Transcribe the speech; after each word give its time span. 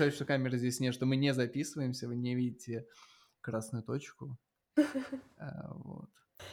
представьте, 0.00 0.16
что 0.16 0.24
камеры 0.24 0.56
здесь 0.56 0.80
нет, 0.80 0.94
что 0.94 1.04
мы 1.04 1.16
не 1.16 1.34
записываемся, 1.34 2.08
вы 2.08 2.16
не 2.16 2.34
видите 2.34 2.86
красную 3.42 3.84
точку. 3.84 4.38
А, 5.36 5.74
вот. 5.74 6.08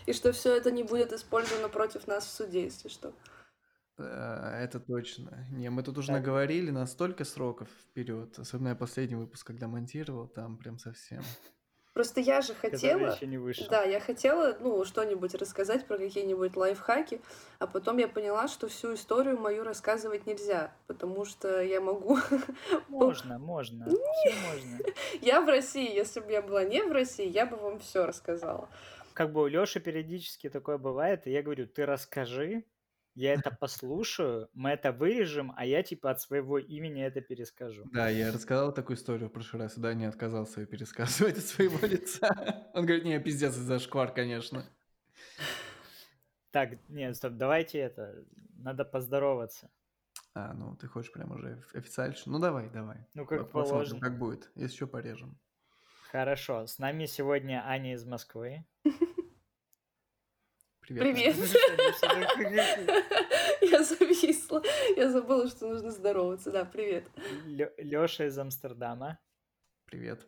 И 0.05 0.11
что 0.11 0.33
все 0.33 0.57
это 0.57 0.69
не 0.69 0.83
будет 0.83 1.13
использовано 1.13 1.69
против 1.69 2.07
нас 2.07 2.25
в 2.25 2.29
суде, 2.29 2.63
если 2.63 2.89
что. 2.89 3.13
Э, 3.97 4.59
это 4.61 4.81
точно. 4.81 5.47
Не, 5.49 5.69
мы 5.69 5.81
тут 5.81 5.97
уже 5.97 6.07
так. 6.07 6.17
наговорили 6.17 6.71
на 6.71 6.85
столько 6.87 7.23
сроков 7.23 7.69
вперед. 7.69 8.37
Особенно 8.37 8.69
я 8.69 8.75
последний 8.75 9.15
выпуск, 9.15 9.47
когда 9.47 9.69
монтировал, 9.69 10.27
там 10.27 10.57
прям 10.57 10.77
совсем. 10.77 11.23
Просто 11.97 12.19
я 12.19 12.41
же 12.41 12.53
хотела... 12.53 13.15
еще 13.15 13.25
не 13.25 13.39
вышел. 13.39 13.65
Да, 13.71 13.81
я 13.81 13.99
хотела, 13.99 14.55
ну, 14.59 14.85
что-нибудь 14.85 15.33
рассказать 15.33 15.87
про 15.87 15.97
какие-нибудь 15.97 16.55
лайфхаки, 16.55 17.21
а 17.57 17.65
потом 17.65 17.97
я 17.97 18.07
поняла, 18.07 18.47
что 18.47 18.67
всю 18.67 18.93
историю 18.93 19.39
мою 19.39 19.63
рассказывать 19.63 20.27
нельзя, 20.27 20.71
потому 20.85 21.25
что 21.25 21.59
я 21.59 21.81
могу... 21.81 22.19
Можно, 22.87 23.39
можно, 23.39 23.87
все 23.89 24.33
можно. 24.47 24.79
Я 25.21 25.41
в 25.41 25.47
России, 25.47 25.91
если 25.91 26.19
бы 26.19 26.31
я 26.31 26.43
была 26.43 26.63
не 26.65 26.83
в 26.83 26.91
России, 26.91 27.27
я 27.27 27.47
бы 27.47 27.57
вам 27.57 27.79
все 27.79 28.05
рассказала. 28.05 28.69
Как 29.13 29.31
бы 29.31 29.41
у 29.41 29.47
Лёши 29.47 29.79
периодически 29.79 30.49
такое 30.49 30.77
бывает, 30.77 31.25
и 31.25 31.31
я 31.31 31.41
говорю, 31.41 31.65
ты 31.65 31.87
расскажи, 31.87 32.63
я 33.17 33.33
это 33.33 33.49
послушаю, 33.49 34.47
мы 34.53 34.69
это 34.69 34.91
вырежем, 34.91 35.51
а 35.57 35.65
я 35.65 35.81
типа 35.81 36.11
от 36.11 36.21
своего 36.21 36.59
имени 36.59 37.03
это 37.03 37.19
перескажу. 37.19 37.83
Да, 37.91 38.09
я 38.09 38.31
рассказал 38.31 38.71
такую 38.71 38.95
историю 38.95 39.29
в 39.29 39.31
прошлый 39.31 39.63
раз, 39.63 39.75
и 39.75 39.81
да, 39.81 39.95
не 39.95 40.05
отказался 40.05 40.61
ее 40.61 40.67
пересказывать 40.67 41.39
от 41.39 41.43
своего 41.43 41.79
лица. 41.87 42.29
Он 42.75 42.85
говорит, 42.85 43.05
не, 43.05 43.19
пиздец, 43.19 43.53
за 43.53 43.79
шквар, 43.79 44.13
конечно. 44.13 44.63
Так, 46.51 46.77
нет, 46.89 47.15
стоп, 47.15 47.33
давайте 47.33 47.79
это, 47.79 48.23
надо 48.55 48.85
поздороваться. 48.85 49.71
А, 50.35 50.53
ну 50.53 50.75
ты 50.75 50.87
хочешь 50.87 51.11
прям 51.11 51.31
уже 51.31 51.63
официально? 51.73 52.15
Ну 52.27 52.37
давай, 52.37 52.69
давай. 52.69 53.07
Ну 53.15 53.25
как 53.25 53.49
положено. 53.49 53.99
как 53.99 54.19
будет, 54.19 54.51
если 54.53 54.75
что, 54.75 54.85
порежем. 54.85 55.39
Хорошо, 56.11 56.67
с 56.67 56.77
нами 56.77 57.05
сегодня 57.05 57.63
Аня 57.65 57.95
из 57.95 58.05
Москвы. 58.05 58.63
Привет. 60.87 61.35
Привет. 62.37 62.79
Я 63.61 63.83
зависла. 63.83 64.63
Я 64.95 65.09
забыла, 65.09 65.49
что 65.49 65.67
нужно 65.67 65.91
здороваться. 65.91 66.49
Да, 66.49 66.63
привет. 66.63 67.11
Лёша 67.77 68.27
из 68.27 68.39
Амстердама. 68.39 69.19
Привет. 69.83 70.25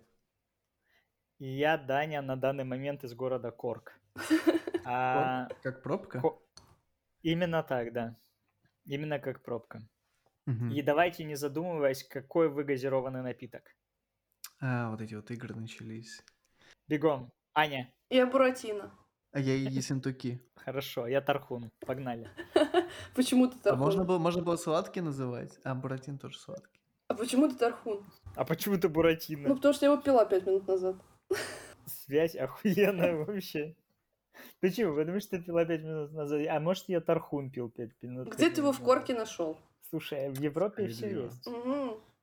И 1.37 1.47
я, 1.47 1.77
Даня, 1.77 2.21
на 2.21 2.35
данный 2.35 2.65
момент 2.65 3.05
из 3.05 3.13
города 3.13 3.51
Корк. 3.51 3.97
А... 4.85 5.47
Как 5.61 5.83
пробка? 5.83 6.21
Именно 7.21 7.63
так, 7.63 7.93
да. 7.93 8.15
Именно 8.85 9.19
как 9.19 9.43
пробка. 9.43 9.81
И 10.73 10.81
давайте 10.81 11.23
не 11.23 11.35
задумываясь, 11.35 12.03
какой 12.03 12.49
вы 12.49 12.63
газированный 12.63 13.21
напиток. 13.21 13.63
А, 14.59 14.89
вот 14.89 14.99
эти 14.99 15.13
вот 15.13 15.29
игры 15.31 15.55
начались. 15.55 16.21
Бегом. 16.87 17.31
Аня. 17.53 17.93
Я 18.09 18.25
Буратино. 18.25 18.98
А 19.31 19.39
я 19.39 19.55
Ессентуки. 19.55 20.41
Хорошо, 20.55 21.07
я 21.07 21.21
Тархун. 21.21 21.71
Погнали. 21.85 22.29
Почему 23.15 23.47
ты 23.47 23.69
А 23.69 23.75
можно 23.75 24.03
было, 24.03 24.17
можно 24.17 24.41
было 24.41 24.55
сладкий 24.55 25.01
называть, 25.01 25.59
а 25.63 25.75
Буратин 25.75 26.17
тоже 26.17 26.39
сладкий. 26.39 26.79
А 27.07 27.13
почему 27.13 27.47
ты 27.47 27.55
Тархун? 27.55 28.05
А 28.35 28.45
почему 28.45 28.77
ты 28.77 28.89
Буратино? 28.89 29.49
Ну, 29.49 29.55
потому 29.55 29.73
что 29.73 29.85
я 29.85 29.91
его 29.91 30.01
пила 30.01 30.25
пять 30.25 30.45
минут 30.45 30.67
назад. 30.67 30.95
Связь 31.85 32.35
охуенная 32.35 33.15
вообще. 33.15 33.75
Почему? 34.61 34.95
Потому 34.95 35.19
что 35.19 35.37
ты 35.37 35.43
пила 35.43 35.65
пять 35.65 35.83
минут 35.83 36.11
назад. 36.11 36.41
А 36.49 36.59
может, 36.59 36.85
я 36.87 37.01
Тархун 37.01 37.51
пил 37.51 37.69
пять 37.69 37.91
минут. 38.01 38.33
Где 38.33 38.49
ты 38.49 38.61
его 38.61 38.71
в 38.71 38.79
корке 38.79 39.13
нашел? 39.13 39.59
Слушай, 39.89 40.29
в 40.29 40.39
Европе 40.39 40.87
все 40.87 41.25
есть. 41.25 41.47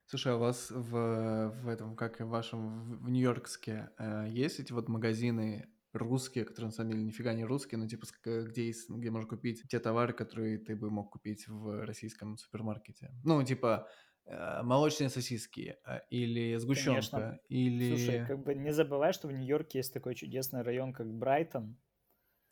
Слушай, 0.09 0.33
а 0.33 0.37
у 0.37 0.39
вас 0.39 0.71
в, 0.71 1.53
в 1.63 1.69
этом, 1.69 1.97
как 1.97 2.21
и 2.21 2.25
в 2.25 2.29
вашем, 2.29 2.99
в 3.03 3.11
Нью-Йоркске, 3.11 3.91
э, 3.99 4.27
есть 4.29 4.61
эти 4.61 4.73
вот 4.73 4.87
магазины 4.87 5.69
русские, 5.97 6.45
которые 6.45 6.67
на 6.67 6.73
самом 6.73 6.91
деле 6.91 7.05
нифига 7.05 7.33
не 7.33 7.45
русские, 7.45 7.79
но 7.79 7.89
типа 7.89 8.07
где, 8.25 8.67
есть, 8.67 8.89
где 8.89 9.11
можно 9.11 9.29
купить 9.29 9.63
те 9.69 9.79
товары, 9.79 10.13
которые 10.13 10.59
ты 10.59 10.77
бы 10.77 10.91
мог 10.91 11.11
купить 11.11 11.47
в 11.49 11.85
российском 11.85 12.37
супермаркете. 12.37 13.11
Ну, 13.25 13.43
типа 13.43 13.89
э, 14.25 14.63
молочные 14.63 15.09
сосиски 15.09 15.77
э, 15.87 16.01
или 16.11 16.57
сгущенка, 16.57 17.11
Конечно. 17.11 17.41
или... 17.49 17.97
Слушай, 17.97 18.27
как 18.27 18.43
бы 18.43 18.55
не 18.55 18.73
забывай, 18.73 19.13
что 19.13 19.29
в 19.29 19.33
Нью-Йорке 19.33 19.79
есть 19.79 19.93
такой 19.93 20.15
чудесный 20.15 20.63
район, 20.63 20.93
как 20.93 21.13
Брайтон, 21.13 21.77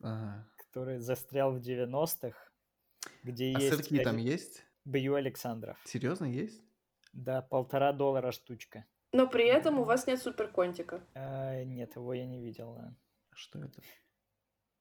ага. 0.01 0.49
который 0.57 0.99
застрял 0.99 1.53
в 1.53 1.59
90-х, 1.59 2.37
где 3.23 3.55
а 3.55 3.61
есть... 3.61 3.77
сырки 3.77 4.03
там 4.03 4.17
есть? 4.17 4.65
Бью 4.85 5.15
Александров. 5.15 5.79
Серьезно, 5.85 6.27
есть? 6.27 6.63
Да, 7.13 7.43
полтора 7.43 7.93
доллара 7.93 8.33
штучка. 8.33 8.85
Но 9.13 9.29
при 9.29 9.47
этом 9.47 9.79
у 9.79 9.85
вас 9.85 10.09
нет 10.09 10.21
суперконтика. 10.21 11.07
А, 11.15 11.63
нет, 11.63 11.95
его 11.95 12.13
я 12.13 12.27
не 12.27 12.41
видел, 12.41 12.75
да. 12.75 12.97
Что 13.35 13.61
это? 13.61 13.83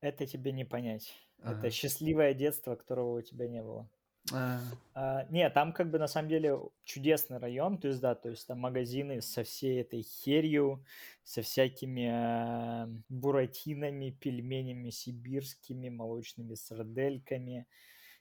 Это 0.02 0.26
тебе 0.26 0.52
не 0.52 0.66
понять. 0.66 1.14
Ага. 1.42 1.60
Это 1.60 1.70
счастливое 1.72 2.34
детство, 2.34 2.76
которого 2.76 3.20
у 3.20 3.22
тебя 3.22 3.48
не 3.48 3.62
было. 3.62 3.90
А. 4.32 4.62
А, 4.94 5.26
не, 5.30 5.50
там 5.50 5.74
как 5.74 5.90
бы 5.90 6.00
на 6.00 6.08
самом 6.08 6.30
деле 6.30 6.58
чудесный 6.84 7.40
район, 7.40 7.78
то 7.78 7.90
есть 7.90 8.00
да, 8.00 8.16
то 8.16 8.30
есть 8.30 8.48
там 8.48 8.60
магазины 8.60 9.22
со 9.22 9.44
всей 9.44 9.82
этой 9.82 10.02
херью, 10.02 10.86
со 11.24 11.42
всякими 11.42 12.10
э, 12.10 12.88
буратинами, 13.10 14.12
пельменями 14.12 14.92
сибирскими, 14.92 15.90
молочными 15.90 16.56
сардельками 16.56 17.68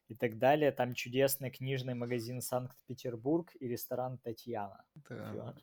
и 0.09 0.17
так 0.17 0.39
далее. 0.39 0.73
Там 0.73 0.95
чудесный 0.95 1.51
книжный 1.51 1.95
магазин 1.95 2.41
Санкт-Петербург 2.41 3.53
и 3.61 3.69
ресторан 3.69 4.19
Татьяна. 4.19 4.85
Да. 5.09 5.55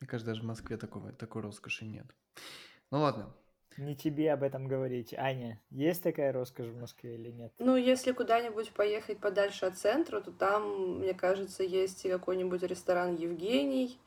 Мне 0.00 0.08
кажется, 0.08 0.32
даже 0.32 0.42
в 0.42 0.46
Москве 0.46 0.76
такого, 0.76 1.12
такой 1.12 1.42
роскоши 1.42 1.86
нет. 1.86 2.06
Ну 2.92 3.00
ладно. 3.00 3.34
Не 3.78 3.96
тебе 3.96 4.32
об 4.34 4.42
этом 4.42 4.68
говорить. 4.68 5.14
Аня, 5.14 5.58
есть 5.70 6.02
такая 6.02 6.30
роскошь 6.30 6.66
в 6.66 6.78
Москве 6.78 7.14
или 7.14 7.30
нет? 7.30 7.50
Ну, 7.58 7.74
если 7.74 8.12
куда-нибудь 8.12 8.70
поехать 8.72 9.18
подальше 9.18 9.64
от 9.64 9.78
центра, 9.78 10.20
то 10.20 10.30
там, 10.30 10.98
мне 10.98 11.14
кажется, 11.14 11.62
есть 11.62 12.04
и 12.04 12.10
какой-нибудь 12.10 12.62
ресторан 12.62 13.16
Евгений, 13.16 13.98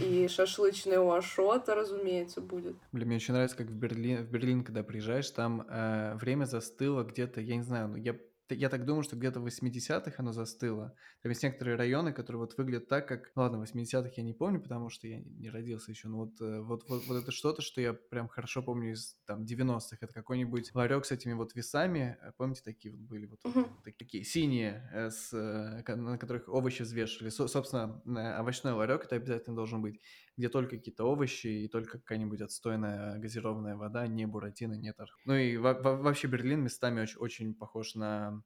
и 0.00 0.28
шашлычная 0.30 1.00
у 1.00 1.10
Ашота, 1.10 1.74
разумеется, 1.74 2.40
будет. 2.40 2.76
Блин, 2.92 3.08
мне 3.08 3.16
очень 3.16 3.34
нравится, 3.34 3.56
как 3.56 3.66
в 3.66 3.74
Берлин, 3.74 4.24
в 4.24 4.30
Берлин 4.30 4.62
когда 4.62 4.84
приезжаешь, 4.84 5.28
там 5.30 5.66
э, 5.68 6.14
время 6.14 6.44
застыло 6.44 7.02
где-то, 7.02 7.40
я 7.40 7.56
не 7.56 7.62
знаю, 7.62 7.88
ну, 7.88 7.96
я 7.96 8.16
я 8.54 8.68
так 8.68 8.84
думаю, 8.84 9.02
что 9.02 9.16
где-то 9.16 9.40
в 9.40 9.46
80-х 9.46 10.14
оно 10.18 10.32
застыло. 10.32 10.94
Там 11.22 11.30
есть 11.30 11.42
некоторые 11.42 11.76
районы, 11.76 12.12
которые 12.12 12.40
вот 12.40 12.56
выглядят 12.56 12.88
так, 12.88 13.06
как... 13.06 13.30
Ну 13.34 13.42
ладно, 13.42 13.58
в 13.58 13.62
80-х 13.62 14.10
я 14.16 14.22
не 14.22 14.32
помню, 14.32 14.60
потому 14.60 14.88
что 14.90 15.06
я 15.06 15.20
не 15.20 15.50
родился 15.50 15.90
еще, 15.90 16.08
но 16.08 16.18
вот, 16.18 16.40
э, 16.40 16.60
вот, 16.60 16.88
вот, 16.88 17.06
вот 17.06 17.22
это 17.22 17.30
что-то, 17.30 17.62
что 17.62 17.80
я 17.80 17.92
прям 17.92 18.28
хорошо 18.28 18.62
помню 18.62 18.92
из 18.92 19.16
там 19.26 19.44
90-х. 19.44 19.98
Это 20.00 20.12
какой-нибудь 20.12 20.74
ларек 20.74 21.04
с 21.04 21.12
этими 21.12 21.32
вот 21.32 21.54
весами. 21.54 22.18
Э, 22.22 22.32
помните, 22.36 22.62
такие 22.64 22.92
вот 22.94 23.00
были 23.00 23.26
вот, 23.26 23.40
вот 23.44 23.96
такие 23.98 24.24
синие, 24.24 24.88
э, 24.92 25.10
с, 25.10 25.32
на 25.32 26.18
которых 26.18 26.48
овощи 26.48 26.82
взвешивали. 26.82 27.30
Со, 27.30 27.48
собственно, 27.48 28.02
овощной 28.38 28.72
ларек 28.72 29.04
это 29.04 29.16
обязательно 29.16 29.56
должен 29.56 29.82
быть, 29.82 30.00
где 30.38 30.48
только 30.48 30.76
какие-то 30.76 31.04
овощи 31.04 31.48
и 31.48 31.68
только 31.68 31.98
какая-нибудь 31.98 32.40
отстойная 32.40 33.18
газированная 33.18 33.76
вода, 33.76 34.06
не 34.06 34.26
буратино, 34.26 34.74
нет 34.74 34.98
арх. 35.00 35.18
Ну 35.26 35.34
и 35.34 35.56
во- 35.56 35.74
во- 35.74 35.96
вообще 35.96 36.28
Берлин 36.28 36.62
местами 36.62 37.02
очень, 37.02 37.18
очень 37.18 37.54
похож 37.54 37.94
на 37.94 38.42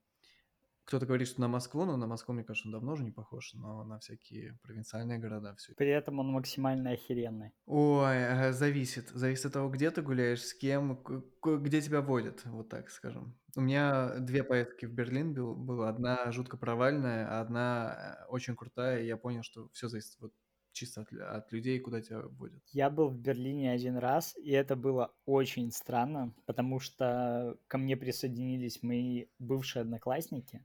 кто-то 0.84 1.06
говорит, 1.06 1.28
что 1.28 1.41
на 1.41 1.48
Москву, 1.48 1.84
но 1.84 1.97
на 1.97 2.06
Москву, 2.06 2.34
мне 2.34 2.44
кажется, 2.44 2.69
он 2.69 2.72
давно 2.72 2.92
уже 2.92 3.04
не 3.04 3.12
похож, 3.12 3.54
но 3.54 3.84
на 3.84 3.98
всякие 4.00 4.58
провинциальные 4.62 5.19
города 5.19 5.54
все. 5.56 5.75
При 5.75 5.88
этом 5.88 6.19
он 6.19 6.26
максимально 6.28 6.91
охеренный. 6.91 7.53
Ой, 7.66 8.53
зависит. 8.53 9.09
Зависит 9.10 9.47
от 9.47 9.53
того, 9.53 9.70
где 9.70 9.91
ты 9.91 10.03
гуляешь, 10.03 10.42
с 10.42 10.54
кем, 10.54 11.03
где 11.42 11.80
тебя 11.80 12.00
водят, 12.00 12.44
вот 12.44 12.68
так 12.68 12.91
скажем. 12.91 13.39
У 13.54 13.60
меня 13.60 14.18
две 14.18 14.42
поездки 14.42 14.86
в 14.86 14.92
Берлин 14.92 15.34
был, 15.34 15.54
было. 15.54 15.89
Одна 15.89 16.33
жутко 16.33 16.56
провальная, 16.56 17.28
а 17.28 17.41
одна 17.41 18.18
э, 18.22 18.27
очень 18.28 18.56
крутая, 18.56 19.03
и 19.03 19.06
я 19.06 19.16
понял, 19.16 19.42
что 19.42 19.68
все 19.72 19.89
зависит 19.89 20.18
вот 20.21 20.33
чисто 20.72 21.03
от, 21.03 21.13
от 21.13 21.53
людей, 21.53 21.78
куда 21.80 22.01
тебя 22.01 22.22
водят. 22.22 22.63
Я 22.72 22.91
был 22.91 23.09
в 23.09 23.19
Берлине 23.19 23.72
один 23.72 23.97
раз, 23.97 24.36
и 24.36 24.51
это 24.51 24.77
было 24.77 25.15
очень 25.27 25.71
странно, 25.71 26.34
потому 26.47 26.80
что 26.80 27.57
ко 27.69 27.78
мне 27.78 27.97
присоединились 27.97 28.83
мои 28.83 29.27
бывшие 29.39 29.83
одноклассники, 29.83 30.65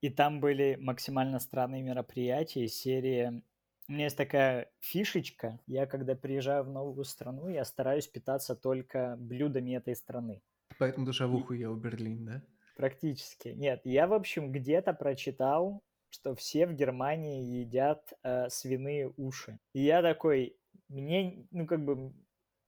и 0.00 0.10
там 0.10 0.40
были 0.40 0.76
максимально 0.80 1.38
странные 1.38 1.82
мероприятия, 1.82 2.68
серии 2.68 3.42
у 3.88 3.92
меня 3.92 4.04
есть 4.04 4.16
такая 4.16 4.68
фишечка. 4.80 5.60
Я, 5.68 5.86
когда 5.86 6.16
приезжаю 6.16 6.64
в 6.64 6.70
новую 6.70 7.04
страну, 7.04 7.48
я 7.48 7.64
стараюсь 7.64 8.08
питаться 8.08 8.56
только 8.56 9.16
блюдами 9.16 9.76
этой 9.76 9.94
страны. 9.94 10.42
Поэтому 10.78 11.06
душевуху 11.06 11.52
ел 11.54 11.74
в 11.74 11.80
Берлин, 11.80 12.24
да? 12.24 12.42
Практически. 12.76 13.48
Нет, 13.48 13.82
я, 13.84 14.08
в 14.08 14.12
общем, 14.12 14.50
где-то 14.50 14.92
прочитал, 14.92 15.84
что 16.16 16.34
все 16.34 16.66
в 16.66 16.72
Германии 16.72 17.60
едят 17.60 18.12
э, 18.22 18.48
свиные 18.48 19.12
уши. 19.16 19.58
И 19.74 19.82
я 19.82 20.02
такой, 20.02 20.56
мне, 20.88 21.46
ну, 21.50 21.66
как 21.66 21.84
бы, 21.84 22.14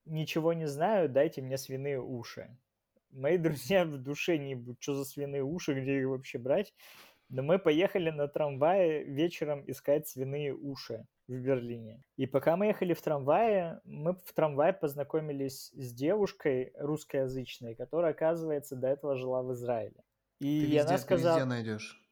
ничего 0.04 0.52
не 0.52 0.66
знаю, 0.66 1.08
дайте 1.08 1.40
мне 1.40 1.56
свиные 1.56 2.00
уши. 2.00 2.56
Мои 3.10 3.38
друзья 3.46 3.84
в 3.84 3.96
душе 3.98 4.36
не 4.38 4.76
что 4.80 4.94
за 4.94 5.04
свиные 5.04 5.42
уши, 5.42 5.80
где 5.80 6.00
их 6.00 6.08
вообще 6.08 6.38
брать. 6.38 6.74
Но 7.30 7.42
мы 7.42 7.58
поехали 7.58 8.10
на 8.10 8.26
трамвае 8.26 9.04
вечером 9.04 9.62
искать 9.66 10.08
свиные 10.08 10.54
уши 10.54 11.06
в 11.26 11.34
Берлине. 11.34 12.02
И 12.16 12.26
пока 12.26 12.56
мы 12.56 12.66
ехали 12.66 12.94
в 12.94 13.02
трамвае, 13.02 13.80
мы 13.84 14.14
в 14.14 14.32
трамвае 14.34 14.72
познакомились 14.72 15.70
с 15.74 15.92
девушкой 15.92 16.72
русскоязычной, 16.78 17.74
которая, 17.74 18.12
оказывается, 18.12 18.76
до 18.76 18.88
этого 18.88 19.16
жила 19.16 19.42
в 19.42 19.52
Израиле. 19.52 20.02
И 20.40 20.60
ты 20.60 20.66
везде, 20.66 20.80
она 20.80 20.98
сказала... 20.98 21.38
Ты 21.38 21.44
везде 21.44 21.54
найдешь. 21.54 22.07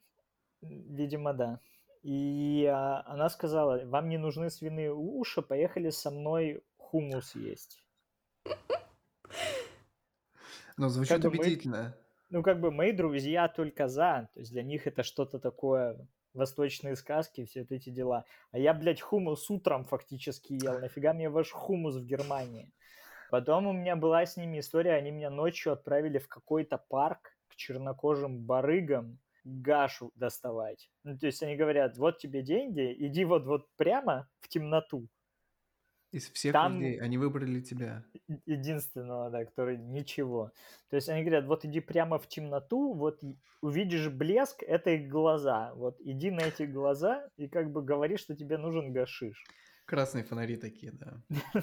Видимо, 0.62 1.32
да. 1.32 1.60
И 2.02 2.64
а, 2.66 3.02
она 3.06 3.28
сказала, 3.28 3.84
вам 3.84 4.08
не 4.08 4.18
нужны 4.18 4.50
свиные 4.50 4.92
уши, 4.94 5.42
поехали 5.42 5.90
со 5.90 6.10
мной 6.10 6.62
хумус 6.76 7.34
есть. 7.34 7.82
Ну, 10.76 10.88
звучит 10.88 11.22
как 11.22 11.32
убедительно. 11.32 11.96
Мы, 12.30 12.38
ну, 12.38 12.42
как 12.42 12.60
бы 12.60 12.70
мои 12.70 12.92
друзья 12.92 13.48
только 13.48 13.88
за. 13.88 14.28
То 14.34 14.40
есть 14.40 14.52
для 14.52 14.62
них 14.62 14.86
это 14.86 15.02
что-то 15.02 15.38
такое 15.38 16.06
восточные 16.34 16.96
сказки, 16.96 17.44
все 17.44 17.62
вот 17.62 17.72
эти 17.72 17.90
дела. 17.90 18.24
А 18.52 18.58
я, 18.58 18.74
блядь, 18.74 19.00
хумус 19.00 19.50
утром 19.50 19.84
фактически 19.84 20.52
ел. 20.52 20.78
Нафига 20.78 21.12
мне 21.12 21.28
ваш 21.28 21.50
хумус 21.50 21.96
в 21.96 22.04
Германии? 22.04 22.72
Потом 23.30 23.66
у 23.66 23.72
меня 23.72 23.96
была 23.96 24.24
с 24.24 24.36
ними 24.36 24.60
история, 24.60 24.92
они 24.92 25.10
меня 25.10 25.30
ночью 25.30 25.72
отправили 25.72 26.18
в 26.18 26.28
какой-то 26.28 26.78
парк 26.78 27.36
к 27.48 27.56
чернокожим 27.56 28.38
барыгам 28.38 29.18
гашу 29.46 30.10
доставать. 30.16 30.90
Ну, 31.04 31.16
то 31.16 31.26
есть 31.26 31.42
они 31.42 31.56
говорят, 31.56 31.96
вот 31.96 32.18
тебе 32.18 32.42
деньги, 32.42 32.94
иди 32.98 33.24
вот, 33.24 33.46
вот 33.46 33.68
прямо 33.76 34.28
в 34.40 34.48
темноту. 34.48 35.08
Из 36.12 36.30
всех 36.30 36.52
Там 36.52 36.80
людей 36.80 36.98
они 37.00 37.18
выбрали 37.18 37.60
тебя. 37.60 38.04
Единственного, 38.46 39.30
да, 39.30 39.44
который 39.44 39.76
ничего. 39.76 40.52
То 40.88 40.96
есть 40.96 41.08
они 41.08 41.22
говорят, 41.22 41.46
вот 41.46 41.64
иди 41.64 41.80
прямо 41.80 42.18
в 42.18 42.26
темноту, 42.28 42.94
вот 42.94 43.20
увидишь 43.60 44.08
блеск, 44.08 44.62
это 44.62 44.90
их 44.90 45.08
глаза. 45.08 45.72
Вот 45.74 45.96
иди 46.00 46.30
на 46.30 46.40
эти 46.40 46.64
глаза 46.64 47.28
и 47.36 47.48
как 47.48 47.70
бы 47.70 47.82
говори, 47.82 48.16
что 48.16 48.34
тебе 48.34 48.56
нужен 48.58 48.92
гашиш. 48.92 49.44
Красные 49.84 50.24
фонари 50.24 50.56
такие, 50.56 50.92
да. 50.92 51.22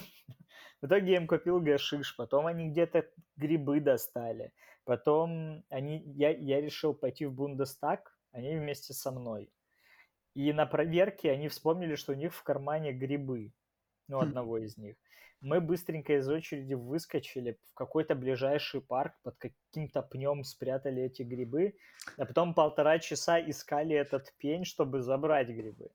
В 0.80 0.86
итоге 0.86 1.12
я 1.12 1.16
им 1.16 1.26
купил 1.26 1.60
гашиш, 1.60 2.14
потом 2.16 2.46
они 2.46 2.70
где-то 2.70 3.06
грибы 3.36 3.80
достали. 3.80 4.52
Потом 4.84 5.64
они, 5.70 6.02
я, 6.14 6.30
я 6.30 6.60
решил 6.60 6.94
пойти 6.94 7.26
в 7.26 7.32
Бундестаг, 7.32 8.16
они 8.32 8.56
вместе 8.56 8.92
со 8.92 9.10
мной. 9.10 9.50
И 10.34 10.52
на 10.52 10.66
проверке 10.66 11.30
они 11.30 11.48
вспомнили, 11.48 11.94
что 11.94 12.12
у 12.12 12.16
них 12.16 12.34
в 12.34 12.42
кармане 12.42 12.92
грибы 12.92 13.52
ну, 14.08 14.18
хм. 14.18 14.22
одного 14.22 14.58
из 14.58 14.76
них. 14.76 14.96
Мы 15.40 15.60
быстренько 15.60 16.16
из 16.16 16.28
очереди 16.28 16.74
выскочили 16.74 17.58
в 17.70 17.74
какой-то 17.74 18.14
ближайший 18.14 18.80
парк, 18.80 19.14
под 19.22 19.36
каким-то 19.36 20.02
пнем 20.02 20.42
спрятали 20.42 21.02
эти 21.02 21.22
грибы, 21.22 21.76
а 22.16 22.24
потом 22.24 22.54
полтора 22.54 22.98
часа 22.98 23.38
искали 23.38 23.94
этот 23.94 24.32
пень, 24.38 24.64
чтобы 24.64 25.00
забрать 25.00 25.48
грибы. 25.48 25.90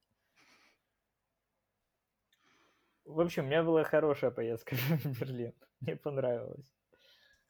В 3.06 3.20
общем, 3.22 3.46
у 3.46 3.48
меня 3.48 3.64
была 3.64 3.84
хорошая 3.84 4.30
поездка 4.30 4.76
в 5.04 5.20
Берлин. 5.20 5.54
Мне 5.82 5.96
понравилось. 5.96 6.79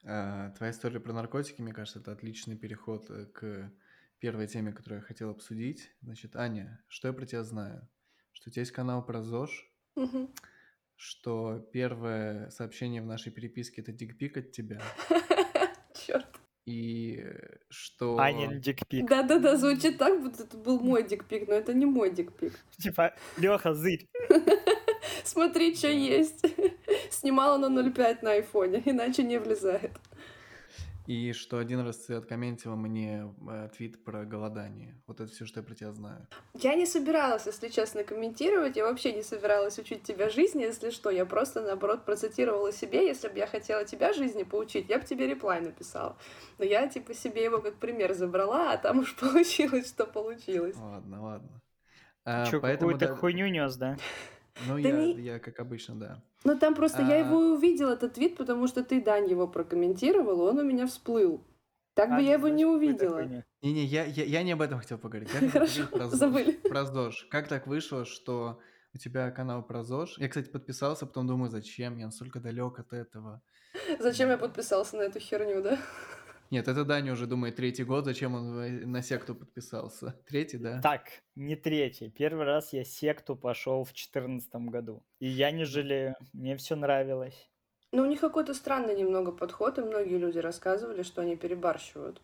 А, 0.06 0.52
твоя 0.52 0.72
история 0.72 1.00
про 1.00 1.14
наркотики, 1.14 1.62
мне 1.62 1.74
кажется, 1.74 2.00
это 2.00 2.12
отличный 2.12 2.56
переход 2.58 3.10
э, 3.10 3.26
к 3.26 3.72
первой 4.20 4.48
теме, 4.48 4.72
которую 4.72 5.00
я 5.02 5.06
хотел 5.06 5.30
обсудить. 5.30 5.92
Значит, 6.02 6.36
Аня, 6.36 6.82
что 6.88 7.08
я 7.10 7.14
про 7.14 7.26
тебя 7.26 7.44
знаю? 7.44 7.88
Что 8.32 8.50
у 8.50 8.52
тебя 8.54 8.62
есть 8.62 8.72
канал 8.72 9.06
про 9.06 9.22
ЗОЖ, 9.22 9.66
Мгм. 9.96 10.30
что 10.96 11.60
первое 11.74 12.50
сообщение 12.50 13.02
в 13.02 13.06
нашей 13.06 13.32
переписке 13.32 13.82
это 13.82 13.92
дикпик 13.92 14.38
от 14.38 14.52
тебя, 14.52 14.82
Черт. 16.08 16.28
и 16.66 17.26
что... 17.70 18.18
Анин 18.20 18.62
дикпик. 18.62 19.08
Да-да-да, 19.10 19.58
звучит 19.58 19.98
так, 19.98 20.22
будто 20.22 20.44
это 20.44 20.58
был 20.58 20.80
мой 20.80 21.06
дикпик, 21.08 21.48
но 21.48 21.54
это 21.56 21.74
не 21.74 21.86
мой 21.86 22.14
дикпик. 22.14 22.58
Типа, 22.78 23.14
Леха, 23.38 23.74
зырь. 23.74 24.08
Смотри, 25.26 25.76
что 25.76 25.90
есть. 25.90 26.46
Снимала 27.20 27.58
на 27.58 27.66
0.5 27.66 28.20
на 28.22 28.32
айфоне, 28.32 28.82
иначе 28.86 29.24
не 29.24 29.40
влезает. 29.40 29.92
И 31.06 31.34
что 31.34 31.58
один 31.58 31.82
раз 31.82 31.98
ты 31.98 32.14
откомментила 32.14 32.76
мне 32.76 33.34
э, 33.50 33.70
твит 33.76 34.02
про 34.06 34.24
голодание. 34.24 34.96
Вот 35.06 35.20
это 35.20 35.30
все, 35.30 35.46
что 35.46 35.60
я 35.60 35.66
про 35.66 35.76
тебя 35.76 35.92
знаю. 35.92 36.26
Я 36.54 36.76
не 36.76 36.86
собиралась, 36.86 37.46
если 37.46 37.68
честно, 37.68 38.06
комментировать. 38.06 38.78
Я 38.78 38.86
вообще 38.86 39.12
не 39.12 39.22
собиралась 39.22 39.78
учить 39.80 40.04
тебя 40.04 40.30
жизни, 40.30 40.62
если 40.62 40.92
что. 40.92 41.10
Я 41.10 41.26
просто, 41.26 41.62
наоборот, 41.62 42.06
процитировала 42.06 42.72
себе. 42.72 43.06
Если 43.06 43.28
бы 43.28 43.38
я 43.38 43.48
хотела 43.48 43.84
тебя 43.84 44.14
жизни 44.14 44.44
поучить, 44.44 44.88
я 44.88 44.98
бы 44.98 45.06
тебе 45.06 45.28
реплай 45.28 45.60
написала. 45.60 46.16
Но 46.58 46.64
я, 46.64 46.88
типа, 46.88 47.14
себе 47.14 47.44
его 47.44 47.60
как 47.60 47.76
пример 47.76 48.14
забрала, 48.14 48.72
а 48.72 48.78
там 48.78 49.00
уж 49.00 49.14
получилось, 49.20 49.90
что 49.90 50.06
получилось. 50.06 50.78
Ладно, 50.78 51.22
ладно. 51.22 51.62
А, 52.24 52.46
Че, 52.46 52.62
какую-то 52.62 53.08
да... 53.08 53.16
хуйню 53.16 53.48
нес, 53.48 53.76
да? 53.76 53.98
Ну, 54.68 54.82
да 54.82 54.90
я, 54.90 54.96
не... 54.96 55.14
я, 55.22 55.40
как 55.40 55.60
обычно, 55.60 55.96
да. 55.96 56.24
Ну, 56.44 56.58
там 56.58 56.74
просто 56.74 57.00
а... 57.00 57.10
я 57.10 57.18
его 57.18 57.38
увидел, 57.54 57.90
этот 57.90 58.14
твит, 58.14 58.38
потому 58.38 58.68
что 58.68 58.84
ты, 58.84 59.02
Дань, 59.02 59.30
его 59.30 59.48
прокомментировал, 59.48 60.42
он 60.42 60.60
у 60.60 60.64
меня 60.64 60.88
всплыл. 60.88 61.46
Так 61.94 62.12
а, 62.12 62.16
бы 62.16 62.22
я 62.22 62.34
его 62.34 62.48
не 62.48 62.66
увидела. 62.66 63.26
Не-не, 63.62 63.84
я, 63.84 64.06
я, 64.06 64.24
я 64.24 64.44
не 64.44 64.54
об 64.54 64.62
этом 64.62 64.80
хотел 64.80 64.98
поговорить. 64.98 65.30
Я 65.34 65.50
Хорошо, 65.52 65.84
забыли. 66.08 66.54
Про 66.54 66.86
ЗОЖ. 66.86 67.28
Как 67.30 67.50
так 67.50 67.68
вышло, 67.68 68.06
что 68.06 68.60
у 68.94 68.98
тебя 68.98 69.30
канал 69.32 69.64
про 69.64 69.84
ЗОЖ? 69.84 70.18
Я, 70.18 70.30
кстати, 70.30 70.50
подписался, 70.50 71.06
потом 71.06 71.28
думаю, 71.28 71.52
зачем? 71.52 71.98
Я 71.98 72.06
настолько 72.06 72.40
далек 72.40 72.80
от 72.80 72.94
этого. 72.94 73.42
Зачем 74.00 74.30
я 74.30 74.38
подписался 74.38 74.96
на 74.96 75.02
эту 75.02 75.20
херню, 75.20 75.62
да? 75.62 75.78
Нет, 76.52 76.68
это 76.68 76.84
Даня 76.84 77.14
уже 77.14 77.28
думает 77.28 77.56
третий 77.56 77.84
год, 77.84 78.06
зачем 78.06 78.34
он 78.34 78.92
на 78.92 79.02
секту 79.02 79.36
подписался. 79.36 80.16
Третий, 80.28 80.58
да? 80.58 80.82
Так, 80.82 81.04
не 81.36 81.56
третий. 81.56 82.10
Первый 82.10 82.46
раз 82.46 82.74
я 82.74 82.84
секту 82.84 83.36
пошел 83.36 83.84
в 83.84 83.94
четырнадцатом 83.94 84.70
году. 84.70 85.04
И 85.20 85.28
я 85.28 85.52
не 85.52 85.66
жалею, 85.66 86.16
мне 86.34 86.58
все 86.58 86.76
нравилось. 86.76 87.50
Ну, 87.92 88.04
у 88.04 88.06
них 88.06 88.20
какой-то 88.20 88.54
странный 88.54 88.96
немного 88.96 89.32
подход, 89.32 89.78
и 89.80 89.82
многие 89.82 90.18
люди 90.18 90.38
рассказывали, 90.40 91.04
что 91.04 91.22
они 91.22 91.36
перебарщивают. 91.36 92.22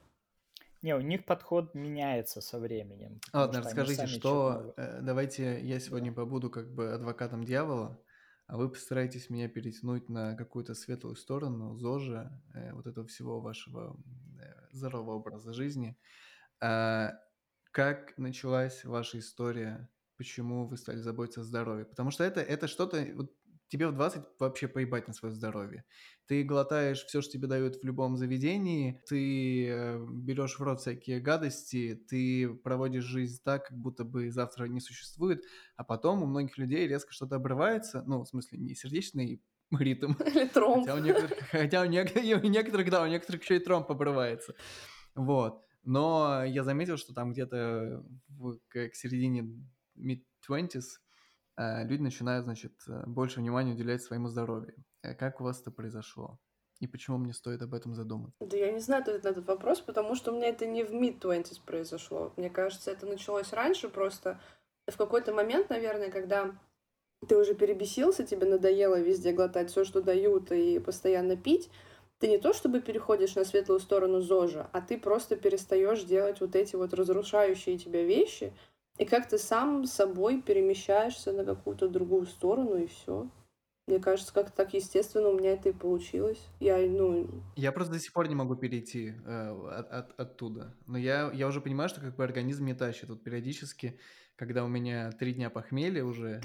Не, 0.81 0.95
у 0.95 1.01
них 1.01 1.25
подход 1.25 1.73
меняется 1.73 2.41
со 2.41 2.59
временем. 2.59 3.19
Ладно, 3.33 3.61
расскажите, 3.61 4.05
что... 4.05 4.73
Э, 4.77 4.99
давайте 5.01 5.59
я 5.61 5.79
сегодня 5.79 6.11
побуду 6.11 6.51
как 6.51 6.71
бы 6.71 6.93
адвокатом 6.93 7.43
дьявола 7.43 7.99
а 8.47 8.57
вы 8.57 8.69
постараетесь 8.69 9.29
меня 9.29 9.47
перетянуть 9.47 10.09
на 10.09 10.35
какую-то 10.35 10.75
светлую 10.75 11.15
сторону, 11.15 11.77
ЗОЖа, 11.77 12.41
э, 12.53 12.73
вот 12.73 12.85
этого 12.87 13.07
всего 13.07 13.41
вашего 13.41 13.97
э, 14.39 14.67
здорового 14.71 15.15
образа 15.15 15.53
жизни. 15.53 15.97
А, 16.61 17.13
как 17.71 18.17
началась 18.17 18.85
ваша 18.85 19.19
история? 19.19 19.89
Почему 20.17 20.67
вы 20.67 20.77
стали 20.77 20.97
заботиться 20.97 21.41
о 21.41 21.43
здоровье? 21.43 21.85
Потому 21.85 22.11
что 22.11 22.23
это, 22.23 22.41
это 22.41 22.67
что-то... 22.67 23.05
Вот 23.15 23.33
тебе 23.67 23.87
в 23.87 23.93
20 23.93 24.23
вообще 24.39 24.67
поебать 24.67 25.07
на 25.07 25.13
свое 25.13 25.33
здоровье. 25.33 25.83
Ты 26.27 26.43
глотаешь 26.43 27.03
все, 27.03 27.21
что 27.21 27.33
тебе 27.33 27.47
дают 27.47 27.77
в 27.77 27.83
любом 27.83 28.17
заведении, 28.17 29.01
ты 29.07 29.67
э, 29.67 30.05
берешь 30.09 30.59
в 30.59 30.63
рот 30.63 30.81
всякие 30.81 31.19
гадости, 31.19 31.95
ты 32.09 32.53
проводишь 32.53 33.03
жизнь 33.03 33.41
так, 33.43 33.67
как 33.67 33.77
будто 33.77 34.03
бы 34.03 34.31
завтра 34.31 34.65
не 34.65 34.79
существует, 34.79 35.43
а 35.75 35.83
потом 35.83 36.23
у 36.23 36.25
многих 36.25 36.57
людей 36.57 36.87
резко 36.87 37.11
что-то 37.13 37.35
обрывается, 37.35 38.03
ну, 38.05 38.23
в 38.23 38.27
смысле, 38.27 38.59
не 38.59 38.75
сердечный 38.75 39.41
ритм. 39.71 40.13
Или 40.25 40.47
тромб. 40.47 40.85
Хотя 40.85 40.95
у 40.95 41.03
некоторых, 41.03 41.39
хотя 41.51 41.81
у 41.81 41.85
некоторых, 41.85 42.43
у 42.43 42.47
некоторых, 42.47 42.89
да, 42.89 43.03
у 43.03 43.07
некоторых 43.07 43.43
еще 43.43 43.57
и 43.57 43.59
тромб 43.59 43.89
обрывается. 43.91 44.55
Вот. 45.15 45.63
Но 45.83 46.43
я 46.43 46.63
заметил, 46.63 46.97
что 46.97 47.13
там 47.13 47.31
где-то 47.31 48.03
к, 48.69 48.89
середине 48.93 49.47
mid-20s 49.95 50.81
Э, 50.81 51.04
люди 51.57 52.01
начинают, 52.01 52.45
значит, 52.45 52.73
э, 52.87 53.03
больше 53.05 53.39
внимания 53.39 53.73
уделять 53.73 54.01
своему 54.01 54.27
здоровью. 54.27 54.75
Э, 55.03 55.13
как 55.13 55.39
у 55.41 55.43
вас 55.43 55.61
это 55.61 55.71
произошло? 55.71 56.37
И 56.79 56.87
почему 56.87 57.17
мне 57.17 57.33
стоит 57.33 57.61
об 57.61 57.73
этом 57.73 57.95
задуматься? 57.95 58.35
Да 58.41 58.57
я 58.57 58.71
не 58.71 58.79
знаю 58.79 59.01
ответ 59.01 59.23
на 59.23 59.29
этот 59.29 59.47
вопрос, 59.47 59.79
потому 59.79 60.15
что 60.15 60.31
у 60.31 60.35
меня 60.35 60.49
это 60.49 60.65
не 60.65 60.83
в 60.83 60.91
mid-20s 60.91 61.61
произошло. 61.65 62.33
Мне 62.35 62.49
кажется, 62.49 62.91
это 62.91 63.05
началось 63.05 63.53
раньше, 63.53 63.87
просто 63.87 64.39
в 64.87 64.97
какой-то 64.97 65.33
момент, 65.33 65.69
наверное, 65.69 66.11
когда 66.11 66.53
ты 67.27 67.37
уже 67.37 67.55
перебесился, 67.55 68.25
тебе 68.25 68.45
надоело 68.45 68.99
везде 68.99 69.31
глотать 69.31 69.71
все, 69.71 69.85
что 69.85 70.01
дают, 70.01 70.51
и 70.51 70.79
постоянно 70.79 71.37
пить, 71.37 71.69
ты 72.19 72.27
не 72.27 72.37
то 72.37 72.53
чтобы 72.53 72.81
переходишь 72.81 73.35
на 73.35 73.45
светлую 73.45 73.79
сторону 73.79 74.21
ЗОЖа, 74.21 74.69
а 74.71 74.81
ты 74.81 74.97
просто 74.97 75.35
перестаешь 75.35 76.03
делать 76.03 76.39
вот 76.41 76.55
эти 76.55 76.75
вот 76.75 76.93
разрушающие 76.93 77.77
тебя 77.77 78.03
вещи, 78.03 78.53
и 78.97 79.05
как 79.05 79.27
ты 79.27 79.37
сам 79.37 79.85
собой 79.85 80.41
перемещаешься 80.41 81.33
на 81.33 81.43
какую-то 81.43 81.89
другую 81.89 82.25
сторону, 82.25 82.77
и 82.77 82.87
все. 82.87 83.29
Мне 83.87 83.99
кажется, 83.99 84.33
как 84.33 84.49
так 84.49 84.73
естественно 84.73 85.29
у 85.29 85.37
меня 85.37 85.51
это 85.53 85.69
и 85.69 85.73
получилось. 85.73 86.43
Я, 86.59 86.77
ну... 86.77 87.29
Я 87.55 87.71
просто 87.71 87.93
до 87.93 87.99
сих 87.99 88.13
пор 88.13 88.27
не 88.27 88.33
могу 88.33 88.55
перейти 88.55 89.13
э, 89.23 89.49
от, 89.51 89.91
от, 89.91 90.19
оттуда. 90.19 90.75
Но 90.87 90.97
я, 90.97 91.31
я 91.31 91.47
уже 91.47 91.61
понимаю, 91.61 91.89
что 91.89 92.01
как 92.01 92.15
бы 92.15 92.23
организм 92.23 92.65
не 92.65 92.73
тащит. 92.73 93.09
Вот 93.09 93.23
периодически, 93.23 93.99
когда 94.37 94.65
у 94.65 94.67
меня 94.67 95.11
три 95.11 95.33
дня 95.33 95.51
похмелья 95.51 96.03
уже 96.03 96.41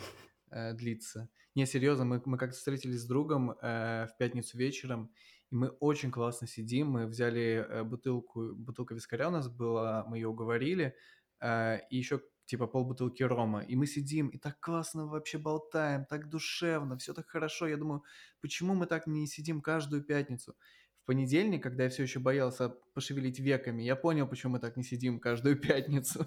э, 0.51 0.75
длится. 0.75 1.31
Не, 1.55 1.65
серьезно, 1.65 2.05
мы, 2.05 2.23
мы 2.27 2.37
как-то 2.37 2.57
встретились 2.57 3.01
с 3.01 3.07
другом 3.07 3.53
э, 3.53 4.07
в 4.07 4.17
пятницу 4.19 4.59
вечером, 4.59 5.11
и 5.51 5.55
мы 5.55 5.69
очень 5.69 6.11
классно 6.11 6.47
сидим. 6.47 6.89
Мы 6.89 7.07
взяли 7.07 7.67
э, 7.67 7.85
бутылку, 7.85 8.55
бутылка 8.55 8.95
вискаря 8.95 9.29
у 9.29 9.33
нас 9.33 9.49
была, 9.49 10.05
мы 10.07 10.19
ее 10.19 10.29
уговорили, 10.29 10.95
э, 11.41 11.79
и 11.89 11.97
еще 11.97 12.21
типа 12.51 12.67
полбутылки 12.67 13.23
рома, 13.23 13.63
и 13.63 13.77
мы 13.77 13.87
сидим, 13.87 14.29
и 14.29 14.39
так 14.39 14.59
классно 14.59 15.07
вообще 15.07 15.39
болтаем, 15.39 16.05
так 16.05 16.29
душевно, 16.29 16.97
все 16.97 17.15
так 17.15 17.29
хорошо. 17.29 17.69
Я 17.69 17.77
думаю, 17.77 18.03
почему 18.41 18.75
мы 18.75 18.87
так 18.87 19.07
не 19.07 19.27
сидим 19.29 19.61
каждую 19.61 20.03
пятницу? 20.03 20.57
В 21.03 21.07
понедельник, 21.07 21.63
когда 21.63 21.85
я 21.85 21.91
все 21.91 22.03
еще 22.03 22.19
боялся 22.19 22.71
пошевелить 22.93 23.39
веками, 23.39 23.85
я 23.85 23.95
понял, 23.95 24.27
почему 24.27 24.55
мы 24.55 24.59
так 24.59 24.77
не 24.77 24.83
сидим 24.83 25.21
каждую 25.21 25.57
пятницу. 25.61 26.27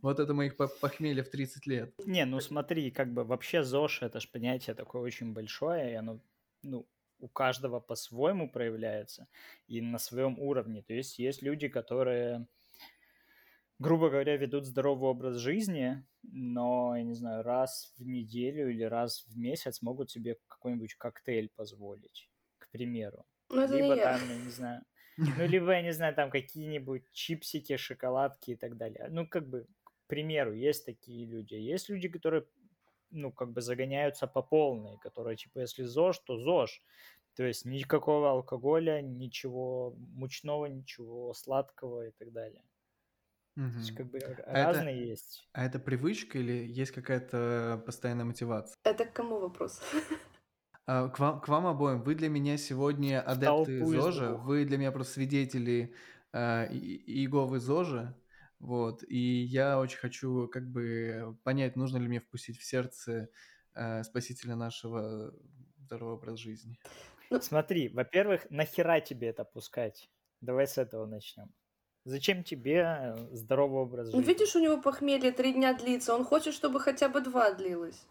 Вот 0.00 0.18
это 0.18 0.32
моих 0.32 0.56
похмелья 0.56 1.22
в 1.22 1.28
30 1.28 1.66
лет. 1.66 1.94
Не, 2.06 2.24
ну 2.24 2.40
смотри, 2.40 2.90
как 2.90 3.12
бы 3.12 3.24
вообще 3.24 3.62
ЗОЖ, 3.62 4.02
это 4.02 4.18
же 4.18 4.28
понятие 4.32 4.74
такое 4.74 5.02
очень 5.02 5.34
большое, 5.34 5.92
и 5.92 5.94
оно, 5.94 6.20
ну, 6.62 6.86
у 7.18 7.28
каждого 7.28 7.80
по-своему 7.80 8.50
проявляется 8.50 9.28
и 9.68 9.82
на 9.82 9.98
своем 9.98 10.38
уровне. 10.38 10.82
То 10.82 10.94
есть 10.94 11.18
есть 11.18 11.42
люди, 11.42 11.68
которые 11.68 12.46
грубо 13.80 14.10
говоря, 14.10 14.36
ведут 14.36 14.66
здоровый 14.66 15.10
образ 15.10 15.38
жизни, 15.38 16.04
но, 16.22 16.94
я 16.96 17.02
не 17.02 17.14
знаю, 17.14 17.42
раз 17.42 17.92
в 17.98 18.06
неделю 18.06 18.70
или 18.70 18.84
раз 18.84 19.24
в 19.26 19.36
месяц 19.36 19.82
могут 19.82 20.10
себе 20.10 20.36
какой-нибудь 20.46 20.94
коктейль 20.94 21.48
позволить, 21.56 22.30
к 22.58 22.70
примеру. 22.70 23.24
Ну, 23.48 23.66
либо 23.66 23.94
не 23.94 24.02
там, 24.02 24.20
я 24.28 24.36
не 24.36 24.50
знаю, 24.50 24.82
ну, 25.16 25.46
либо, 25.46 25.72
я 25.72 25.82
не 25.82 25.92
знаю, 25.92 26.14
там 26.14 26.30
какие-нибудь 26.30 27.10
чипсики, 27.10 27.76
шоколадки 27.76 28.52
и 28.52 28.56
так 28.56 28.76
далее. 28.76 29.08
Ну, 29.10 29.26
как 29.26 29.48
бы, 29.48 29.66
к 29.82 29.92
примеру, 30.06 30.54
есть 30.54 30.84
такие 30.84 31.26
люди. 31.26 31.54
Есть 31.54 31.88
люди, 31.88 32.08
которые, 32.08 32.46
ну, 33.10 33.32
как 33.32 33.50
бы 33.50 33.62
загоняются 33.62 34.26
по 34.26 34.42
полной, 34.42 34.98
которые, 34.98 35.36
типа, 35.36 35.60
если 35.60 35.84
ЗОЖ, 35.84 36.18
то 36.20 36.38
ЗОЖ. 36.38 36.82
То 37.34 37.44
есть 37.44 37.64
никакого 37.64 38.30
алкоголя, 38.30 39.00
ничего 39.00 39.94
мучного, 39.96 40.66
ничего 40.66 41.32
сладкого 41.32 42.08
и 42.08 42.10
так 42.10 42.32
далее. 42.32 42.62
То 43.68 43.78
есть 43.78 43.94
как 43.94 44.10
бы 44.10 44.18
А 44.18 44.30
это, 44.30 44.64
разные 44.72 45.08
есть. 45.08 45.48
а 45.52 45.64
это 45.64 45.78
привычка 45.78 46.38
или 46.38 46.66
есть 46.66 46.92
какая-то 46.92 47.82
постоянная 47.84 48.24
мотивация? 48.24 48.76
Это 48.84 49.04
к 49.04 49.12
кому 49.12 49.38
вопрос? 49.38 49.80
А, 50.86 51.08
к 51.08 51.18
вам, 51.18 51.40
к 51.40 51.48
вам 51.48 51.66
обоим. 51.66 52.02
Вы 52.02 52.14
для 52.14 52.28
меня 52.28 52.56
сегодня 52.56 53.20
адепты 53.20 53.84
ЗОЖа, 53.84 54.34
вы 54.34 54.64
для 54.64 54.78
меня 54.78 54.90
просто 54.90 55.14
свидетели 55.14 55.94
э, 56.32 56.66
Иеговы 56.72 57.60
ЗОЖа. 57.60 58.16
Вот. 58.58 59.04
И 59.06 59.42
я 59.42 59.78
очень 59.78 59.98
хочу 59.98 60.48
как 60.48 60.68
бы 60.68 61.38
понять, 61.44 61.76
нужно 61.76 61.98
ли 61.98 62.08
мне 62.08 62.20
впустить 62.20 62.58
в 62.58 62.64
сердце 62.64 63.28
э, 63.74 64.02
спасителя 64.02 64.56
нашего 64.56 65.32
здорового 65.78 66.16
образа 66.16 66.38
жизни. 66.38 66.78
Ну, 67.30 67.40
Смотри, 67.40 67.88
во-первых, 67.88 68.50
нахера 68.50 69.00
тебе 69.00 69.28
это 69.28 69.44
пускать? 69.44 70.10
Давай 70.40 70.66
с 70.66 70.78
этого 70.78 71.06
начнем. 71.06 71.52
Зачем 72.04 72.42
тебе 72.42 72.84
э, 72.86 73.16
здоровый 73.32 73.82
образ 73.82 74.06
ну, 74.06 74.18
жизни? 74.18 74.20
Ну, 74.20 74.26
видишь, 74.26 74.56
у 74.56 74.60
него 74.60 74.78
похмелье 74.78 75.32
три 75.32 75.52
дня 75.52 75.74
длится. 75.74 76.14
Он 76.14 76.24
хочет, 76.24 76.54
чтобы 76.54 76.80
хотя 76.80 77.08
бы 77.08 77.20
два 77.20 77.52
длилось. 77.52 78.06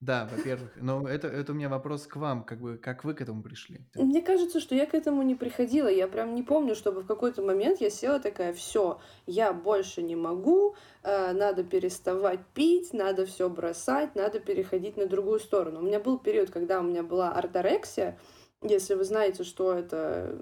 Да, 0.00 0.28
во-первых. 0.30 0.70
Но 0.76 1.08
это, 1.08 1.28
это 1.28 1.52
у 1.52 1.54
меня 1.54 1.68
вопрос 1.68 2.06
к 2.06 2.16
вам. 2.16 2.44
Как, 2.44 2.60
бы, 2.60 2.76
как 2.76 3.04
вы 3.04 3.14
к 3.14 3.22
этому 3.22 3.42
пришли? 3.42 3.80
Мне 3.94 4.20
кажется, 4.20 4.60
что 4.60 4.74
я 4.74 4.86
к 4.86 4.94
этому 4.94 5.22
не 5.22 5.34
приходила. 5.34 5.88
Я 5.88 6.08
прям 6.08 6.34
не 6.34 6.42
помню, 6.42 6.74
чтобы 6.74 7.02
в 7.02 7.06
какой-то 7.06 7.42
момент 7.42 7.80
я 7.80 7.88
села 7.88 8.20
такая, 8.20 8.52
все, 8.52 9.00
я 9.26 9.52
больше 9.52 10.02
не 10.02 10.14
могу, 10.14 10.74
э, 11.02 11.32
надо 11.32 11.64
переставать 11.64 12.40
пить, 12.52 12.92
надо 12.92 13.24
все 13.24 13.48
бросать, 13.48 14.14
надо 14.14 14.40
переходить 14.40 14.98
на 14.98 15.06
другую 15.06 15.40
сторону. 15.40 15.80
У 15.80 15.82
меня 15.82 16.00
был 16.00 16.18
период, 16.18 16.50
когда 16.50 16.80
у 16.80 16.82
меня 16.82 17.02
была 17.02 17.32
орторексия, 17.32 18.18
если 18.64 18.94
вы 18.94 19.04
знаете, 19.04 19.44
что 19.44 19.72
это, 19.72 20.36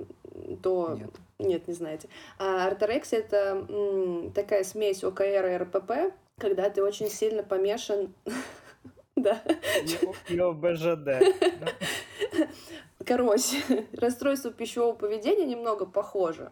то... 0.62 0.97
Нет. 0.99 1.11
Нет, 1.38 1.69
не 1.69 1.75
знаете. 1.75 2.09
А 2.38 2.67
орторексия— 2.67 3.19
это 3.21 3.67
м, 3.69 4.33
такая 4.33 4.64
смесь 4.64 5.02
ОКР 5.02 5.47
и 5.47 5.57
РПП, 5.57 6.14
когда 6.38 6.71
ты 6.71 6.83
очень 6.83 7.11
сильно 7.11 7.43
помешан... 7.43 8.14
Да. 9.14 9.43
И 10.31 10.38
ОБЖД. 10.38 11.23
Короче, 13.05 13.62
расстройство 13.93 14.50
пищевого 14.50 14.95
поведения 14.95 15.45
немного 15.45 15.85
похоже. 15.85 16.50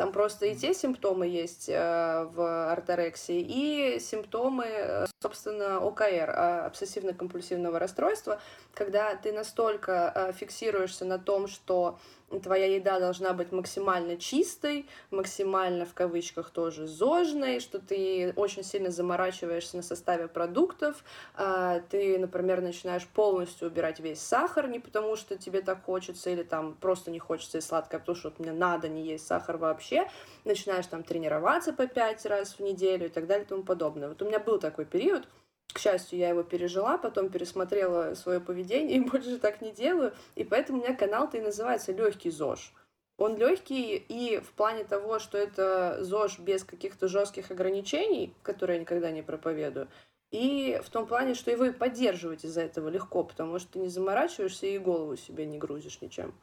Там 0.00 0.12
просто 0.12 0.46
и 0.46 0.54
те 0.54 0.72
симптомы 0.72 1.26
есть 1.26 1.68
э, 1.68 2.24
в 2.32 2.72
орторексии, 2.72 3.44
и 3.46 4.00
симптомы, 4.00 4.64
э, 4.64 5.06
собственно, 5.22 5.76
ОКР, 5.76 6.04
э, 6.06 6.66
обсессивно-компульсивного 6.70 7.78
расстройства, 7.78 8.40
когда 8.72 9.14
ты 9.16 9.30
настолько 9.30 10.10
э, 10.14 10.32
фиксируешься 10.32 11.04
на 11.04 11.18
том, 11.18 11.48
что 11.48 11.98
твоя 12.38 12.66
еда 12.66 13.00
должна 13.00 13.32
быть 13.32 13.50
максимально 13.50 14.16
чистой, 14.16 14.86
максимально 15.10 15.84
в 15.84 15.94
кавычках 15.94 16.50
тоже 16.50 16.86
зожной, 16.86 17.60
что 17.60 17.80
ты 17.80 18.32
очень 18.36 18.62
сильно 18.62 18.90
заморачиваешься 18.90 19.76
на 19.76 19.82
составе 19.82 20.28
продуктов, 20.28 21.04
а, 21.34 21.80
ты, 21.90 22.18
например, 22.18 22.60
начинаешь 22.60 23.06
полностью 23.06 23.68
убирать 23.68 23.98
весь 24.00 24.20
сахар, 24.20 24.68
не 24.68 24.78
потому 24.78 25.16
что 25.16 25.36
тебе 25.36 25.60
так 25.60 25.84
хочется, 25.84 26.30
или 26.30 26.42
там 26.42 26.74
просто 26.74 27.10
не 27.10 27.18
хочется 27.18 27.58
и 27.58 27.60
сладкое, 27.60 27.98
а 27.98 28.00
потому 28.00 28.16
что 28.16 28.28
вот 28.28 28.38
мне 28.38 28.52
надо 28.52 28.88
не 28.88 29.02
есть 29.02 29.26
сахар 29.26 29.56
вообще, 29.56 30.08
начинаешь 30.44 30.86
там 30.86 31.02
тренироваться 31.02 31.72
по 31.72 31.86
пять 31.86 32.24
раз 32.26 32.54
в 32.54 32.60
неделю 32.60 33.06
и 33.06 33.10
так 33.10 33.26
далее 33.26 33.44
и 33.44 33.48
тому 33.48 33.62
подобное. 33.64 34.08
Вот 34.08 34.22
у 34.22 34.26
меня 34.26 34.38
был 34.38 34.58
такой 34.58 34.84
период, 34.84 35.26
к 35.72 35.78
счастью, 35.78 36.18
я 36.18 36.30
его 36.30 36.42
пережила, 36.42 36.98
потом 36.98 37.28
пересмотрела 37.28 38.14
свое 38.14 38.40
поведение 38.40 38.98
и 38.98 39.00
больше 39.10 39.38
так 39.38 39.60
не 39.60 39.72
делаю. 39.72 40.12
И 40.34 40.44
поэтому 40.44 40.80
у 40.80 40.82
меня 40.82 40.94
канал-то 40.94 41.38
и 41.38 41.42
называется 41.42 41.92
Легкий 41.92 42.30
ЗОЖ. 42.30 42.72
Он 43.18 43.36
легкий 43.36 43.96
и 43.96 44.40
в 44.40 44.52
плане 44.52 44.84
того, 44.84 45.18
что 45.18 45.36
это 45.36 45.98
ЗОЖ 46.02 46.38
без 46.38 46.64
каких-то 46.64 47.06
жестких 47.06 47.50
ограничений, 47.50 48.34
которые 48.42 48.76
я 48.76 48.80
никогда 48.80 49.10
не 49.10 49.22
проповедую, 49.22 49.88
и 50.30 50.80
в 50.82 50.88
том 50.88 51.06
плане, 51.06 51.34
что 51.34 51.50
его 51.50 51.64
и 51.66 51.72
поддерживать 51.72 52.44
из-за 52.44 52.62
этого 52.62 52.88
легко, 52.88 53.22
потому 53.24 53.58
что 53.58 53.72
ты 53.72 53.78
не 53.80 53.88
заморачиваешься 53.88 54.66
и 54.66 54.78
голову 54.78 55.16
себе 55.16 55.44
не 55.44 55.58
грузишь 55.58 56.00
ничем. 56.00 56.34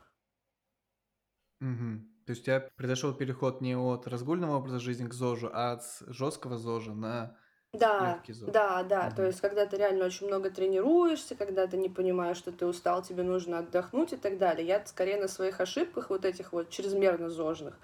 Угу. 1.61 2.01
То 2.25 2.31
есть 2.31 2.41
у 2.41 2.45
тебя 2.45 2.69
произошел 2.75 3.13
переход 3.13 3.61
не 3.61 3.75
от 3.75 4.05
разгульного 4.05 4.57
образа 4.57 4.79
жизни 4.79 5.07
к 5.07 5.13
ЗОЖу, 5.13 5.49
а 5.53 5.71
от 5.71 5.83
жесткого 6.01 6.57
ЗОЖа 6.57 6.93
на 6.93 7.37
да, 7.73 8.21
Легкий 8.25 8.45
да, 8.51 8.83
да. 8.83 9.11
То 9.11 9.25
есть, 9.25 9.41
когда 9.41 9.65
ты 9.65 9.77
реально 9.77 10.05
очень 10.05 10.27
много 10.27 10.49
тренируешься, 10.49 11.35
когда 11.35 11.67
ты 11.67 11.77
не 11.77 11.89
понимаешь, 11.89 12.37
что 12.37 12.51
ты 12.51 12.65
устал, 12.65 13.03
тебе 13.03 13.23
нужно 13.23 13.59
отдохнуть 13.59 14.13
и 14.13 14.17
так 14.17 14.37
далее. 14.37 14.65
Я 14.65 14.85
скорее 14.85 15.17
на 15.17 15.27
своих 15.27 15.59
ошибках, 15.59 16.09
вот 16.09 16.25
этих 16.25 16.53
вот 16.53 16.69
чрезмерно 16.69 17.29
зожных, 17.29 17.77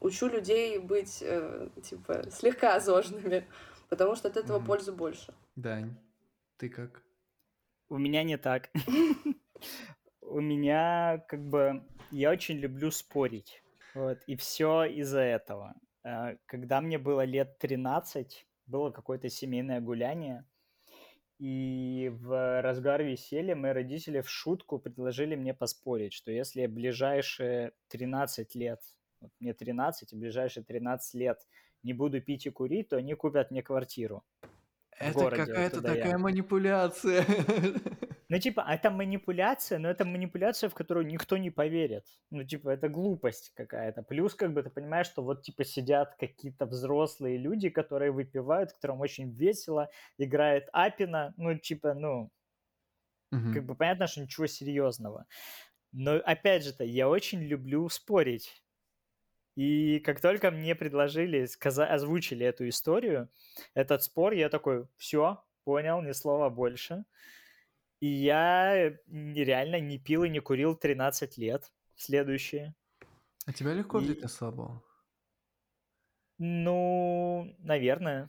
учу 0.00 0.28
людей 0.28 0.78
быть, 0.78 1.22
э, 1.22 1.68
типа, 1.82 2.30
слегка 2.30 2.80
зожными, 2.80 3.46
потому 3.88 4.16
что 4.16 4.28
от 4.28 4.36
этого 4.36 4.58
Мгм. 4.58 4.66
пользы 4.66 4.92
больше. 4.92 5.34
Дань, 5.54 5.96
ты 6.56 6.68
как? 6.68 7.02
У 7.88 7.98
меня 7.98 8.24
не 8.24 8.38
так. 8.38 8.70
У 10.22 10.40
меня 10.40 11.24
как 11.28 11.40
бы 11.40 11.84
я 12.10 12.30
очень 12.30 12.56
люблю 12.56 12.90
спорить. 12.90 13.62
Вот, 13.94 14.18
и 14.26 14.36
все 14.36 14.84
из-за 14.84 15.20
этого. 15.20 15.74
Э, 16.04 16.36
когда 16.46 16.80
мне 16.80 16.98
было 16.98 17.24
лет 17.24 17.58
13, 17.58 18.46
было 18.66 18.90
какое-то 18.90 19.28
семейное 19.28 19.80
гуляние, 19.80 20.44
и 21.38 22.10
в 22.14 22.62
разгар 22.62 23.02
веселья 23.02 23.54
мои 23.54 23.72
родители 23.72 24.20
в 24.20 24.30
шутку 24.30 24.78
предложили 24.78 25.34
мне 25.34 25.52
поспорить, 25.52 26.14
что 26.14 26.30
если 26.30 26.66
ближайшие 26.66 27.72
13 27.88 28.54
лет, 28.54 28.80
вот 29.20 29.30
мне 29.40 29.52
13, 29.52 30.12
и 30.12 30.16
ближайшие 30.16 30.64
13 30.64 31.14
лет 31.14 31.46
не 31.82 31.92
буду 31.92 32.22
пить 32.22 32.46
и 32.46 32.50
курить, 32.50 32.88
то 32.88 32.96
они 32.96 33.14
купят 33.14 33.50
мне 33.50 33.62
квартиру. 33.62 34.24
Это 34.98 35.30
какая-то 35.30 35.82
такая 35.82 36.12
я. 36.12 36.18
манипуляция. 36.18 37.26
Ну, 38.28 38.38
типа, 38.38 38.64
это 38.68 38.90
манипуляция, 38.90 39.78
но 39.78 39.88
это 39.88 40.04
манипуляция, 40.04 40.68
в 40.68 40.74
которую 40.74 41.06
никто 41.06 41.36
не 41.36 41.50
поверит. 41.50 42.06
Ну, 42.30 42.42
типа, 42.44 42.70
это 42.70 42.88
глупость 42.88 43.52
какая-то. 43.54 44.02
Плюс, 44.02 44.34
как 44.34 44.52
бы, 44.52 44.64
ты 44.64 44.70
понимаешь, 44.70 45.06
что 45.06 45.22
вот, 45.22 45.42
типа, 45.42 45.64
сидят 45.64 46.16
какие-то 46.16 46.66
взрослые 46.66 47.38
люди, 47.38 47.68
которые 47.68 48.10
выпивают, 48.10 48.72
которым 48.72 49.00
очень 49.00 49.30
весело, 49.30 49.88
играет 50.18 50.68
Апина, 50.72 51.34
ну, 51.36 51.56
типа, 51.56 51.94
ну, 51.94 52.30
угу. 53.30 53.52
как 53.54 53.64
бы 53.64 53.76
понятно, 53.76 54.08
что 54.08 54.22
ничего 54.22 54.48
серьезного. 54.48 55.26
Но, 55.92 56.16
опять 56.16 56.64
же-то, 56.64 56.82
я 56.82 57.08
очень 57.08 57.42
люблю 57.42 57.88
спорить. 57.88 58.62
И 59.54 60.00
как 60.00 60.20
только 60.20 60.50
мне 60.50 60.74
предложили, 60.74 61.46
сказать, 61.46 61.90
озвучили 61.90 62.44
эту 62.44 62.68
историю, 62.68 63.30
этот 63.72 64.02
спор, 64.02 64.32
я 64.32 64.48
такой, 64.48 64.86
все, 64.96 65.42
понял, 65.64 66.02
ни 66.02 66.12
слова 66.12 66.50
больше. 66.50 67.04
И 68.00 68.06
я 68.06 68.90
реально 69.08 69.80
не 69.80 69.98
пил 69.98 70.24
и 70.24 70.28
не 70.28 70.40
курил 70.40 70.76
13 70.76 71.38
лет. 71.38 71.72
Следующее. 71.94 72.74
А 73.46 73.52
тебя 73.52 73.72
легко 73.72 74.00
и... 74.00 74.20
на 74.20 74.28
слабо? 74.28 74.82
Ну, 76.38 77.54
наверное. 77.58 78.28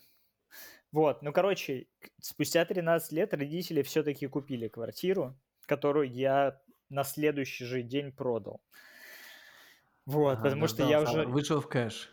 Вот, 0.92 1.22
ну, 1.22 1.34
короче, 1.34 1.88
спустя 2.22 2.64
13 2.64 3.12
лет 3.12 3.34
родители 3.34 3.82
все-таки 3.82 4.28
купили 4.28 4.70
квартиру, 4.70 5.38
которую 5.66 6.10
я 6.10 6.62
на 6.90 7.04
следующий 7.04 7.66
же 7.66 7.82
день 7.82 8.14
продал. 8.14 8.62
Вот, 10.06 10.34
ага, 10.34 10.44
потому 10.44 10.68
что 10.68 10.84
я 10.84 11.02
уже... 11.02 11.26
Вышел 11.26 11.60
в 11.60 11.68
кэш. 11.68 12.10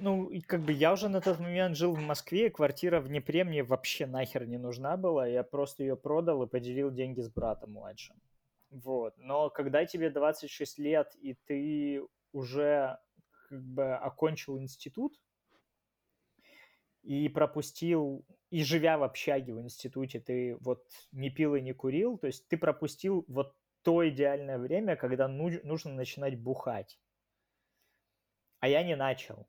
Ну, 0.00 0.26
и 0.26 0.40
как 0.40 0.60
бы 0.60 0.72
я 0.72 0.92
уже 0.92 1.08
на 1.08 1.20
тот 1.20 1.40
момент 1.40 1.76
жил 1.76 1.92
в 1.92 1.98
Москве, 2.00 2.50
квартира 2.50 3.00
в 3.00 3.08
Днепре 3.08 3.42
мне 3.42 3.64
вообще 3.64 4.06
нахер 4.06 4.46
не 4.46 4.56
нужна 4.56 4.96
была. 4.96 5.26
Я 5.26 5.42
просто 5.42 5.82
ее 5.82 5.96
продал 5.96 6.42
и 6.44 6.46
поделил 6.46 6.92
деньги 6.92 7.20
с 7.20 7.28
братом 7.28 7.72
младшим. 7.72 8.16
Вот. 8.70 9.14
Но 9.18 9.50
когда 9.50 9.84
тебе 9.86 10.10
26 10.10 10.78
лет, 10.78 11.16
и 11.20 11.34
ты 11.46 12.02
уже 12.32 12.98
как 13.48 13.60
бы 13.60 13.94
окончил 13.94 14.60
институт, 14.60 15.18
и 17.02 17.28
пропустил, 17.28 18.24
и 18.50 18.62
живя 18.62 18.98
в 18.98 19.02
общаге 19.02 19.54
в 19.54 19.60
институте, 19.60 20.20
ты 20.20 20.56
вот 20.60 20.84
не 21.10 21.30
пил 21.30 21.56
и 21.56 21.60
не 21.60 21.72
курил, 21.72 22.18
то 22.18 22.28
есть 22.28 22.46
ты 22.48 22.56
пропустил 22.56 23.24
вот 23.26 23.56
то 23.82 24.08
идеальное 24.08 24.58
время, 24.58 24.94
когда 24.94 25.26
нужно 25.26 25.92
начинать 25.92 26.38
бухать. 26.38 27.00
А 28.60 28.68
я 28.68 28.82
не 28.82 28.94
начал. 28.94 29.48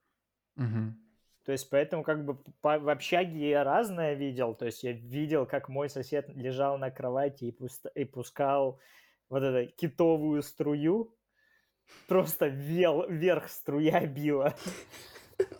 Угу. 0.59 0.93
То 1.45 1.53
есть 1.53 1.69
поэтому 1.69 2.03
как 2.03 2.25
бы 2.25 2.35
по, 2.61 2.77
в 2.77 2.89
общаге 2.89 3.49
я 3.49 3.63
разное 3.63 4.13
видел. 4.13 4.53
То 4.53 4.65
есть 4.65 4.83
я 4.83 4.91
видел, 4.91 5.45
как 5.47 5.69
мой 5.69 5.89
сосед 5.89 6.29
лежал 6.35 6.77
на 6.77 6.91
кровати 6.91 7.45
и, 7.45 7.51
пуст, 7.51 7.87
и 7.95 8.05
пускал 8.05 8.79
вот 9.29 9.41
эту 9.41 9.71
китовую 9.75 10.43
струю. 10.43 11.15
Просто 12.07 12.47
вел, 12.47 13.07
вверх 13.09 13.49
струя 13.49 14.05
била. 14.05 14.53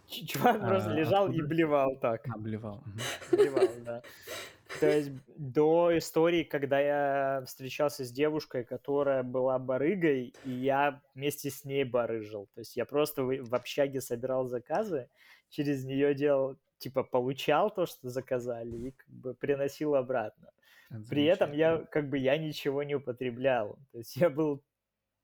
Чувак 0.08 0.60
просто 0.60 0.92
а, 0.92 0.94
лежал 0.94 1.32
и 1.32 1.42
блевал 1.42 1.96
так. 2.00 2.28
Обливал. 2.28 2.84
Блевал, 3.32 3.68
да. 3.84 4.04
То 4.80 4.88
есть 4.88 5.12
до 5.36 5.98
истории, 5.98 6.44
когда 6.44 6.80
я 6.80 7.44
встречался 7.46 8.06
с 8.06 8.12
девушкой, 8.12 8.64
которая 8.64 9.24
была 9.24 9.58
барыгой, 9.58 10.34
и 10.46 10.52
я 10.52 11.02
вместе 11.16 11.50
с 11.50 11.66
ней 11.66 11.84
барыжил. 11.84 12.48
То 12.54 12.60
есть 12.60 12.76
я 12.78 12.86
просто 12.86 13.24
в 13.24 13.56
общаге 13.56 14.00
собирал 14.00 14.48
заказы, 14.48 15.10
через 15.50 15.86
нее 15.86 16.14
делал, 16.14 16.58
типа, 16.78 17.04
получал 17.04 17.72
то, 17.72 17.88
что 17.88 18.10
заказали, 18.10 18.90
и 18.90 18.92
как 18.92 19.10
бы 19.10 19.34
приносил 19.34 19.96
обратно. 19.96 20.52
При 21.10 21.26
этом 21.26 21.52
я 21.52 21.78
как 21.78 22.10
бы 22.10 22.18
я 22.18 22.38
ничего 22.38 22.84
не 22.84 22.96
употреблял. 22.96 23.78
То 23.92 24.00
есть 24.00 24.16
я 24.16 24.30
был 24.30 24.64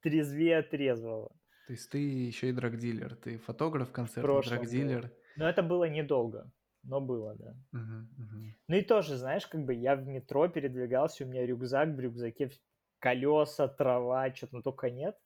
трезвее 0.01 0.61
трезвого. 0.61 1.29
То 1.67 1.73
есть 1.73 1.89
ты 1.89 1.97
еще 1.97 2.49
и 2.49 2.51
драгдилер, 2.51 3.15
ты 3.15 3.37
фотограф, 3.37 3.91
концерт, 3.91 4.25
драгдилер. 4.45 5.11
Но 5.35 5.49
это 5.49 5.63
было 5.63 5.85
недолго, 5.85 6.51
но 6.85 7.01
было, 7.01 7.35
да. 7.35 7.55
Угу, 7.73 7.81
угу. 8.23 8.55
Ну 8.67 8.75
и 8.77 8.81
тоже, 8.81 9.17
знаешь, 9.17 9.47
как 9.47 9.63
бы 9.65 9.73
я 9.73 9.95
в 9.95 10.05
метро 10.07 10.47
передвигался, 10.47 11.23
у 11.23 11.27
меня 11.27 11.45
рюкзак, 11.45 11.89
в 11.89 11.99
рюкзаке 11.99 12.51
колеса, 12.99 13.67
трава, 13.67 14.33
что-то 14.33 14.61
только 14.61 14.89
нет, 14.89 15.17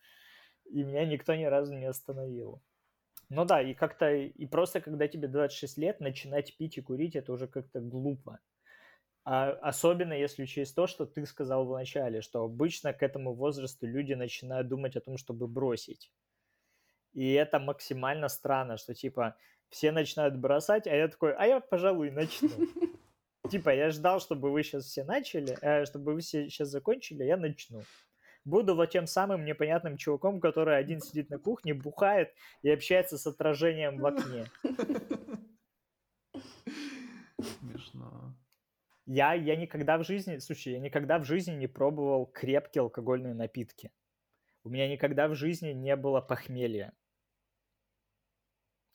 и 0.66 0.84
меня 0.84 1.06
никто 1.06 1.36
ни 1.36 1.46
разу 1.46 1.76
не 1.78 1.86
остановил. 1.86 2.64
Ну 3.30 3.46
да, 3.46 3.62
и 3.62 3.74
как-то, 3.74 4.12
и 4.14 4.46
просто 4.48 4.82
когда 4.82 5.08
тебе 5.08 5.28
26 5.28 5.78
лет, 5.78 6.00
начинать 6.02 6.58
пить 6.58 6.78
и 6.78 6.82
курить, 6.82 7.16
это 7.16 7.34
уже 7.34 7.48
как-то 7.48 7.82
глупо. 7.82 8.40
А 9.26 9.52
особенно 9.52 10.14
если 10.14 10.44
учесть 10.44 10.76
то, 10.76 10.88
что 10.88 11.06
ты 11.06 11.26
сказал 11.26 11.66
в 11.68 11.74
начале, 11.74 12.22
что 12.22 12.44
обычно 12.44 12.94
к 12.94 13.04
этому 13.04 13.34
возрасту 13.36 13.88
люди 13.88 14.14
начинают 14.14 14.68
думать 14.70 14.96
о 14.98 15.02
том, 15.02 15.18
чтобы 15.18 15.48
бросить. 15.48 16.12
И 17.14 17.34
это 17.34 17.60
максимально 17.60 18.30
странно, 18.30 18.78
что 18.78 18.94
типа 18.94 19.38
все 19.70 19.92
начинают 19.92 20.38
бросать, 20.38 20.88
а 20.88 20.96
я 20.96 21.08
такой, 21.08 21.34
а 21.34 21.46
я, 21.46 21.60
пожалуй, 21.60 22.12
начну. 22.12 22.50
Типа, 23.50 23.74
я 23.74 23.90
ждал, 23.90 24.20
чтобы 24.20 24.52
вы 24.52 24.64
сейчас 24.64 24.86
все 24.86 25.04
начали, 25.04 25.58
э, 25.62 25.86
чтобы 25.86 26.14
вы 26.14 26.22
все 26.22 26.50
сейчас 26.50 26.70
закончили, 26.70 27.24
я 27.24 27.38
начну. 27.38 27.84
Буду 28.46 28.76
вот 28.76 28.90
тем 28.90 29.06
самым 29.06 29.46
непонятным 29.46 29.98
чуваком, 29.98 30.40
который 30.40 30.78
один 30.78 31.02
сидит 31.02 31.30
на 31.30 31.38
кухне, 31.38 31.74
бухает 31.74 32.34
и 32.62 32.70
общается 32.70 33.18
с 33.18 33.28
отражением 33.28 34.00
в 34.00 34.06
окне. 34.06 34.46
Смешно. 37.60 38.36
Я, 39.06 39.34
я 39.34 39.56
никогда 39.56 39.98
в 39.98 40.04
жизни, 40.04 40.38
слушай, 40.38 40.74
я 40.74 40.80
никогда 40.80 41.20
в 41.20 41.26
жизни 41.26 41.54
не 41.54 41.68
пробовал 41.68 42.28
крепкие 42.28 42.82
алкогольные 42.82 43.34
напитки. 43.34 43.92
У 44.64 44.70
меня 44.70 44.88
никогда 44.88 45.28
в 45.28 45.36
жизни 45.36 45.72
не 45.72 45.96
было 45.96 46.22
похмелья. 46.22 46.94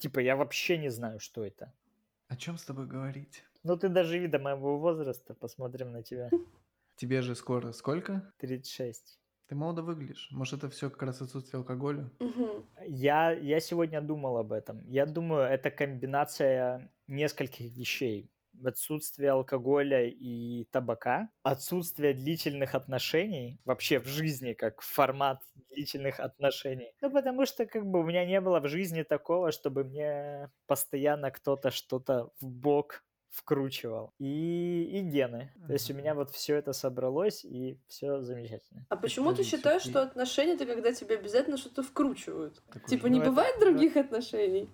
Типа, 0.04 0.20
я 0.20 0.36
вообще 0.36 0.76
не 0.76 0.90
знаю, 0.90 1.18
что 1.18 1.42
это. 1.42 1.72
О 2.28 2.36
чем 2.36 2.58
с 2.58 2.64
тобой 2.64 2.86
говорить? 2.86 3.42
Ну, 3.62 3.74
ты 3.78 3.88
даже 3.88 4.18
вида 4.18 4.38
моего 4.38 4.78
возраста, 4.78 5.32
посмотрим 5.32 5.92
на 5.92 6.02
тебя. 6.02 6.28
Тебе 6.96 7.22
же 7.22 7.34
скоро 7.34 7.72
сколько? 7.72 8.30
36. 8.36 9.18
Ты 9.46 9.54
молодо 9.54 9.82
выглядишь. 9.82 10.28
Может, 10.30 10.58
это 10.58 10.68
все 10.68 10.90
как 10.90 11.02
раз 11.04 11.22
отсутствие 11.22 11.58
алкоголя? 11.58 12.10
Угу. 12.20 12.66
Я, 12.86 13.30
я 13.30 13.60
сегодня 13.60 14.02
думал 14.02 14.36
об 14.36 14.52
этом. 14.52 14.86
Я 14.90 15.06
думаю, 15.06 15.44
это 15.44 15.70
комбинация 15.70 16.92
нескольких 17.06 17.74
вещей 17.74 18.30
отсутствие 18.64 19.30
алкоголя 19.30 20.06
и 20.06 20.64
табака, 20.70 21.28
отсутствие 21.42 22.14
длительных 22.14 22.74
отношений 22.74 23.60
вообще 23.64 23.98
в 23.98 24.06
жизни, 24.06 24.52
как 24.52 24.80
формат 24.80 25.42
длительных 25.70 26.20
отношений. 26.20 26.92
Ну, 27.00 27.10
потому 27.10 27.46
что 27.46 27.66
как 27.66 27.86
бы 27.86 28.00
у 28.00 28.04
меня 28.04 28.24
не 28.24 28.40
было 28.40 28.60
в 28.60 28.68
жизни 28.68 29.02
такого, 29.02 29.52
чтобы 29.52 29.84
мне 29.84 30.50
постоянно 30.66 31.30
кто-то 31.30 31.70
что-то 31.70 32.30
в 32.40 32.46
бок 32.46 33.04
вкручивал. 33.34 34.14
И, 34.18 34.84
и 34.92 35.00
гены. 35.00 35.52
То 35.66 35.72
есть 35.72 35.90
у 35.90 35.94
меня 35.94 36.14
вот 36.14 36.30
все 36.30 36.54
это 36.54 36.72
собралось, 36.72 37.44
и 37.44 37.78
все 37.88 38.22
замечательно. 38.22 38.86
А 38.88 38.96
почему 38.96 39.34
ты 39.34 39.42
считаешь, 39.42 39.82
что 39.82 40.02
отношения 40.02 40.54
это 40.54 40.66
когда 40.66 40.92
тебе 40.92 41.16
обязательно 41.16 41.56
что-то 41.56 41.82
вкручивают? 41.82 42.62
типа 42.86 43.08
не 43.08 43.20
бывает 43.20 43.58
других 43.58 43.96
отношений? 43.96 44.70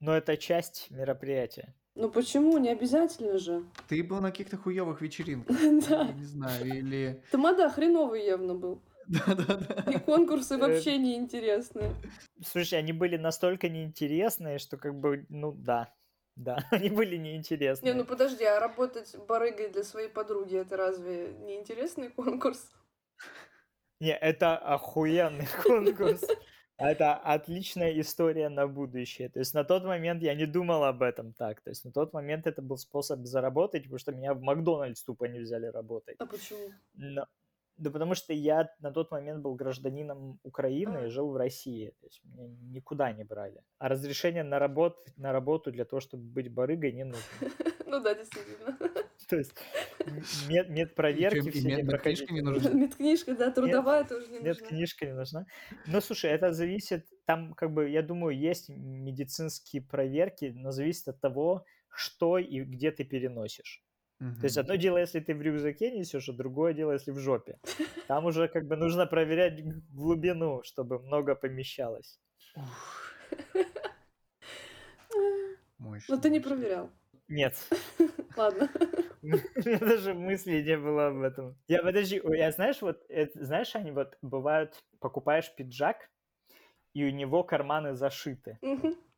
Но 0.00 0.16
это 0.16 0.36
часть 0.36 0.90
мероприятия. 0.90 1.74
Ну 1.94 2.10
почему? 2.10 2.58
Не 2.58 2.70
обязательно 2.70 3.38
же. 3.38 3.64
Ты 3.88 4.02
был 4.02 4.20
на 4.20 4.30
каких-то 4.30 4.56
хуёвых 4.56 5.02
вечеринках. 5.02 5.56
Да. 5.88 6.12
Не 6.12 6.24
знаю, 6.24 6.66
или... 6.66 7.22
Тамада 7.30 7.68
хреновый 7.68 8.24
явно 8.24 8.54
был. 8.54 8.80
Да-да-да. 9.06 9.90
И 9.90 9.98
конкурсы 9.98 10.56
вообще 10.56 10.96
неинтересные. 10.96 11.94
Слушай, 12.44 12.78
они 12.78 12.92
были 12.92 13.16
настолько 13.16 13.68
неинтересные, 13.68 14.58
что 14.58 14.76
как 14.76 14.94
бы, 14.94 15.26
ну 15.28 15.52
да. 15.52 15.92
Да, 16.34 16.56
они 16.70 16.88
были 16.88 17.16
неинтересные. 17.16 17.92
Не, 17.92 17.98
ну 17.98 18.06
подожди, 18.06 18.44
а 18.44 18.58
работать 18.58 19.14
барыгой 19.28 19.68
для 19.68 19.84
своей 19.84 20.08
подруги, 20.08 20.56
это 20.56 20.78
разве 20.78 21.34
не 21.40 21.56
интересный 21.56 22.08
конкурс? 22.08 22.70
Не, 24.00 24.16
это 24.16 24.56
охуенный 24.56 25.46
конкурс. 25.62 26.24
Это 26.78 27.14
отличная 27.14 28.00
история 28.00 28.48
на 28.48 28.66
будущее. 28.66 29.28
То 29.28 29.38
есть 29.38 29.54
на 29.54 29.64
тот 29.64 29.84
момент 29.84 30.22
я 30.22 30.34
не 30.34 30.46
думал 30.46 30.84
об 30.84 31.02
этом 31.02 31.32
так. 31.32 31.60
То 31.60 31.70
есть 31.70 31.84
на 31.84 31.92
тот 31.92 32.12
момент 32.12 32.46
это 32.46 32.62
был 32.62 32.76
способ 32.76 33.24
заработать, 33.24 33.84
потому 33.84 33.98
что 33.98 34.12
меня 34.12 34.34
в 34.34 34.40
Макдональдс 34.40 35.02
тупо 35.04 35.26
не 35.26 35.38
взяли 35.38 35.66
работать. 35.66 36.16
А 36.18 36.26
почему? 36.26 36.72
Но, 36.94 37.26
да 37.76 37.90
потому 37.90 38.14
что 38.14 38.32
я 38.32 38.68
на 38.80 38.90
тот 38.90 39.10
момент 39.10 39.42
был 39.42 39.54
гражданином 39.54 40.38
Украины 40.42 40.96
а. 40.98 41.06
и 41.06 41.08
жил 41.08 41.30
в 41.30 41.36
России. 41.36 41.94
То 42.00 42.06
есть 42.06 42.20
меня 42.24 42.48
никуда 42.70 43.12
не 43.12 43.24
брали. 43.24 43.62
А 43.78 43.88
разрешение 43.88 44.42
на, 44.42 44.58
работ, 44.58 45.06
на 45.16 45.32
работу 45.32 45.70
для 45.70 45.84
того, 45.84 46.00
чтобы 46.00 46.24
быть 46.24 46.52
барыгой, 46.52 46.92
не 46.92 47.04
нужно. 47.04 47.22
Ну 47.84 48.00
да, 48.00 48.14
действительно. 48.14 48.78
То 49.32 49.38
есть 49.38 49.54
мед, 50.46 50.68
медпроверки 50.68 51.50
все 51.50 51.76
не 51.76 51.84
проходить. 51.84 52.30
не 52.30 52.42
нужна. 52.42 52.68
Медкнижка, 52.70 53.34
да, 53.34 53.50
трудовая 53.50 54.04
тоже 54.04 54.26
не 54.26 54.40
нужна. 54.40 54.48
Медкнижка 54.50 55.06
не 55.06 55.14
нужна. 55.14 55.46
Но 55.86 56.02
слушай, 56.02 56.30
это 56.30 56.52
зависит, 56.52 57.06
там 57.24 57.54
как 57.54 57.72
бы, 57.72 57.88
я 57.88 58.02
думаю, 58.02 58.38
есть 58.38 58.68
медицинские 58.68 59.80
проверки, 59.80 60.52
но 60.54 60.70
зависит 60.70 61.08
от 61.08 61.18
того, 61.22 61.64
что 61.88 62.36
и 62.36 62.60
где 62.60 62.90
ты 62.90 63.04
переносишь. 63.04 63.82
То 64.18 64.44
есть 64.44 64.58
одно 64.58 64.74
дело, 64.74 64.98
если 64.98 65.20
ты 65.20 65.34
в 65.34 65.40
рюкзаке 65.40 65.90
несешь, 65.90 66.28
а 66.28 66.32
другое 66.34 66.74
дело, 66.74 66.92
если 66.92 67.10
в 67.10 67.18
жопе. 67.18 67.58
Там 68.06 68.26
уже 68.26 68.48
как 68.48 68.66
бы 68.66 68.76
нужно 68.76 69.06
проверять 69.06 69.64
глубину, 69.94 70.62
чтобы 70.62 70.98
много 70.98 71.34
помещалось. 71.34 72.20
Но 75.78 76.18
ты 76.18 76.28
не 76.28 76.38
проверял. 76.38 76.90
Нет. 77.28 77.54
Ладно. 78.36 78.68
У 79.22 79.26
меня 79.26 79.78
даже 79.78 80.14
мысли 80.14 80.62
не 80.62 80.76
было 80.76 81.08
об 81.08 81.22
этом. 81.22 81.56
Я, 81.68 81.82
подожди, 81.82 82.20
я 82.24 82.50
знаешь, 82.50 82.82
вот, 82.82 83.02
это, 83.08 83.44
знаешь, 83.44 83.74
они 83.74 83.92
вот 83.92 84.16
бывают, 84.22 84.82
покупаешь 85.00 85.54
пиджак, 85.54 85.96
и 86.94 87.04
у 87.04 87.10
него 87.10 87.42
карманы 87.44 87.94
зашиты. 87.94 88.58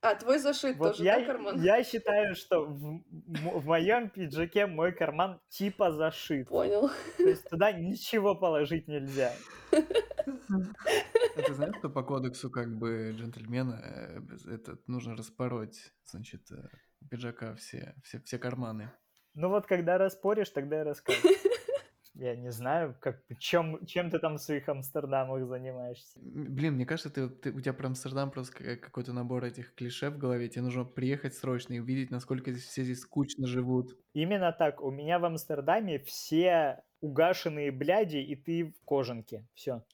А, 0.00 0.14
твой 0.16 0.38
зашит 0.38 0.76
вот 0.76 0.92
тоже, 0.92 1.04
я, 1.04 1.18
да, 1.18 1.24
карман? 1.24 1.62
Я 1.62 1.82
считаю, 1.82 2.34
что 2.34 2.66
в, 2.66 3.02
в 3.08 3.64
моем 3.64 4.10
пиджаке 4.10 4.66
мой 4.66 4.92
карман 4.92 5.40
типа 5.48 5.92
зашит. 5.92 6.48
Понял. 6.48 6.90
То 7.16 7.22
есть 7.22 7.48
туда 7.48 7.72
ничего 7.72 8.34
положить 8.34 8.86
нельзя. 8.86 9.32
Это 9.70 11.54
знаешь, 11.54 11.76
что 11.78 11.88
по 11.88 12.02
кодексу 12.02 12.50
как 12.50 12.76
бы 12.76 13.14
джентльмена 13.16 13.80
э, 13.82 14.54
это 14.54 14.76
нужно 14.86 15.16
распороть, 15.16 15.92
значит, 16.04 16.52
э, 16.52 16.68
пиджака 17.14 17.54
все, 17.54 17.94
все, 18.02 18.20
все 18.20 18.38
карманы. 18.38 18.90
Ну 19.34 19.48
вот, 19.48 19.66
когда 19.66 19.98
распоришь, 19.98 20.50
тогда 20.50 20.80
и 20.80 20.84
расскажешь. 20.84 21.22
Я 22.14 22.36
не 22.36 22.52
знаю, 22.52 22.96
как, 23.00 23.22
чем, 23.38 23.84
чем 23.86 24.08
ты 24.10 24.20
там 24.20 24.34
в 24.36 24.40
своих 24.40 24.68
Амстердамах 24.68 25.46
занимаешься. 25.46 26.20
Блин, 26.20 26.74
мне 26.74 26.86
кажется, 26.86 27.10
ты, 27.10 27.28
ты, 27.28 27.50
у 27.52 27.60
тебя 27.60 27.72
про 27.72 27.88
Амстердам 27.88 28.30
просто 28.30 28.76
какой-то 28.76 29.12
набор 29.12 29.44
этих 29.44 29.74
клише 29.74 30.10
в 30.10 30.18
голове. 30.18 30.48
Тебе 30.48 30.62
нужно 30.62 30.84
приехать 30.84 31.34
срочно 31.34 31.74
и 31.74 31.80
увидеть, 31.80 32.12
насколько 32.12 32.52
здесь 32.52 32.66
все 32.66 32.84
здесь 32.84 33.00
скучно 33.00 33.48
живут. 33.48 33.98
Именно 34.12 34.52
так. 34.52 34.80
У 34.80 34.92
меня 34.92 35.18
в 35.18 35.24
Амстердаме 35.24 35.98
все 35.98 36.84
угашенные 37.00 37.72
бляди, 37.72 38.18
и 38.18 38.36
ты 38.36 38.66
в 38.66 38.84
кожанке. 38.84 39.44
Все. 39.54 39.84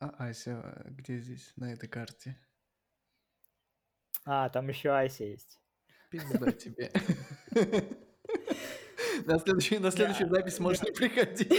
А 0.00 0.08
Ася 0.28 0.82
где 0.86 1.18
здесь 1.18 1.52
на 1.56 1.72
этой 1.72 1.88
карте? 1.88 2.36
А, 4.24 4.48
там 4.48 4.68
еще 4.68 4.90
Ася 4.90 5.24
есть. 5.24 5.60
Пизда 6.14 6.52
тебе. 6.64 6.90
На 9.26 9.38
следующую, 9.38 9.80
на 9.80 9.90
следующую 9.90 10.28
запись 10.28 10.58
можешь 10.58 10.82
не 10.82 10.92
приходить. 10.92 11.52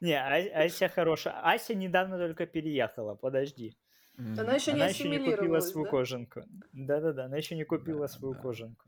Не, 0.00 0.14
а, 0.14 0.64
Ася 0.64 0.88
хорошая. 0.88 1.40
Ася 1.42 1.74
недавно 1.74 2.18
только 2.18 2.46
переехала, 2.46 3.14
подожди. 3.14 3.76
Она 4.18 4.54
еще 4.54 4.72
не 4.72 4.80
Она 4.80 4.88
еще 4.88 5.08
не 5.08 5.18
купила 5.18 5.60
свою 5.60 5.84
да? 5.84 5.90
кожанку. 5.90 6.42
Да-да-да, 6.72 7.24
она 7.26 7.36
еще 7.36 7.56
не 7.56 7.64
купила 7.64 8.06
свою 8.08 8.34
кожанку. 8.34 8.84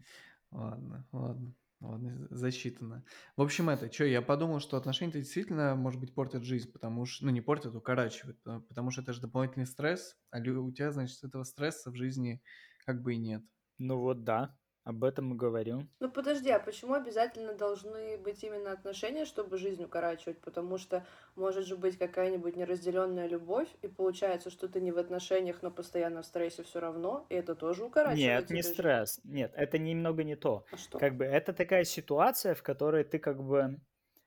Ладно, 0.51 1.07
ладно. 1.13 1.55
Ладно, 1.81 2.27
засчитано. 2.31 3.05
В 3.37 3.43
общем, 3.43 3.69
это, 3.69 3.93
что, 3.93 4.05
я 4.05 4.23
подумал, 4.23 4.61
что 4.61 4.79
отношения 4.79 5.13
действительно, 5.13 5.75
может 5.75 6.01
быть, 6.01 6.15
портят 6.15 6.43
жизнь, 6.43 6.73
потому 6.73 7.05
что, 7.05 7.27
ну, 7.27 7.31
не 7.31 7.43
портят, 7.43 7.75
укорачивают, 7.75 8.39
потому 8.43 8.91
что 8.91 9.03
это 9.03 9.13
же 9.13 9.21
дополнительный 9.21 9.67
стресс, 9.67 10.17
а 10.31 10.39
у 10.39 10.73
тебя, 10.73 10.93
значит, 10.93 11.23
этого 11.23 11.45
стресса 11.45 11.91
в 11.91 11.95
жизни 11.95 12.43
как 12.85 13.03
бы 13.03 13.15
и 13.15 13.19
нет. 13.19 13.43
Ну 13.79 13.99
вот 13.99 14.25
да. 14.25 14.57
Об 14.85 15.03
этом 15.03 15.33
и 15.33 15.37
говорю. 15.37 15.89
Ну 15.99 16.11
подожди, 16.11 16.51
а 16.51 16.59
почему 16.59 16.93
обязательно 16.93 17.55
должны 17.55 18.19
быть 18.19 18.45
именно 18.45 18.71
отношения, 18.71 19.25
чтобы 19.25 19.57
жизнь 19.57 19.83
укорачивать? 19.83 20.39
Потому 20.43 20.77
что 20.77 21.07
может 21.37 21.65
же 21.65 21.75
быть 21.75 21.97
какая-нибудь 21.97 22.55
неразделенная 22.55 23.27
любовь, 23.27 23.69
и 23.81 23.89
получается, 23.89 24.51
что 24.51 24.69
ты 24.69 24.83
не 24.83 24.93
в 24.93 24.99
отношениях, 24.99 25.63
но 25.63 25.71
постоянно 25.71 26.21
в 26.21 26.27
стрессе 26.27 26.65
все 26.65 26.81
равно, 26.81 27.25
и 27.31 27.35
это 27.35 27.55
тоже 27.55 27.83
укорачивает. 27.83 28.19
Нет, 28.19 28.51
не 28.51 28.61
жизнь. 28.61 28.75
стресс. 28.75 29.21
Нет, 29.25 29.53
это 29.57 29.79
немного 29.79 30.23
не 30.23 30.37
то. 30.37 30.67
А 30.71 30.77
что? 30.77 30.99
Как 30.99 31.17
бы 31.17 31.25
это 31.25 31.55
такая 31.55 31.85
ситуация, 31.85 32.55
в 32.55 32.63
которой 32.63 33.05
ты 33.05 33.19
как 33.19 33.43
бы 33.43 33.81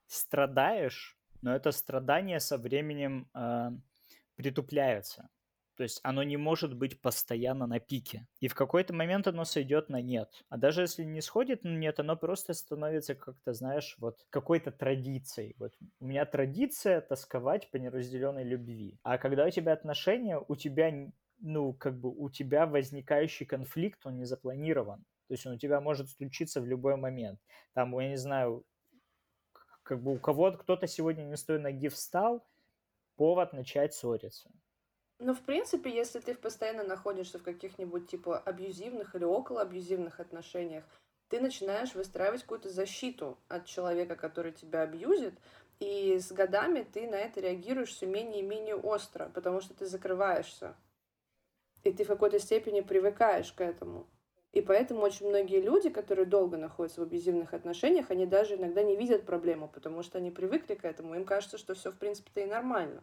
страдаешь, 0.07 1.19
но 1.43 1.55
это 1.55 1.71
страдание 1.71 2.39
со 2.39 2.57
временем 2.57 3.29
э, 3.35 3.69
притупляется. 4.35 5.29
То 5.77 5.83
есть 5.83 5.99
оно 6.01 6.23
не 6.23 6.37
может 6.37 6.75
быть 6.75 6.99
постоянно 6.99 7.67
на 7.67 7.79
пике. 7.79 8.27
И 8.39 8.47
в 8.47 8.55
какой-то 8.55 8.95
момент 8.95 9.27
оно 9.27 9.45
сойдет 9.45 9.89
на 9.89 10.01
нет. 10.01 10.43
А 10.49 10.57
даже 10.57 10.81
если 10.81 11.03
не 11.03 11.21
сходит 11.21 11.63
на 11.63 11.69
нет, 11.69 11.99
оно 11.99 12.17
просто 12.17 12.55
становится 12.55 13.13
как-то, 13.13 13.53
знаешь, 13.53 13.95
вот 13.99 14.25
какой-то 14.31 14.71
традицией. 14.71 15.55
Вот 15.59 15.73
у 15.99 16.05
меня 16.05 16.25
традиция 16.25 16.99
тосковать 16.99 17.69
по 17.69 17.77
неразделенной 17.77 18.43
любви. 18.43 18.99
А 19.03 19.19
когда 19.19 19.45
у 19.45 19.51
тебя 19.51 19.73
отношения, 19.73 20.43
у 20.47 20.55
тебя, 20.55 20.91
ну, 21.41 21.73
как 21.73 21.99
бы 21.99 22.09
у 22.09 22.27
тебя 22.31 22.65
возникающий 22.65 23.45
конфликт, 23.45 24.03
он 24.07 24.17
не 24.17 24.25
запланирован. 24.25 25.05
То 25.27 25.33
есть 25.33 25.45
он 25.45 25.53
у 25.53 25.57
тебя 25.57 25.79
может 25.79 26.09
случиться 26.09 26.59
в 26.59 26.65
любой 26.65 26.95
момент. 26.95 27.39
Там, 27.73 27.97
я 27.99 28.09
не 28.09 28.17
знаю, 28.17 28.65
как 29.83 30.01
бы 30.01 30.15
у 30.15 30.19
кого-то 30.19 30.57
кто-то 30.57 30.87
сегодня 30.87 31.21
не 31.23 31.37
с 31.37 31.43
той 31.43 31.59
ноги 31.59 31.87
встал, 31.87 32.43
повод 33.15 33.53
начать 33.53 33.93
ссориться. 33.93 34.49
Ну, 35.19 35.33
в 35.33 35.41
принципе, 35.41 35.89
если 35.89 36.19
ты 36.19 36.35
постоянно 36.35 36.83
находишься 36.83 37.39
в 37.39 37.43
каких-нибудь 37.43 38.07
типа 38.07 38.37
абьюзивных 38.37 39.15
или 39.15 39.23
около 39.23 39.61
абьюзивных 39.61 40.19
отношениях, 40.19 40.83
ты 41.29 41.41
начинаешь 41.41 41.95
выстраивать 41.95 42.43
какую-то 42.43 42.69
защиту 42.69 43.37
от 43.47 43.65
человека, 43.65 44.15
который 44.15 44.51
тебя 44.51 44.83
абьюзит, 44.83 45.33
и 45.79 46.19
с 46.19 46.31
годами 46.31 46.83
ты 46.91 47.07
на 47.07 47.15
это 47.15 47.41
реагируешь 47.41 47.89
все 47.89 48.05
менее 48.05 48.41
и 48.41 48.45
менее 48.45 48.75
остро, 48.75 49.29
потому 49.33 49.59
что 49.59 49.73
ты 49.73 49.87
закрываешься. 49.87 50.75
И 51.83 51.91
ты 51.91 52.03
в 52.03 52.07
какой-то 52.07 52.39
степени 52.39 52.81
привыкаешь 52.81 53.51
к 53.51 53.61
этому. 53.61 54.07
И 54.53 54.61
поэтому 54.61 55.01
очень 55.01 55.27
многие 55.27 55.61
люди, 55.61 55.89
которые 55.89 56.25
долго 56.25 56.57
находятся 56.57 57.01
в 57.01 57.03
абьюзивных 57.03 57.53
отношениях, 57.53 58.09
они 58.09 58.25
даже 58.25 58.55
иногда 58.55 58.81
не 58.83 58.95
видят 58.95 59.25
проблему, 59.25 59.67
потому 59.67 60.03
что 60.03 60.19
они 60.19 60.31
привыкли 60.31 60.75
к 60.75 60.85
этому. 60.85 61.15
Им 61.15 61.25
кажется, 61.25 61.57
что 61.57 61.75
все 61.75 61.91
в 61.91 61.97
принципе-то 61.97 62.41
и 62.41 62.45
нормально. 62.45 63.01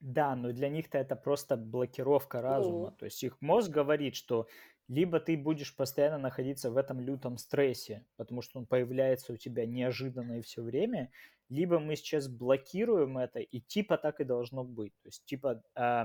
Да, 0.00 0.36
но 0.36 0.52
для 0.52 0.68
них-то 0.68 0.98
это 0.98 1.16
просто 1.16 1.56
блокировка 1.56 2.42
разума. 2.42 2.90
То 2.92 3.06
есть 3.06 3.22
их 3.22 3.40
мозг 3.40 3.70
говорит, 3.70 4.14
что 4.14 4.46
либо 4.88 5.18
ты 5.18 5.36
будешь 5.36 5.74
постоянно 5.74 6.18
находиться 6.18 6.70
в 6.70 6.76
этом 6.76 7.00
лютом 7.00 7.38
стрессе, 7.38 8.04
потому 8.16 8.42
что 8.42 8.60
он 8.60 8.66
появляется 8.66 9.32
у 9.32 9.36
тебя 9.36 9.66
неожиданно 9.66 10.38
и 10.38 10.42
все 10.42 10.62
время, 10.62 11.10
либо 11.48 11.78
мы 11.78 11.96
сейчас 11.96 12.28
блокируем 12.28 13.18
это, 13.18 13.40
и 13.40 13.60
типа 13.60 13.98
так 13.98 14.20
и 14.20 14.24
должно 14.24 14.64
быть. 14.64 14.92
То 15.02 15.08
есть 15.08 15.24
типа 15.24 15.62
э, 15.74 16.04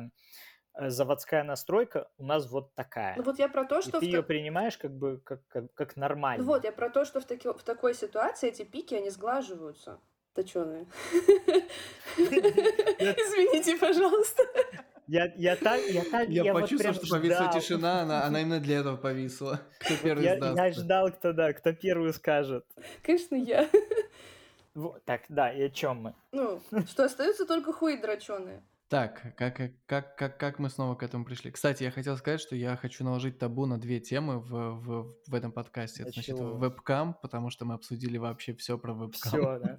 заводская 0.76 1.44
настройка 1.44 2.10
у 2.18 2.26
нас 2.26 2.50
вот 2.50 2.74
такая. 2.76 3.16
Ну 3.18 3.24
вот 3.24 3.40
я 3.40 3.50
про 3.50 3.66
то, 3.66 3.82
что... 3.82 3.98
И 3.98 4.02
ты 4.02 4.06
ее 4.06 4.24
принимаешь 4.24 4.78
как 4.78 4.96
бы 4.96 5.20
как, 5.24 5.46
как, 5.48 5.74
как 5.74 5.96
нормально. 5.96 6.44
Ну 6.44 6.50
вот, 6.50 6.64
я 6.64 6.72
про 6.72 6.90
то, 6.90 7.06
что 7.06 7.22
в, 7.22 7.26
таки, 7.26 7.50
в 7.50 7.64
такой 7.64 7.94
ситуации 7.94 8.50
эти 8.50 8.64
пики, 8.64 8.96
они 8.96 9.10
сглаживаются 9.10 10.00
точеные. 10.34 10.88
Извините, 12.18 13.78
пожалуйста. 13.78 14.44
Я, 15.08 15.34
я 15.36 15.56
так, 15.58 15.82
я 15.90 16.04
так, 16.06 16.30
я, 16.30 16.44
я 16.44 16.54
почувствовал, 16.54 16.94
вот 16.94 17.06
что 17.06 17.16
повисла 17.16 17.52
тишина, 17.52 18.02
она, 18.04 18.24
она 18.24 18.42
именно 18.42 18.60
для 18.62 18.80
этого 18.80 18.96
повисла. 18.96 19.60
Кто 19.80 19.96
первый 20.02 20.24
я, 20.24 20.36
Я 20.36 20.72
ждал, 20.72 21.12
кто 21.12 21.34
да, 21.34 21.52
кто 21.52 21.74
первый 21.74 22.14
скажет. 22.14 22.66
Конечно, 23.04 23.36
я. 23.36 23.68
Вот, 24.74 25.04
так, 25.04 25.24
да, 25.28 25.52
и 25.52 25.64
о 25.64 25.70
чем 25.70 25.98
мы? 25.98 26.16
Ну, 26.32 26.62
что 26.88 27.04
остаются 27.04 27.46
только 27.46 27.74
хуи 27.74 27.98
дроченые. 27.98 28.64
Так, 28.88 29.36
как, 29.38 29.56
как, 29.86 30.18
как, 30.18 30.38
как 30.38 30.60
мы 30.60 30.70
снова 30.70 30.96
к 30.96 31.04
этому 31.04 31.24
пришли? 31.24 31.50
Кстати, 31.50 31.84
я 31.84 31.92
хотел 31.92 32.18
сказать, 32.18 32.42
что 32.42 32.58
я 32.58 32.76
хочу 32.76 33.06
наложить 33.06 33.40
табу 33.40 33.66
на 33.66 33.80
две 33.80 34.02
темы 34.02 34.40
в, 34.40 34.50
в, 34.50 35.16
в 35.28 35.34
этом 35.34 35.54
подкасте. 35.54 36.04
Это, 36.04 36.12
значит, 36.12 36.38
вебкам, 36.38 37.14
потому 37.22 37.50
что 37.50 37.64
мы 37.64 37.76
обсудили 37.76 38.18
вообще 38.18 38.54
все 38.54 38.78
про 38.78 38.94
вебкам. 38.94 39.32
Все, 39.32 39.60
да. 39.60 39.78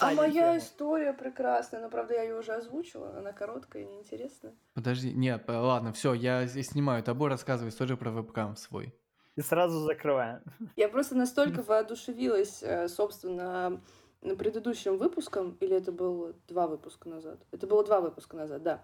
А 0.00 0.14
моя 0.14 0.58
история 0.58 1.12
прекрасная, 1.12 1.80
но 1.80 1.88
правда 1.88 2.14
я 2.14 2.22
ее 2.22 2.38
уже 2.38 2.52
озвучила, 2.52 3.16
она 3.16 3.32
короткая 3.32 3.84
и 3.84 3.86
неинтересная. 3.86 4.54
Подожди, 4.74 5.12
нет, 5.12 5.44
ладно, 5.48 5.92
все, 5.92 6.12
я 6.12 6.46
снимаю 6.46 7.02
табу, 7.02 7.28
рассказывай 7.28 7.70
историю 7.70 7.96
про 7.96 8.10
вебкам 8.10 8.56
свой. 8.56 8.94
И 9.36 9.42
сразу 9.42 9.80
закрываем. 9.80 10.40
Я 10.76 10.88
просто 10.88 11.14
настолько 11.14 11.62
воодушевилась, 11.62 12.62
э, 12.62 12.88
собственно, 12.88 13.82
на 14.22 14.34
предыдущем 14.34 14.96
выпуском, 14.96 15.58
или 15.60 15.76
это 15.76 15.92
было 15.92 16.32
два 16.48 16.66
выпуска 16.66 17.08
назад? 17.10 17.38
Это 17.52 17.66
было 17.66 17.84
два 17.84 18.00
выпуска 18.00 18.34
назад, 18.34 18.62
да. 18.62 18.82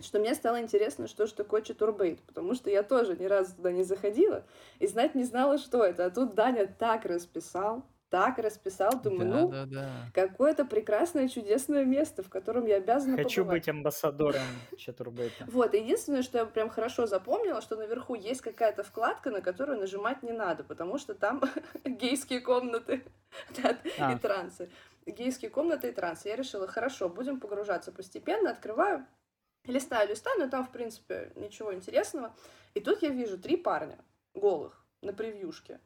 Что 0.00 0.18
мне 0.18 0.34
стало 0.34 0.62
интересно, 0.62 1.06
что 1.06 1.26
же 1.26 1.34
такое 1.34 1.60
чатурбейт, 1.60 2.22
потому 2.22 2.54
что 2.54 2.70
я 2.70 2.82
тоже 2.82 3.16
ни 3.16 3.26
разу 3.26 3.54
туда 3.54 3.70
не 3.70 3.82
заходила 3.82 4.44
и 4.78 4.86
знать 4.86 5.14
не 5.14 5.24
знала, 5.24 5.58
что 5.58 5.84
это. 5.84 6.06
А 6.06 6.10
тут 6.10 6.34
Даня 6.34 6.66
так 6.66 7.04
расписал, 7.04 7.84
так 8.12 8.36
расписал, 8.36 9.00
думаю, 9.02 9.30
да, 9.30 9.40
ну, 9.40 9.48
да, 9.48 9.64
да. 9.64 9.90
какое-то 10.12 10.66
прекрасное, 10.66 11.28
чудесное 11.28 11.86
место, 11.86 12.22
в 12.22 12.28
котором 12.28 12.66
я 12.66 12.76
обязана 12.76 13.16
Хочу 13.16 13.40
побывать. 13.40 13.62
быть 13.62 13.68
амбассадором 13.70 14.42
Чатурбейта. 14.76 15.46
Вот, 15.50 15.72
единственное, 15.72 16.22
что 16.22 16.36
я 16.36 16.44
прям 16.44 16.68
хорошо 16.68 17.06
запомнила, 17.06 17.62
что 17.62 17.74
наверху 17.74 18.14
есть 18.14 18.42
какая-то 18.42 18.82
вкладка, 18.82 19.30
на 19.30 19.40
которую 19.40 19.80
нажимать 19.80 20.22
не 20.22 20.32
надо, 20.32 20.62
потому 20.62 20.98
что 20.98 21.14
там 21.14 21.40
гейские 21.86 22.40
комнаты 22.40 23.02
а. 23.98 24.12
и 24.12 24.18
трансы. 24.18 24.70
Гейские 25.06 25.50
комнаты 25.50 25.88
и 25.88 25.92
трансы. 25.92 26.28
Я 26.28 26.36
решила, 26.36 26.68
хорошо, 26.68 27.08
будем 27.08 27.40
погружаться 27.40 27.92
постепенно, 27.92 28.50
открываю, 28.50 29.06
листаю, 29.64 30.10
листаю, 30.10 30.38
но 30.38 30.50
там, 30.50 30.66
в 30.66 30.70
принципе, 30.70 31.32
ничего 31.36 31.72
интересного. 31.72 32.36
И 32.74 32.80
тут 32.80 33.00
я 33.00 33.08
вижу 33.08 33.38
три 33.38 33.56
парня 33.56 33.96
голых 34.34 34.84
на 35.00 35.14
превьюшке. 35.14 35.80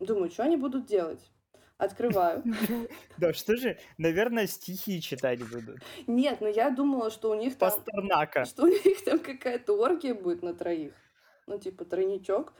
Думаю, 0.00 0.28
что 0.28 0.42
они 0.42 0.56
будут 0.56 0.84
делать? 0.86 1.30
Открываю. 1.78 2.42
Да, 3.18 3.32
что 3.32 3.56
же, 3.56 3.78
наверное, 3.96 4.46
стихи 4.46 5.00
читать 5.00 5.40
будут. 5.48 5.78
Нет, 6.06 6.40
но 6.40 6.48
я 6.48 6.70
думала, 6.70 7.10
что 7.10 7.30
у 7.30 7.34
них 7.34 7.56
там... 7.56 7.70
Пастернака. 7.70 8.44
Что 8.44 8.64
у 8.64 8.66
них 8.66 9.04
там 9.04 9.20
какая-то 9.20 9.72
оргия 9.72 10.14
будет 10.14 10.42
на 10.42 10.54
троих. 10.54 10.92
Ну, 11.46 11.58
типа, 11.58 11.84
тройничок. 11.84 12.52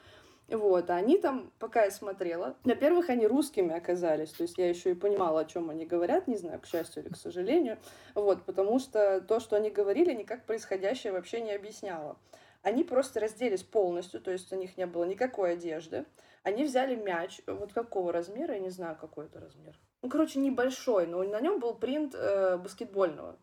Вот, 0.48 0.88
а 0.88 0.96
они 0.96 1.18
там, 1.18 1.52
пока 1.58 1.84
я 1.84 1.90
смотрела, 1.90 2.56
во-первых, 2.64 3.10
они 3.10 3.26
русскими 3.26 3.74
оказались, 3.74 4.30
то 4.30 4.44
есть 4.44 4.56
я 4.56 4.70
еще 4.70 4.92
и 4.92 4.94
понимала, 4.94 5.40
о 5.40 5.44
чем 5.44 5.68
они 5.68 5.84
говорят, 5.84 6.26
не 6.26 6.38
знаю, 6.38 6.58
к 6.58 6.66
счастью 6.66 7.02
или 7.02 7.12
к 7.12 7.18
сожалению, 7.18 7.76
вот, 8.14 8.44
потому 8.44 8.78
что 8.78 9.20
то, 9.20 9.40
что 9.40 9.56
они 9.56 9.68
говорили, 9.68 10.14
никак 10.14 10.46
происходящее 10.46 11.12
вообще 11.12 11.42
не 11.42 11.52
объясняло. 11.52 12.16
Они 12.62 12.82
просто 12.82 13.20
разделись 13.20 13.62
полностью, 13.62 14.22
то 14.22 14.30
есть 14.30 14.50
у 14.50 14.56
них 14.56 14.78
не 14.78 14.86
было 14.86 15.04
никакой 15.04 15.52
одежды, 15.52 16.06
они 16.42 16.64
взяли 16.64 16.94
мяч, 16.96 17.40
вот 17.46 17.72
какого 17.72 18.12
размера, 18.12 18.54
я 18.54 18.60
не 18.60 18.70
знаю, 18.70 18.96
какой 19.00 19.26
это 19.26 19.40
размер. 19.40 19.78
Ну, 20.02 20.08
короче, 20.08 20.38
небольшой, 20.40 21.06
но 21.06 21.22
на 21.24 21.40
нем 21.40 21.60
был 21.60 21.74
принт 21.74 22.14
э, 22.14 22.56
баскетбольного. 22.58 23.36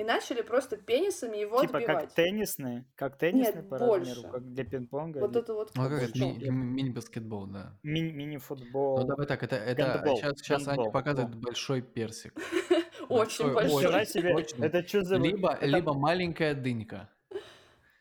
и 0.00 0.04
начали 0.04 0.42
просто 0.42 0.76
пенисами 0.76 1.38
его 1.38 1.60
Типа 1.60 1.78
отбивать. 1.78 2.04
как 2.04 2.14
теннисные? 2.14 2.84
Как 2.94 3.16
теннисные 3.18 3.62
Нет, 3.62 3.68
по 3.68 3.78
больше. 3.78 4.10
размеру? 4.10 4.32
Как 4.32 4.42
для 4.54 4.64
пинг-понга? 4.64 5.18
Вот 5.20 5.30
или- 5.32 5.40
это 5.42 5.54
вот 5.54 5.72
Ну, 5.76 5.82
как 5.88 6.02
это, 6.02 6.18
ми- 6.18 6.38
ми- 6.50 6.50
мини-баскетбол, 6.82 7.46
да. 7.46 7.72
Ми- 7.82 8.02
Ну, 8.02 8.12
Мини-футбол. 8.12 9.04
давай 9.06 9.26
так, 9.26 9.42
это, 9.42 9.56
это 9.56 9.74
Гандбол, 9.82 10.16
сейчас, 10.16 10.38
сейчас 10.38 10.62
Аня 10.68 10.76
гандбол, 10.76 10.92
показывает 10.92 11.34
во. 11.34 11.40
большой 11.40 11.82
персик. 11.82 12.32
Очень 13.08 13.52
Большой, 13.54 13.86
очень, 13.86 14.06
себе, 14.06 14.34
очень. 14.34 14.62
это 14.64 14.86
что 14.86 15.02
за... 15.02 15.16
Либо, 15.16 15.52
это- 15.54 15.66
либо 15.66 15.94
маленькая 15.94 16.54
дынька. 16.54 17.08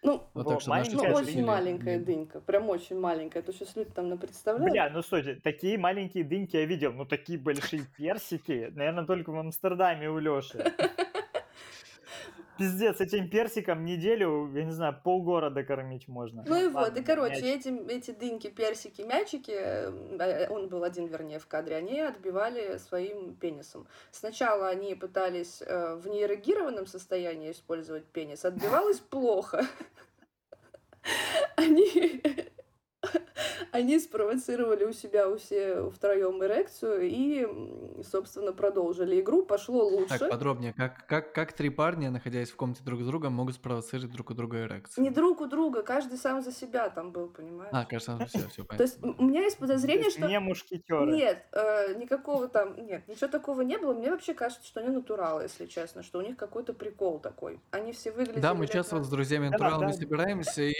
Ну, 0.03 0.23
Вот 0.33 0.45
Во, 0.45 0.51
так 0.51 0.61
что 0.61 0.69
наши 0.69 0.91
ну 0.91 0.97
маленькая 0.97 1.09
очень 1.09 1.25
слушатели 1.25 1.43
маленькая 1.43 1.99
дынька, 1.99 2.39
прям 2.39 2.69
очень 2.69 2.99
маленькая. 2.99 3.41
То 3.41 3.51
сейчас 3.51 3.75
люди 3.75 3.89
там 3.89 4.09
напредставляют. 4.09 4.71
Бля, 4.71 4.89
ну 4.89 5.01
стойте, 5.01 5.35
такие 5.35 5.77
маленькие 5.77 6.23
дыньки 6.23 6.55
я 6.55 6.65
видел, 6.65 6.93
но 6.93 7.05
такие 7.05 7.39
большие 7.39 7.83
персики, 7.97 8.71
наверное, 8.75 9.05
только 9.05 9.31
в 9.31 9.37
Амстердаме 9.37 10.09
у 10.09 10.19
Лёши. 10.19 10.63
Пиздец, 12.57 12.99
этим 13.01 13.29
персиком 13.29 13.85
неделю, 13.85 14.51
я 14.53 14.63
не 14.63 14.71
знаю, 14.71 14.99
полгорода 15.03 15.63
кормить 15.63 16.07
можно. 16.07 16.43
Ну 16.45 16.55
и 16.55 16.67
вот, 16.67 16.97
и 16.97 17.03
короче, 17.03 17.53
эти, 17.53 17.69
эти 17.89 18.11
дыньки, 18.11 18.47
персики, 18.47 19.01
мячики, 19.01 19.51
э, 19.51 19.91
э, 20.19 20.49
он 20.49 20.67
был 20.67 20.83
один, 20.83 21.05
вернее, 21.07 21.39
в 21.39 21.47
кадре, 21.47 21.75
они 21.75 21.99
отбивали 21.99 22.77
своим 22.77 23.35
пенисом. 23.35 23.87
Сначала 24.11 24.69
они 24.69 24.95
пытались 24.95 25.61
э, 25.61 25.95
в 25.95 26.07
неэрегированном 26.07 26.87
состоянии 26.87 27.51
использовать 27.51 28.05
пенис, 28.05 28.45
отбивалось 28.45 28.99
плохо. 28.99 29.65
Они, 31.55 32.21
они 33.71 33.99
спровоцировали 33.99 34.85
у 34.85 34.93
себя 34.93 35.29
у 35.29 35.37
все 35.37 35.89
втроем 35.89 36.43
эрекцию 36.43 37.01
и, 37.03 37.47
собственно, 38.03 38.53
продолжили 38.53 39.19
игру. 39.21 39.45
Пошло 39.45 39.87
лучше. 39.87 40.19
Так, 40.19 40.29
подробнее, 40.29 40.73
как, 40.73 41.05
как, 41.07 41.33
как 41.33 41.53
три 41.53 41.69
парня, 41.69 42.11
находясь 42.11 42.49
в 42.49 42.55
комнате 42.55 42.83
друг 42.83 43.01
с 43.01 43.05
другом, 43.05 43.33
могут 43.33 43.55
спровоцировать 43.55 44.11
друг 44.11 44.31
у 44.31 44.33
друга 44.33 44.63
эрекцию? 44.63 45.03
Не 45.03 45.09
друг 45.09 45.41
у 45.41 45.45
друга, 45.47 45.83
каждый 45.83 46.17
сам 46.17 46.41
за 46.41 46.51
себя 46.51 46.89
там 46.89 47.11
был, 47.11 47.27
понимаешь? 47.29 47.69
А, 47.71 47.85
кажется, 47.85 48.17
все, 48.27 48.47
все 48.49 48.63
То 48.63 48.83
есть 48.83 48.99
понятно. 48.99 49.21
м- 49.21 49.25
у 49.27 49.29
меня 49.29 49.43
есть 49.43 49.57
То 49.57 49.61
подозрение, 49.61 50.05
есть 50.05 50.17
что... 50.17 50.27
не 50.27 50.39
мушкетеры. 50.39 51.11
Нет, 51.11 51.45
э, 51.51 51.93
никакого 51.95 52.47
там, 52.47 52.75
нет, 52.85 53.07
ничего 53.07 53.27
такого 53.27 53.61
не 53.61 53.77
было. 53.77 53.93
Мне 53.93 54.11
вообще 54.11 54.33
кажется, 54.33 54.65
что 54.65 54.79
они 54.79 54.89
натуралы, 54.89 55.43
если 55.43 55.65
честно, 55.65 56.03
что 56.03 56.19
у 56.19 56.21
них 56.21 56.37
какой-то 56.37 56.73
прикол 56.73 57.19
такой. 57.19 57.59
Они 57.71 57.91
все 57.91 58.11
выглядели... 58.11 58.39
Да, 58.39 58.53
мы 58.53 58.67
на- 58.73 58.97
вот 58.97 59.05
с 59.05 59.09
друзьями 59.09 59.49
натуралами 59.49 59.91
собираемся 59.91 60.63
и 60.63 60.73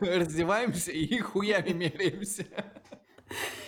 раздеваемся 0.00 0.92
и 0.92 1.20
хуями 1.64 1.78
меряемся. 1.78 2.46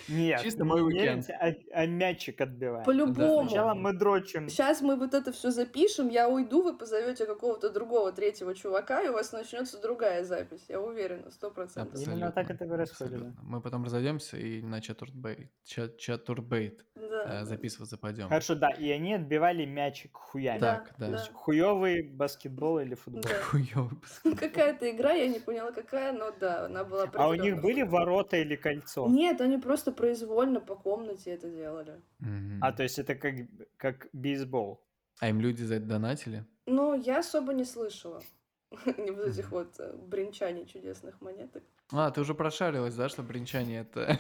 Нет, 0.09 0.43
Чисто 0.43 0.65
мой 0.65 0.83
уикенд. 0.83 1.01
меряемся, 1.01 1.39
а, 1.41 1.55
а 1.73 1.87
мячик 1.87 2.41
отбиваем. 2.41 2.85
По-любому. 2.85 3.49
Сначала 3.49 3.75
мы 3.75 3.93
дрочим. 3.95 4.49
Сейчас 4.49 4.83
мы 4.83 4.97
вот 4.97 5.15
это 5.15 5.33
все 5.33 5.51
запишем, 5.51 6.09
я 6.09 6.29
уйду, 6.29 6.63
вы 6.63 6.77
позовете 6.77 7.25
какого-то 7.25 7.71
другого 7.71 8.13
третьего 8.13 8.55
чувака, 8.55 9.03
и 9.03 9.09
у 9.09 9.13
вас 9.13 9.33
начнется 9.33 9.81
другая 9.81 10.25
запись. 10.25 10.65
Я 10.69 10.81
уверена, 10.81 11.31
сто 11.31 11.51
процентов. 11.51 12.01
Именно 12.01 12.33
так 12.33 12.51
это 12.51 12.67
происходит, 12.67 13.21
да. 13.21 13.35
Мы 13.43 13.63
потом 13.63 13.85
разойдемся 13.85 14.37
и 14.37 14.61
на 14.63 14.81
чатурбейт, 14.81 15.51
чат, 15.65 15.97
чатурбейт 15.97 16.85
Да. 16.95 17.14
Э, 17.25 17.45
записываться 17.45 17.97
пойдем. 17.97 18.29
Хорошо, 18.29 18.55
да, 18.55 18.71
и 18.71 18.91
они 18.91 19.15
отбивали 19.15 19.65
мячик 19.65 20.17
хуями. 20.17 20.61
Так, 20.61 20.95
да. 20.99 21.09
да. 21.11 21.29
Хуёвый 21.33 22.03
баскетбол 22.03 22.81
или 22.81 22.95
футбол. 22.95 23.23
Да. 23.23 23.41
Хуёвый 23.43 23.99
Ну, 24.25 24.37
Какая-то 24.37 24.91
игра, 24.91 25.13
я 25.13 25.29
не 25.29 25.39
поняла 25.39 25.73
какая, 25.73 26.13
но 26.13 26.33
да, 26.39 26.67
она 26.67 26.85
была 26.85 27.11
А 27.15 27.29
у 27.29 27.35
них 27.35 27.61
были 27.61 27.83
ворота 27.83 28.37
или 28.37 28.57
кольцо? 28.57 29.09
Нет, 29.09 29.41
они 29.41 29.59
просто 29.59 29.93
произвольно 29.93 30.61
по 30.61 30.75
комнате 30.75 31.31
это 31.31 31.51
делали. 31.51 32.01
Мгм. 32.21 32.59
А, 32.63 32.73
то 32.73 32.83
есть 32.83 32.99
это 32.99 33.15
как, 33.15 33.35
как 33.77 34.09
бейсбол. 34.13 34.81
А 35.21 35.29
им 35.29 35.41
люди 35.41 35.63
за 35.63 35.77
это 35.77 35.87
донатили? 35.87 36.45
Но 36.67 36.95
я 36.95 37.21
особо 37.21 37.53
не 37.53 37.65
слышала. 37.65 38.23
Не 38.99 39.11
вот 39.11 39.27
этих 39.27 39.51
вот 39.51 39.75
э, 39.79 39.93
бренчаний 39.97 40.67
чудесных 40.67 41.21
монеток. 41.21 41.63
А, 41.93 42.11
ты 42.11 42.21
уже 42.21 42.35
прошарилась, 42.35 42.95
да, 42.95 43.09
что 43.09 43.23
бренчание 43.23 43.83
это... 43.83 44.17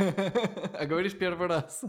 А 0.79 0.87
говоришь 0.87 1.17
первый 1.17 1.49
раз. 1.49 1.85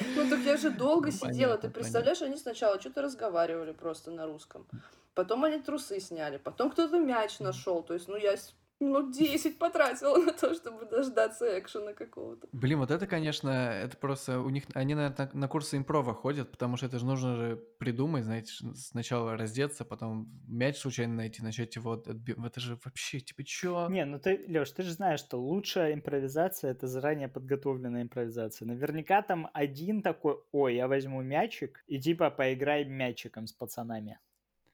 Ну 0.00 0.28
так 0.28 0.40
я 0.40 0.56
же 0.56 0.70
долго 0.70 1.06
Ну, 1.06 1.12
сидела. 1.12 1.58
Ты 1.58 1.68
представляешь, 1.70 2.22
они 2.22 2.36
сначала 2.36 2.80
что-то 2.80 3.02
разговаривали 3.02 3.72
просто 3.72 4.10
на 4.10 4.26
русском. 4.26 4.66
Потом 5.14 5.44
они 5.44 5.58
трусы 5.58 6.00
сняли. 6.00 6.38
Потом 6.38 6.70
кто-то 6.70 6.98
мяч 6.98 7.38
нашел. 7.38 7.82
То 7.82 7.94
есть, 7.94 8.08
ну 8.08 8.16
я 8.16 8.36
минут 8.82 9.12
10 9.12 9.58
потратила 9.58 10.16
на 10.24 10.32
то, 10.32 10.54
чтобы 10.54 10.84
дождаться 10.86 11.58
экшена 11.58 11.92
какого-то. 11.92 12.48
Блин, 12.52 12.78
вот 12.78 12.90
это, 12.90 13.06
конечно, 13.06 13.48
это 13.50 13.96
просто 13.96 14.40
у 14.40 14.50
них, 14.50 14.64
они, 14.74 14.94
наверное, 14.94 15.30
на, 15.32 15.40
на 15.40 15.48
курсы 15.48 15.76
импрова 15.76 16.14
ходят, 16.14 16.50
потому 16.50 16.76
что 16.76 16.86
это 16.86 16.98
же 16.98 17.06
нужно 17.06 17.36
же 17.36 17.56
придумать, 17.78 18.24
знаете, 18.24 18.52
сначала 18.74 19.36
раздеться, 19.36 19.84
потом 19.84 20.28
мяч 20.46 20.76
случайно 20.76 21.14
найти, 21.14 21.42
начать 21.42 21.74
его 21.76 21.92
отбивать. 21.92 22.52
Это 22.52 22.60
же 22.60 22.78
вообще, 22.84 23.20
типа, 23.20 23.44
чё? 23.44 23.88
Не, 23.88 24.04
ну 24.04 24.18
ты, 24.18 24.44
Леш, 24.48 24.70
ты 24.72 24.82
же 24.82 24.92
знаешь, 24.92 25.20
что 25.20 25.40
лучшая 25.40 25.94
импровизация 25.94 26.72
это 26.72 26.86
заранее 26.86 27.28
подготовленная 27.28 28.02
импровизация. 28.02 28.66
Наверняка 28.66 29.22
там 29.22 29.48
один 29.52 30.02
такой, 30.02 30.36
ой, 30.52 30.76
я 30.76 30.88
возьму 30.88 31.22
мячик 31.22 31.84
и 31.86 32.00
типа 32.00 32.30
поиграем 32.30 32.92
мячиком 32.92 33.46
с 33.46 33.52
пацанами. 33.52 34.18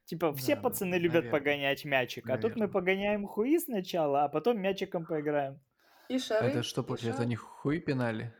Типа 0.08 0.32
все 0.32 0.56
Да, 0.56 0.62
пацаны 0.62 0.94
любят 0.94 1.24
наверно. 1.24 1.38
погонять 1.38 1.84
мячик, 1.84 2.30
а 2.30 2.38
тут 2.38 2.56
мы 2.56 2.66
погоняем 2.66 3.26
хуи 3.26 3.58
сначала, 3.58 4.24
а 4.24 4.28
потом 4.30 4.58
мячиком 4.58 5.04
поиграем. 5.04 5.60
И 6.08 6.18
шары. 6.18 6.46
Это 6.48 6.62
что, 6.62 6.82
получается, 6.82 7.24
они 7.24 7.36
хуй 7.36 7.78
пинали? 7.78 8.32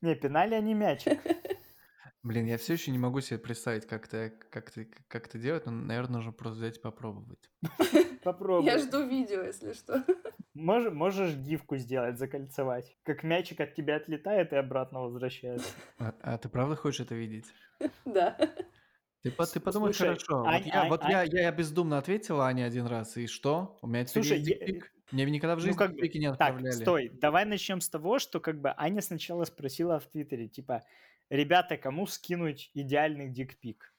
Не, 0.00 0.14
пинали 0.14 0.54
они 0.54 0.74
мячик. 0.74 1.18
Блин, 2.22 2.46
я 2.46 2.58
все 2.58 2.74
еще 2.74 2.92
не 2.92 2.98
могу 2.98 3.20
себе 3.20 3.40
представить, 3.40 3.88
как 3.88 4.06
это, 4.06 4.32
как 4.50 4.68
это, 4.68 4.88
как 5.08 5.26
это 5.26 5.38
делать, 5.40 5.66
но, 5.66 5.72
наверное, 5.72 6.18
нужно 6.18 6.30
просто 6.30 6.58
взять 6.58 6.78
и 6.78 6.80
попробовать. 6.80 7.50
Попробуй. 8.22 8.64
Я 8.64 8.78
жду 8.78 9.04
видео, 9.04 9.42
если 9.42 9.72
что. 9.72 10.04
Можешь, 10.54 10.92
можешь 10.92 11.34
гифку 11.34 11.76
сделать, 11.76 12.18
закольцевать. 12.20 12.96
Как 13.02 13.24
мячик 13.24 13.58
от 13.58 13.74
тебя 13.74 13.96
отлетает 13.96 14.52
и 14.52 14.56
обратно 14.56 15.00
возвращается. 15.00 15.74
А, 15.98 16.14
а 16.20 16.38
ты 16.38 16.48
правда 16.48 16.76
хочешь 16.76 17.00
это 17.00 17.16
видеть? 17.16 17.46
Да. 18.04 18.36
Ты, 19.22 19.30
ты 19.30 19.60
подумай 19.60 19.92
Слушай, 19.94 20.08
хорошо. 20.08 20.44
Ань- 20.44 20.62
вот 20.64 20.66
я, 20.74 20.80
Ань- 20.82 20.88
вот 20.90 21.02
Ань- 21.04 21.10
я, 21.12 21.22
я 21.22 21.52
бездумно 21.52 21.98
ответила 21.98 22.46
Ане 22.46 22.64
один 22.64 22.86
раз, 22.86 23.16
и 23.16 23.26
что? 23.28 23.78
У 23.80 23.86
меня 23.86 24.04
теперь 24.04 24.24
Слушай, 24.24 24.38
есть 24.38 24.50
я- 24.50 24.66
дикпик. 24.66 24.92
Мне 25.12 25.24
никогда 25.26 25.54
в 25.54 25.58
Ну, 25.58 25.64
жизни 25.66 25.78
как 25.78 25.90
бы, 25.90 25.96
дикпики 25.96 26.18
не 26.18 26.26
Так, 26.28 26.40
отправляли. 26.40 26.72
стой, 26.74 27.08
давай 27.10 27.44
начнем 27.44 27.80
с 27.80 27.88
того, 27.88 28.18
что 28.18 28.40
как 28.40 28.60
бы 28.60 28.72
Аня 28.76 29.00
сначала 29.02 29.44
спросила 29.44 30.00
в 30.00 30.06
Твиттере, 30.06 30.48
типа, 30.48 30.82
ребята, 31.30 31.76
кому 31.76 32.06
скинуть 32.06 32.70
идеальный 32.74 33.28
дикпик? 33.28 33.91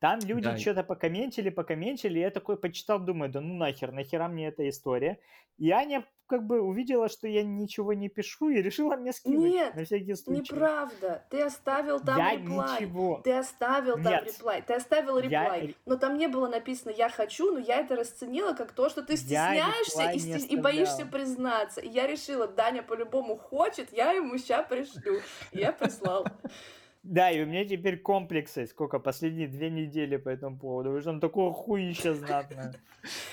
Там 0.00 0.20
люди 0.24 0.44
Да. 0.44 0.56
что-то 0.56 0.84
покомментили, 0.84 1.50
покомментили, 1.50 2.20
я 2.20 2.30
такой 2.30 2.56
почитал, 2.56 3.00
думаю, 3.00 3.30
да 3.32 3.40
ну 3.40 3.54
нахер, 3.54 3.90
нахера 3.92 4.28
мне 4.28 4.48
эта 4.48 4.68
история? 4.68 5.18
И 5.56 5.70
Аня 5.70 6.04
как 6.28 6.46
бы 6.46 6.60
увидела, 6.60 7.08
что 7.08 7.26
я 7.26 7.42
ничего 7.42 7.94
не 7.94 8.08
пишу 8.08 8.50
и 8.50 8.62
решила 8.62 8.94
мне 8.96 9.12
скинуть 9.12 9.50
Нет, 9.52 9.74
на 9.74 9.84
всякий 9.84 10.14
случай. 10.14 10.52
Неправда. 10.54 11.26
Ты 11.30 11.40
оставил 11.42 11.98
там 12.00 12.16
я 12.18 12.36
реплай. 12.36 12.80
ничего. 12.82 13.20
Ты 13.24 13.32
оставил 13.32 13.94
там 13.94 14.04
Нет. 14.12 14.24
реплай. 14.26 14.62
Ты 14.62 14.74
оставил 14.74 15.16
Я 15.18 15.22
реплай. 15.22 15.60
ре- 15.68 15.74
Но 15.86 15.96
там 15.96 16.16
не 16.16 16.28
было 16.28 16.46
написано 16.48 16.90
«я 16.92 17.08
хочу», 17.08 17.50
но 17.54 17.58
я 17.58 17.80
это 17.80 17.96
расценила 17.96 18.52
как 18.52 18.70
то, 18.72 18.88
что 18.90 19.02
ты 19.02 19.14
Я 19.14 19.16
стесняешься 19.16 20.10
и, 20.12 20.18
сте- 20.18 20.46
и 20.46 20.56
боишься 20.56 21.06
признаться. 21.06 21.80
И 21.80 21.88
я 21.88 22.06
решила, 22.06 22.46
Даня 22.46 22.82
по-любому 22.84 23.34
хочет, 23.36 23.92
я 23.92 24.12
ему 24.12 24.38
ща 24.38 24.62
пришлю. 24.62 25.20
И 25.50 25.58
я 25.58 25.72
прислал. 25.72 26.24
Да, 27.08 27.30
и 27.30 27.42
у 27.42 27.46
меня 27.46 27.64
теперь 27.64 27.98
комплексы, 27.98 28.66
сколько, 28.66 28.98
последние 28.98 29.48
две 29.48 29.70
недели 29.70 30.18
по 30.18 30.28
этому 30.28 30.58
поводу, 30.58 30.90
потому 30.90 31.00
что 31.00 31.10
там 31.12 31.20
такое 31.20 31.52
хуище 31.52 32.12
знатное. 32.12 32.74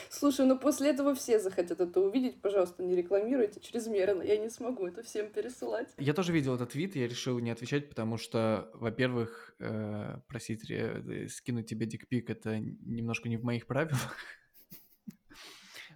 Слушай, 0.10 0.46
ну 0.46 0.58
после 0.58 0.92
этого 0.92 1.14
все 1.14 1.40
захотят 1.40 1.82
это 1.82 2.00
увидеть. 2.00 2.42
Пожалуйста, 2.42 2.84
не 2.84 2.96
рекламируйте 2.96 3.60
чрезмерно. 3.60 4.22
Я 4.22 4.38
не 4.38 4.50
смогу 4.50 4.88
это 4.88 5.04
всем 5.04 5.30
пересылать. 5.30 5.90
Я 5.98 6.14
тоже 6.14 6.32
видел 6.32 6.56
этот 6.56 6.70
твит, 6.70 6.96
я 6.96 7.06
решил 7.06 7.38
не 7.40 7.52
отвечать, 7.52 7.90
потому 7.90 8.16
что, 8.16 8.72
во-первых, 8.76 9.54
э, 9.60 10.20
просить 10.30 10.72
э, 10.72 11.28
скинуть 11.28 11.68
тебе 11.68 11.86
дикпик 11.86 12.30
это 12.30 12.58
немножко 12.58 13.28
не 13.28 13.36
в 13.36 13.44
моих 13.44 13.68
правилах. 13.68 14.16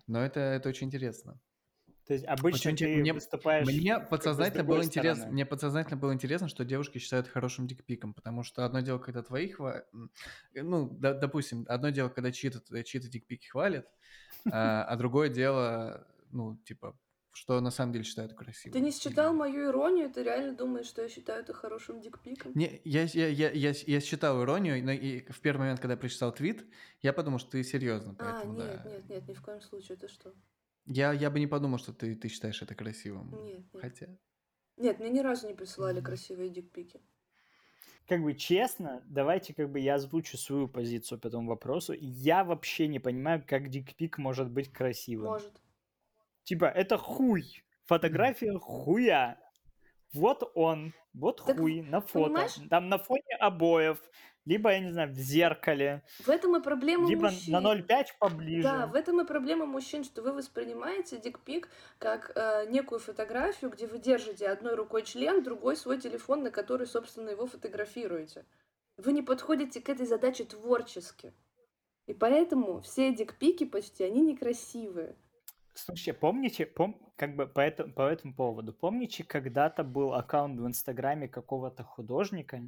Но 0.07 0.21
это, 0.21 0.41
это 0.41 0.67
очень 0.67 0.87
интересно. 0.87 1.39
То 2.09 2.13
есть 2.15 2.25
обычно 2.25 2.71
Очень 2.71 2.75
ты 2.75 2.97
мне- 2.97 3.13
выступаешь 3.13 3.67
Мне 3.67 3.93
как 3.93 4.01
бы 4.01 4.07
с 4.07 4.09
подсознательно 4.09 4.63
было 4.63 4.83
интересно, 4.83 5.27
мне 5.27 5.45
подсознательно 5.45 5.95
было 5.95 6.11
интересно, 6.11 6.47
что 6.47 6.65
девушки 6.65 6.97
считают 6.97 7.27
хорошим 7.27 7.67
дикпиком, 7.67 8.15
потому 8.15 8.41
что 8.41 8.65
одно 8.65 8.79
дело, 8.79 8.97
когда 8.97 9.21
твои 9.21 9.53
хва- 9.53 9.83
м, 9.93 10.09
ну, 10.55 10.89
да- 10.89 11.13
допустим, 11.13 11.67
одно 11.69 11.91
дело, 11.91 12.09
когда 12.09 12.31
чьи-то 12.31 12.83
чьи-то 12.83 13.07
дикпики 13.09 13.45
хвалят, 13.47 13.85
а, 14.51 14.85
а 14.85 14.95
другое 14.95 15.29
дело, 15.29 16.07
ну, 16.31 16.57
типа, 16.65 16.97
что 17.31 17.61
на 17.61 17.69
самом 17.69 17.93
деле 17.93 18.03
считают 18.05 18.33
красивым. 18.33 18.73
Ты 18.73 18.79
не 18.83 18.91
считал 18.91 19.31
мою 19.31 19.69
иронию? 19.69 20.09
Ты 20.09 20.23
реально 20.23 20.55
думаешь, 20.55 20.87
что 20.87 21.03
я 21.03 21.09
считаю 21.09 21.43
это 21.43 21.53
хорошим 21.53 22.01
дикпиком? 22.01 22.53
Не, 22.55 22.81
я, 22.85 23.03
я, 23.03 23.27
я, 23.27 23.51
я, 23.51 23.73
я 23.85 23.99
считал 24.01 24.41
иронию, 24.41 24.83
но 24.83 24.93
и 24.93 25.31
в 25.31 25.41
первый 25.41 25.59
момент, 25.59 25.79
когда 25.79 25.93
я 25.93 25.97
прочитал 25.99 26.33
твит, 26.33 26.65
я 27.03 27.13
подумал, 27.13 27.37
что 27.37 27.51
ты 27.51 27.63
серьезно, 27.63 28.15
А, 28.17 28.23
поэтому 28.23 28.53
нет, 28.53 28.81
да. 28.83 28.89
нет, 28.89 29.09
нет, 29.09 29.27
ни 29.27 29.33
в 29.35 29.43
коем 29.43 29.61
случае. 29.61 29.95
Это 29.95 30.07
что? 30.07 30.33
Я, 30.89 31.13
я 31.13 31.29
бы 31.29 31.39
не 31.39 31.45
подумал, 31.45 31.77
что 31.77 31.93
ты, 31.93 32.15
ты 32.15 32.29
считаешь 32.29 32.63
это 32.63 32.73
красивым. 32.73 33.29
Нет, 33.43 33.73
нет. 33.73 33.81
Хотя... 33.81 34.07
Нет, 34.75 34.99
мне 34.99 35.09
ни 35.11 35.19
разу 35.19 35.47
не 35.47 35.53
присылали 35.53 36.01
красивые 36.01 36.49
дикпики. 36.49 36.99
как 38.07 38.23
бы 38.23 38.33
честно, 38.33 39.03
давайте 39.05 39.53
как 39.53 39.69
бы 39.69 39.79
я 39.79 39.95
озвучу 39.95 40.35
свою 40.35 40.67
позицию 40.67 41.19
по 41.19 41.27
этому 41.27 41.47
вопросу. 41.47 41.93
Я 41.93 42.43
вообще 42.43 42.87
не 42.87 42.97
понимаю, 42.97 43.43
как 43.45 43.69
дикпик 43.69 44.17
может 44.17 44.49
быть 44.49 44.73
красивым. 44.73 45.27
Может. 45.27 45.61
Типа, 46.43 46.65
это 46.65 46.97
хуй. 46.97 47.63
Фотография 47.85 48.53
хуя. 48.59 49.37
Вот 50.11 50.51
он, 50.55 50.95
вот 51.13 51.43
так, 51.45 51.57
хуй 51.57 51.81
на 51.81 52.01
фото. 52.01 52.25
Понимаешь? 52.25 52.55
Там 52.69 52.89
на 52.89 52.97
фоне 52.97 53.35
обоев, 53.39 53.99
либо, 54.45 54.71
я 54.71 54.79
не 54.79 54.91
знаю, 54.91 55.09
в 55.09 55.15
зеркале. 55.15 56.03
В 56.19 56.29
этом 56.29 56.55
и 56.55 56.61
проблема 56.61 57.09
либо 57.09 57.29
мужчин. 57.29 57.53
на 57.53 57.61
0,5 57.61 58.05
поближе. 58.19 58.63
Да, 58.63 58.87
в 58.87 58.95
этом 58.95 59.21
и 59.21 59.25
проблема 59.25 59.65
мужчин, 59.65 60.03
что 60.03 60.21
вы 60.21 60.33
воспринимаете 60.33 61.17
дикпик 61.17 61.69
как 61.97 62.31
э, 62.35 62.65
некую 62.69 62.99
фотографию, 62.99 63.69
где 63.71 63.85
вы 63.85 63.99
держите 63.99 64.47
одной 64.47 64.75
рукой 64.75 65.03
член, 65.03 65.43
другой 65.43 65.75
свой 65.75 65.99
телефон, 65.99 66.43
на 66.43 66.51
который, 66.51 66.87
собственно, 66.87 67.29
его 67.29 67.45
фотографируете. 67.45 68.45
Вы 68.97 69.13
не 69.13 69.21
подходите 69.21 69.81
к 69.81 69.89
этой 69.89 70.05
задаче 70.05 70.45
творчески. 70.45 71.33
И 72.07 72.13
поэтому 72.13 72.81
все 72.81 73.13
дикпики 73.13 73.65
почти, 73.65 74.03
они 74.03 74.21
некрасивые. 74.21 75.15
Слушайте, 75.85 76.13
помните, 76.13 76.65
пом, 76.65 77.11
как 77.15 77.35
бы 77.35 77.47
по, 77.47 77.61
это, 77.61 77.85
по 77.85 78.01
этому 78.01 78.33
поводу, 78.33 78.73
помните, 78.73 79.23
когда-то 79.23 79.83
был 79.83 80.13
аккаунт 80.13 80.59
в 80.59 80.67
Инстаграме 80.67 81.27
какого-то 81.27 81.83
художника, 81.83 82.61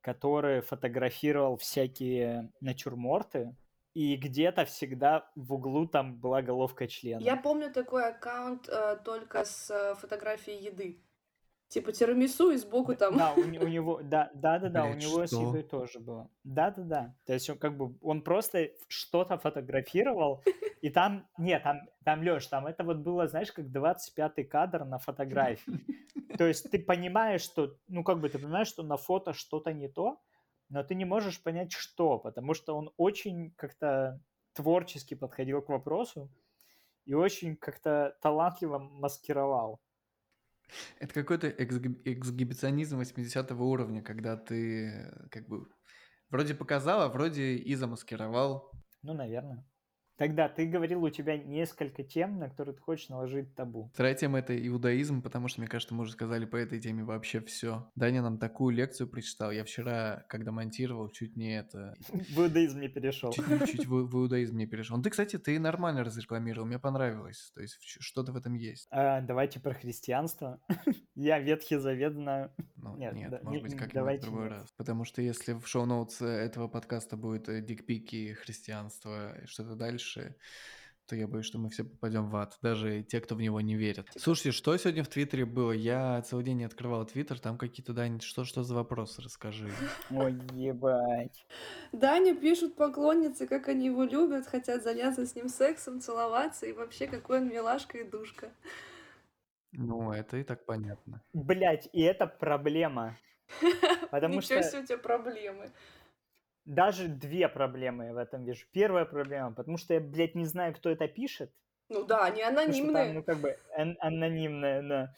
который 0.00 0.60
фотографировал 0.60 1.56
всякие 1.56 2.50
натюрморты, 2.60 3.54
и 3.94 4.16
где-то 4.16 4.64
всегда 4.64 5.30
в 5.34 5.52
углу 5.52 5.86
там 5.86 6.16
была 6.16 6.42
головка 6.42 6.86
члена. 6.86 7.22
Я 7.22 7.36
помню 7.36 7.72
такой 7.72 8.08
аккаунт 8.08 8.68
э, 8.68 8.98
только 9.04 9.44
с 9.44 9.70
э, 9.70 9.94
фотографией 9.96 10.62
еды. 10.64 11.02
Типа 11.70 11.92
тирамису 11.92 12.50
и 12.50 12.56
сбоку 12.56 12.96
там. 12.96 13.16
Да, 13.16 13.32
у, 13.32 13.40
у 13.42 13.68
него, 13.68 14.00
да, 14.02 14.28
да, 14.34 14.58
да, 14.58 14.68
да, 14.68 14.84
у 14.86 14.94
него 14.94 15.24
с 15.24 15.32
едой 15.32 15.62
тоже 15.62 16.00
было. 16.00 16.28
Да, 16.42 16.72
да, 16.72 16.82
да. 16.82 17.14
То 17.24 17.32
есть 17.32 17.48
он 17.48 17.58
как 17.58 17.76
бы, 17.76 17.94
он 18.02 18.22
просто 18.22 18.72
что-то 18.88 19.38
фотографировал, 19.38 20.42
и 20.80 20.90
там, 20.90 21.28
нет, 21.38 21.62
там, 21.62 21.82
там, 22.04 22.22
Леш, 22.22 22.48
там 22.48 22.66
это 22.66 22.82
вот 22.82 22.96
было, 22.96 23.28
знаешь, 23.28 23.52
как 23.52 23.66
25-й 23.66 24.44
кадр 24.44 24.84
на 24.84 24.98
фотографии. 24.98 25.72
То 26.36 26.44
есть 26.44 26.68
ты 26.68 26.80
понимаешь, 26.80 27.42
что, 27.42 27.76
ну 27.86 28.02
как 28.02 28.18
бы 28.18 28.28
ты 28.28 28.40
понимаешь, 28.40 28.66
что 28.68 28.82
на 28.82 28.96
фото 28.96 29.32
что-то 29.32 29.72
не 29.72 29.86
то, 29.86 30.20
но 30.70 30.82
ты 30.82 30.96
не 30.96 31.04
можешь 31.04 31.40
понять, 31.40 31.70
что, 31.70 32.18
потому 32.18 32.52
что 32.54 32.74
он 32.76 32.90
очень 32.96 33.52
как-то 33.52 34.20
творчески 34.54 35.14
подходил 35.14 35.62
к 35.62 35.68
вопросу 35.68 36.32
и 37.04 37.14
очень 37.14 37.56
как-то 37.56 38.16
талантливо 38.22 38.78
маскировал. 38.78 39.80
Это 40.98 41.14
какой-то 41.14 41.48
эксгибиционизм 41.48 42.98
80 42.98 43.50
уровня, 43.52 44.02
когда 44.02 44.36
ты 44.36 45.12
как 45.30 45.48
бы 45.48 45.66
вроде 46.30 46.54
показал, 46.54 47.02
а 47.02 47.08
вроде 47.08 47.56
и 47.56 47.74
замаскировал. 47.74 48.70
Ну, 49.02 49.14
наверное. 49.14 49.64
Тогда 50.20 50.50
ты 50.50 50.66
говорил, 50.66 51.02
у 51.02 51.08
тебя 51.08 51.38
несколько 51.38 52.02
тем, 52.02 52.38
на 52.38 52.50
которые 52.50 52.74
ты 52.74 52.82
хочешь 52.82 53.08
наложить 53.08 53.54
табу. 53.54 53.90
Вторая 53.94 54.14
тема— 54.14 54.38
это 54.40 54.54
иудаизм, 54.68 55.22
потому 55.22 55.48
что, 55.48 55.62
мне 55.62 55.68
кажется, 55.68 55.94
мы 55.94 56.02
уже 56.02 56.12
сказали 56.12 56.44
по 56.44 56.56
этой 56.56 56.78
теме 56.78 57.04
вообще 57.04 57.40
все. 57.40 57.90
Даня 57.94 58.20
нам 58.20 58.36
такую 58.36 58.76
лекцию 58.76 59.08
прочитал. 59.08 59.50
Я 59.50 59.64
вчера, 59.64 60.26
когда 60.28 60.52
монтировал, 60.52 61.08
чуть 61.08 61.36
не 61.36 61.56
это... 61.56 61.94
В 62.10 62.38
иудаизм 62.38 62.80
не 62.80 62.88
перешел. 62.88 63.32
Чуть, 63.32 63.46
в, 63.86 63.94
иудаизм 63.94 64.58
не 64.58 64.66
перешел. 64.66 64.98
Ну, 64.98 65.02
ты, 65.02 65.08
кстати, 65.08 65.38
ты 65.38 65.58
нормально 65.58 66.04
разрекламировал, 66.04 66.66
мне 66.66 66.78
понравилось. 66.78 67.50
То 67.54 67.62
есть 67.62 67.78
что-то 67.80 68.32
в 68.32 68.36
этом 68.36 68.52
есть. 68.52 68.88
А, 68.90 69.22
давайте 69.22 69.58
про 69.58 69.72
христианство. 69.72 70.60
Я 71.14 71.38
Ветхий 71.38 71.78
Завет 71.78 72.12
знаю. 72.12 72.52
Ну, 72.76 72.94
нет, 72.98 73.42
может 73.42 73.62
быть, 73.62 73.74
как-нибудь 73.74 74.18
в 74.18 74.24
другой 74.24 74.48
раз. 74.48 74.70
Потому 74.76 75.06
что 75.06 75.22
если 75.22 75.54
в 75.54 75.66
шоу-ноутс 75.66 76.20
этого 76.20 76.68
подкаста 76.68 77.16
будет 77.16 77.48
э, 77.48 77.62
дикпики, 77.62 78.34
христианство 78.34 79.40
и 79.40 79.46
что-то 79.46 79.76
дальше, 79.76 80.09
дальше, 80.14 80.36
то 81.06 81.16
я 81.16 81.26
боюсь, 81.26 81.46
что 81.46 81.58
мы 81.58 81.70
все 81.70 81.82
попадем 81.82 82.30
в 82.30 82.36
ад, 82.36 82.56
даже 82.62 83.02
те, 83.02 83.20
кто 83.20 83.34
в 83.34 83.40
него 83.40 83.60
не 83.60 83.74
верит. 83.74 84.06
Слушайте, 84.16 84.52
что 84.52 84.76
сегодня 84.76 85.02
в 85.02 85.08
Твиттере 85.08 85.44
было? 85.44 85.72
Я 85.72 86.22
целый 86.22 86.44
день 86.44 86.58
не 86.58 86.64
открывал 86.64 87.04
Твиттер, 87.04 87.40
там 87.40 87.58
какие-то, 87.58 87.92
Дань, 87.92 88.20
что, 88.20 88.44
что 88.44 88.62
за 88.62 88.76
вопросы, 88.76 89.20
расскажи. 89.20 89.68
Ой, 90.10 90.38
ебать. 90.54 91.44
Даня 91.90 92.36
пишут 92.36 92.76
поклонницы, 92.76 93.48
как 93.48 93.66
они 93.68 93.86
его 93.86 94.04
любят, 94.04 94.46
хотят 94.46 94.84
заняться 94.84 95.26
с 95.26 95.34
ним 95.34 95.48
сексом, 95.48 96.00
целоваться, 96.00 96.66
и 96.66 96.72
вообще 96.72 97.08
какой 97.08 97.38
он 97.38 97.48
милашка 97.48 97.98
и 97.98 98.08
душка. 98.08 98.52
Ну, 99.72 100.12
это 100.12 100.36
и 100.36 100.44
так 100.44 100.64
понятно. 100.64 101.22
Блять, 101.32 101.88
и 101.92 102.02
это 102.02 102.28
проблема. 102.28 103.16
Потому 104.12 104.36
Ничего 104.36 104.62
что... 104.62 104.70
себе 104.70 104.82
у 104.82 104.86
тебя 104.86 104.98
проблемы 104.98 105.72
даже 106.70 107.08
две 107.08 107.48
проблемы 107.48 108.06
я 108.06 108.12
в 108.12 108.16
этом 108.16 108.44
вижу. 108.44 108.66
Первая 108.72 109.04
проблема, 109.04 109.52
потому 109.52 109.76
что 109.76 109.94
я, 109.94 110.00
блядь, 110.00 110.34
не 110.36 110.44
знаю, 110.44 110.74
кто 110.74 110.88
это 110.88 111.08
пишет. 111.08 111.52
Ну 111.88 112.04
да, 112.04 112.24
они 112.24 112.42
анонимные. 112.42 113.06
Там, 113.06 113.14
ну, 113.14 113.22
как 113.24 113.38
бы, 113.38 113.58
ан- 113.76 113.96
анонимные, 114.00 114.82
да. 114.82 115.14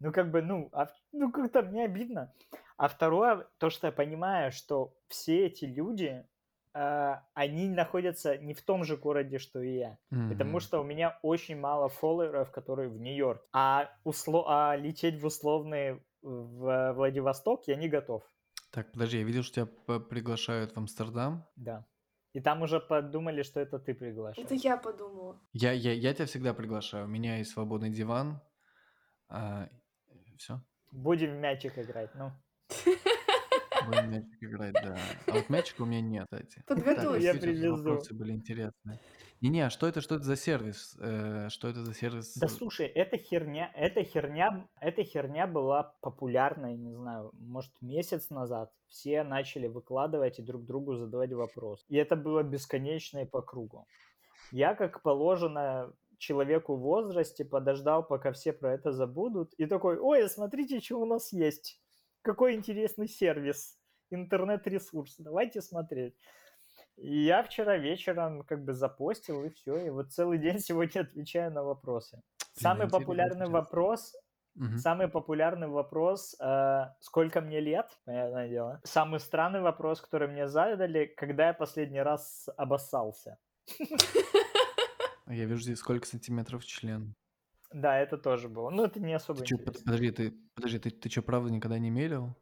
Ну, 0.00 0.12
как 0.12 0.32
бы, 0.32 0.42
ну, 0.42 0.68
а, 0.72 0.88
ну, 1.12 1.30
как-то 1.30 1.62
мне 1.62 1.84
обидно. 1.84 2.34
А 2.76 2.88
второе, 2.88 3.46
то, 3.58 3.70
что 3.70 3.86
я 3.86 3.92
понимаю, 3.92 4.50
что 4.50 4.92
все 5.06 5.46
эти 5.46 5.66
люди, 5.66 6.26
э, 6.74 7.14
они 7.34 7.68
находятся 7.68 8.36
не 8.36 8.52
в 8.52 8.62
том 8.62 8.82
же 8.82 8.96
городе, 8.96 9.38
что 9.38 9.62
и 9.62 9.76
я. 9.76 9.98
Mm-hmm. 10.12 10.30
Потому 10.30 10.58
что 10.58 10.80
у 10.80 10.84
меня 10.84 11.16
очень 11.22 11.60
мало 11.60 11.88
фолловеров, 11.88 12.50
которые 12.50 12.88
в 12.88 12.98
Нью-Йорк. 12.98 13.46
А, 13.52 13.88
усло- 14.04 14.46
а 14.48 14.74
лететь 14.74 15.20
в 15.20 15.26
условный 15.26 16.02
в 16.22 16.92
Владивосток 16.94 17.68
я 17.68 17.76
не 17.76 17.88
готов. 17.88 18.22
Так, 18.72 18.90
подожди, 18.90 19.18
я 19.18 19.24
видел, 19.24 19.42
что 19.42 19.66
тебя 19.66 20.00
приглашают 20.00 20.72
в 20.72 20.78
Амстердам. 20.78 21.46
Да. 21.56 21.86
И 22.32 22.40
там 22.40 22.62
уже 22.62 22.80
подумали, 22.80 23.42
что 23.42 23.60
это 23.60 23.78
ты 23.78 23.94
приглашаешь. 23.94 24.46
Это 24.46 24.54
я 24.54 24.78
подумала. 24.78 25.38
Я, 25.52 25.72
я, 25.72 25.92
я 25.92 26.14
тебя 26.14 26.24
всегда 26.24 26.54
приглашаю. 26.54 27.04
У 27.04 27.08
меня 27.08 27.36
есть 27.36 27.50
свободный 27.50 27.90
диван. 27.90 28.40
А, 29.28 29.68
все. 30.38 30.62
Будем 30.90 31.36
в 31.36 31.40
мячик 31.40 31.78
играть, 31.78 32.14
ну. 32.14 32.32
Будем 33.86 34.06
в 34.06 34.08
мячик 34.08 34.42
играть, 34.42 34.72
да. 34.72 34.96
А 35.26 35.32
вот 35.32 35.50
мячика 35.50 35.82
у 35.82 35.84
меня 35.84 36.00
нет, 36.00 36.26
кстати. 36.30 36.62
Подготовь. 36.66 37.22
Я 37.22 37.34
привезу. 37.34 37.76
Вопросы 37.76 38.14
были 38.14 38.32
интересные. 38.32 38.98
Не-не, 39.42 39.66
а 39.66 39.70
что 39.70 39.88
это, 39.88 40.00
что 40.00 40.14
это 40.14 40.22
за 40.22 40.36
сервис? 40.36 40.96
Э, 41.00 41.48
что 41.50 41.66
это 41.66 41.84
за 41.84 41.92
сервис? 41.94 42.36
Да 42.36 42.46
слушай, 42.46 42.86
эта 42.86 43.18
херня, 43.18 43.72
эта 43.74 44.04
херня, 44.04 44.68
эта 44.80 45.02
херня 45.02 45.48
была 45.48 45.96
популярна, 46.00 46.76
не 46.76 46.92
знаю, 46.92 47.32
может 47.34 47.72
месяц 47.80 48.30
назад. 48.30 48.72
Все 48.86 49.24
начали 49.24 49.66
выкладывать 49.66 50.38
и 50.38 50.42
друг 50.42 50.64
другу 50.64 50.94
задавать 50.94 51.32
вопрос. 51.32 51.84
И 51.88 51.96
это 51.96 52.14
было 52.14 52.44
бесконечно 52.44 53.18
и 53.18 53.24
по 53.24 53.42
кругу. 53.42 53.88
Я, 54.52 54.76
как 54.76 55.02
положено 55.02 55.92
человеку 56.18 56.76
в 56.76 56.80
возрасте, 56.80 57.44
подождал, 57.44 58.06
пока 58.06 58.30
все 58.30 58.52
про 58.52 58.74
это 58.74 58.92
забудут, 58.92 59.54
и 59.54 59.66
такой, 59.66 59.98
ой, 59.98 60.28
смотрите, 60.28 60.78
что 60.78 61.00
у 61.00 61.04
нас 61.04 61.32
есть. 61.32 61.80
Какой 62.22 62.54
интересный 62.54 63.08
сервис, 63.08 63.76
интернет-ресурс, 64.10 65.16
давайте 65.18 65.60
смотреть. 65.60 66.14
И 66.96 67.24
я 67.24 67.42
вчера 67.42 67.76
вечером 67.76 68.42
как 68.42 68.64
бы 68.64 68.72
запостил, 68.72 69.44
и 69.44 69.50
все. 69.50 69.86
И 69.86 69.90
вот 69.90 70.12
целый 70.12 70.38
день 70.44 70.58
сегодня 70.58 71.00
отвечаю 71.00 71.52
на 71.52 71.62
вопросы. 71.62 72.22
Самый 72.54 72.88
популярный 72.88 73.48
вопрос 73.48 74.12
Угу. 74.56 74.78
Самый 74.78 75.08
популярный 75.08 75.68
вопрос, 75.68 76.36
э, 76.38 76.84
сколько 77.00 77.40
мне 77.40 77.60
лет, 77.60 77.98
понятное 78.04 78.48
дело. 78.48 78.80
Самый 78.84 79.18
странный 79.18 79.60
вопрос, 79.60 80.00
который 80.00 80.28
мне 80.28 80.46
задали, 80.46 81.06
когда 81.16 81.48
я 81.48 81.54
последний 81.54 82.02
раз 82.02 82.48
обоссался. 82.56 83.38
Я 85.26 85.46
вижу 85.46 85.62
здесь 85.62 85.78
сколько 85.78 86.06
сантиметров 86.06 86.64
член. 86.64 87.14
Да, 87.72 87.98
это 87.98 88.18
тоже 88.18 88.50
было. 88.50 88.68
Ну, 88.68 88.84
это 88.84 89.00
не 89.00 89.14
особо 89.14 89.40
ты 89.40 89.46
чё, 89.46 89.56
подожди, 89.56 90.10
ты, 90.10 90.34
подожди, 90.54 90.78
ты, 90.78 90.90
ты 90.90 91.08
что, 91.08 91.22
правда 91.22 91.50
никогда 91.50 91.78
не 91.78 91.88
мерил? 91.88 92.36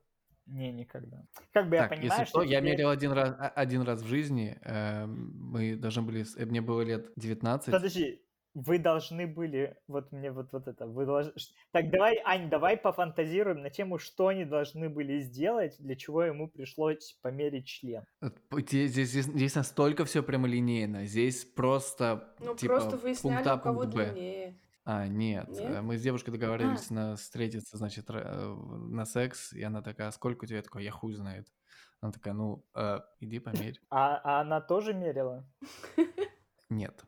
Не, 0.46 0.72
никогда. 0.72 1.24
Как 1.53 1.68
бы 1.68 1.76
так, 1.76 1.90
я 1.90 1.96
понимаю, 1.96 2.20
если 2.20 2.31
что, 2.31 2.42
я 2.42 2.61
теперь... 2.61 2.72
мерил 2.72 2.90
один 2.90 3.12
раз, 3.12 3.35
а, 3.38 3.48
один 3.48 3.83
раз 3.83 4.03
в 4.03 4.07
жизни. 4.07 4.59
Э, 4.62 5.07
мы 5.07 5.76
должны 5.76 6.03
были, 6.03 6.24
э, 6.37 6.46
мне 6.46 6.61
было 6.61 6.83
лет 6.83 7.12
19. 7.16 7.70
Подожди, 7.70 8.20
вы 8.55 8.79
должны 8.79 9.26
были, 9.26 9.76
вот 9.87 10.11
мне 10.12 10.33
вот, 10.33 10.53
вот 10.53 10.66
это, 10.66 10.87
вы 10.87 11.07
должны... 11.07 11.33
Так, 11.70 11.90
давай, 11.90 12.20
Ань, 12.24 12.50
давай 12.50 12.77
пофантазируем 12.77 13.62
на 13.62 13.71
тему, 13.71 13.98
что 13.98 14.29
они 14.29 14.44
должны 14.44 14.88
были 14.88 15.21
сделать, 15.21 15.77
для 15.79 15.94
чего 15.94 16.25
ему 16.25 16.48
пришлось 16.48 17.17
померить 17.23 17.67
член. 17.67 18.04
Здесь, 18.50 18.90
здесь, 18.90 19.10
здесь 19.10 19.54
настолько 19.54 20.04
все 20.04 20.23
прямолинейно, 20.23 21.06
здесь 21.06 21.44
просто, 21.44 22.35
Ну, 22.40 22.56
типа, 22.56 22.75
просто 22.75 22.96
выясняли, 22.96 23.37
пункт 23.37 23.46
А, 23.46 23.54
у 23.54 23.60
кого 23.60 23.81
пункт 23.83 23.96
Б. 23.96 24.10
длиннее. 24.10 24.58
А, 24.92 25.06
нет. 25.06 25.48
Нет? 25.48 25.60
э, 25.60 25.80
Мы 25.82 25.98
с 25.98 26.02
девушкой 26.02 26.32
договаривались 26.32 26.90
на 26.90 27.14
встретиться, 27.14 27.76
значит, 27.76 28.06
э, 28.08 28.54
на 28.88 29.04
секс, 29.04 29.52
и 29.52 29.62
она 29.62 29.82
такая, 29.82 30.08
«А 30.08 30.12
сколько 30.12 30.44
у 30.44 30.46
тебя? 30.48 30.56
Я 30.56 30.62
такой, 30.64 30.82
я 30.82 30.90
хуй 30.90 31.14
знает. 31.14 31.46
Она 32.00 32.10
такая, 32.10 32.34
ну, 32.34 32.64
э, 32.74 32.98
иди 33.20 33.38
померь. 33.38 33.80
А, 33.90 34.20
а 34.24 34.40
она 34.40 34.60
тоже 34.60 34.92
мерила? 34.92 35.46
Нет. 36.70 37.04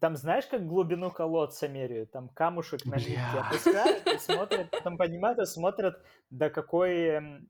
Там 0.00 0.16
знаешь, 0.16 0.46
как 0.46 0.66
глубину 0.66 1.10
колодца 1.10 1.68
меряют? 1.68 2.12
Там 2.12 2.30
камушек 2.30 2.86
на 2.86 2.96
Бля. 2.96 3.44
опускают 3.46 4.06
и 4.06 4.18
смотрят, 4.20 4.70
потом 4.70 4.96
поднимают 4.96 5.38
и 5.38 5.44
смотрят, 5.44 6.02
до 6.30 6.48
какой, 6.48 6.98
эм, 7.08 7.48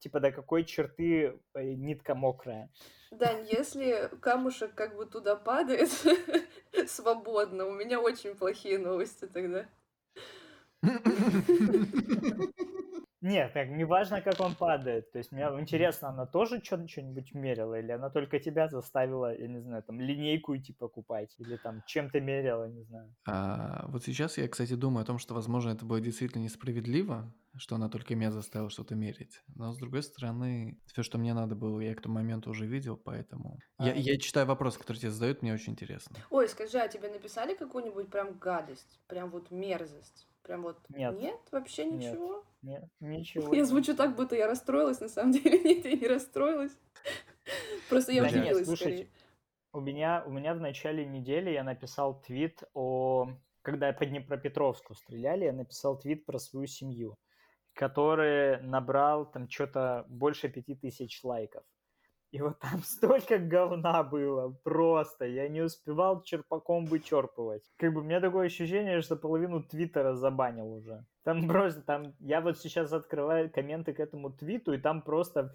типа, 0.00 0.20
до 0.20 0.32
какой 0.32 0.64
черты 0.64 1.38
э, 1.54 1.62
нитка 1.74 2.14
мокрая. 2.14 2.68
Дань, 3.10 3.46
если 3.50 4.10
камушек 4.20 4.74
как 4.74 4.96
бы 4.96 5.06
туда 5.06 5.36
падает 5.36 5.90
свободно, 6.88 7.66
у 7.66 7.72
меня 7.72 8.00
очень 8.00 8.34
плохие 8.34 8.78
новости 8.78 9.26
тогда. 9.26 9.66
Нет, 13.20 13.52
так 13.52 13.68
не 13.68 13.84
важно, 13.84 14.22
как 14.22 14.40
он 14.40 14.54
падает. 14.54 15.12
То 15.12 15.18
есть 15.18 15.32
мне 15.32 15.42
интересно, 15.58 16.08
она 16.08 16.26
тоже 16.26 16.62
что-нибудь 16.64 17.34
мерила, 17.34 17.78
или 17.78 17.92
она 17.92 18.08
только 18.08 18.38
тебя 18.38 18.68
заставила, 18.68 19.36
я 19.36 19.46
не 19.46 19.60
знаю, 19.60 19.82
там 19.82 20.00
линейку 20.00 20.56
идти 20.56 20.72
покупать, 20.72 21.34
или 21.38 21.56
там 21.56 21.82
чем-то 21.86 22.20
мерила, 22.20 22.68
не 22.68 22.82
знаю. 22.84 23.14
А, 23.26 23.84
вот 23.88 24.04
сейчас 24.04 24.38
я, 24.38 24.48
кстати, 24.48 24.74
думаю 24.74 25.02
о 25.02 25.06
том, 25.06 25.18
что, 25.18 25.34
возможно, 25.34 25.70
это 25.70 25.84
будет 25.84 26.04
действительно 26.04 26.42
несправедливо, 26.42 27.30
что 27.56 27.74
она 27.74 27.88
только 27.88 28.14
меня 28.14 28.30
заставила 28.30 28.70
что-то 28.70 28.94
мерить. 28.94 29.42
Но, 29.54 29.72
с 29.72 29.76
другой 29.76 30.02
стороны, 30.02 30.78
все, 30.86 31.02
что 31.02 31.18
мне 31.18 31.34
надо 31.34 31.54
было, 31.54 31.80
я 31.80 31.94
к 31.94 32.00
тому 32.00 32.14
моменту 32.14 32.50
уже 32.50 32.66
видел, 32.66 32.96
поэтому... 32.96 33.58
А, 33.76 33.86
я, 33.86 33.92
я 33.94 34.18
читаю 34.18 34.46
вопросы, 34.46 34.78
которые 34.78 35.00
тебе 35.00 35.10
задают, 35.10 35.42
мне 35.42 35.52
очень 35.52 35.72
интересно. 35.72 36.16
Ой, 36.30 36.48
скажи, 36.48 36.78
а 36.78 36.88
тебе 36.88 37.10
написали 37.10 37.54
какую-нибудь 37.54 38.08
прям 38.08 38.38
гадость? 38.38 39.00
Прям 39.08 39.30
вот 39.30 39.50
мерзость? 39.50 40.26
Прям 40.42 40.62
вот 40.62 40.78
нет, 40.88 41.20
нет 41.20 41.40
вообще 41.52 41.84
ничего? 41.84 42.36
Нет, 42.36 42.44
нет 42.62 42.84
ничего. 43.00 43.54
Я 43.54 43.64
звучу 43.64 43.94
так, 43.94 44.16
будто 44.16 44.36
я 44.36 44.46
расстроилась, 44.46 45.00
на 45.00 45.08
самом 45.08 45.32
деле 45.32 45.58
нет, 45.64 45.84
я 45.84 45.94
не 45.94 46.06
расстроилась. 46.06 46.76
Просто 47.88 48.12
я 48.12 48.24
удивилась 48.24 48.68
скорее. 48.68 49.08
У 49.72 49.80
меня, 49.80 50.24
у 50.26 50.30
меня 50.32 50.54
в 50.54 50.60
начале 50.60 51.06
недели 51.06 51.50
я 51.50 51.62
написал 51.62 52.20
твит 52.20 52.62
о... 52.74 53.28
Когда 53.62 53.92
по 53.92 54.06
Днепропетровску 54.06 54.94
стреляли, 54.94 55.44
я 55.44 55.52
написал 55.52 55.98
твит 55.98 56.24
про 56.24 56.38
свою 56.38 56.66
семью, 56.66 57.18
который 57.74 58.60
набрал 58.62 59.30
там 59.30 59.50
что-то 59.50 60.06
больше 60.08 60.48
пяти 60.48 60.74
тысяч 60.74 61.22
лайков. 61.22 61.62
И 62.32 62.40
вот 62.40 62.58
там 62.60 62.82
столько 62.84 63.38
говна 63.38 64.02
было, 64.02 64.50
просто. 64.62 65.24
Я 65.24 65.48
не 65.48 65.62
успевал 65.62 66.22
черпаком 66.22 66.86
вычерпывать. 66.86 67.64
Как 67.76 67.92
бы 67.92 68.00
у 68.00 68.04
меня 68.04 68.20
такое 68.20 68.46
ощущение, 68.46 69.02
что 69.02 69.16
половину 69.16 69.62
твиттера 69.62 70.14
забанил 70.14 70.72
уже. 70.72 71.04
Там 71.24 71.46
просто, 71.48 71.82
там, 71.82 72.14
я 72.20 72.40
вот 72.40 72.58
сейчас 72.58 72.92
открываю 72.92 73.50
комменты 73.50 73.92
к 73.92 74.00
этому 74.00 74.30
твиту, 74.30 74.72
и 74.72 74.78
там 74.78 75.02
просто 75.02 75.54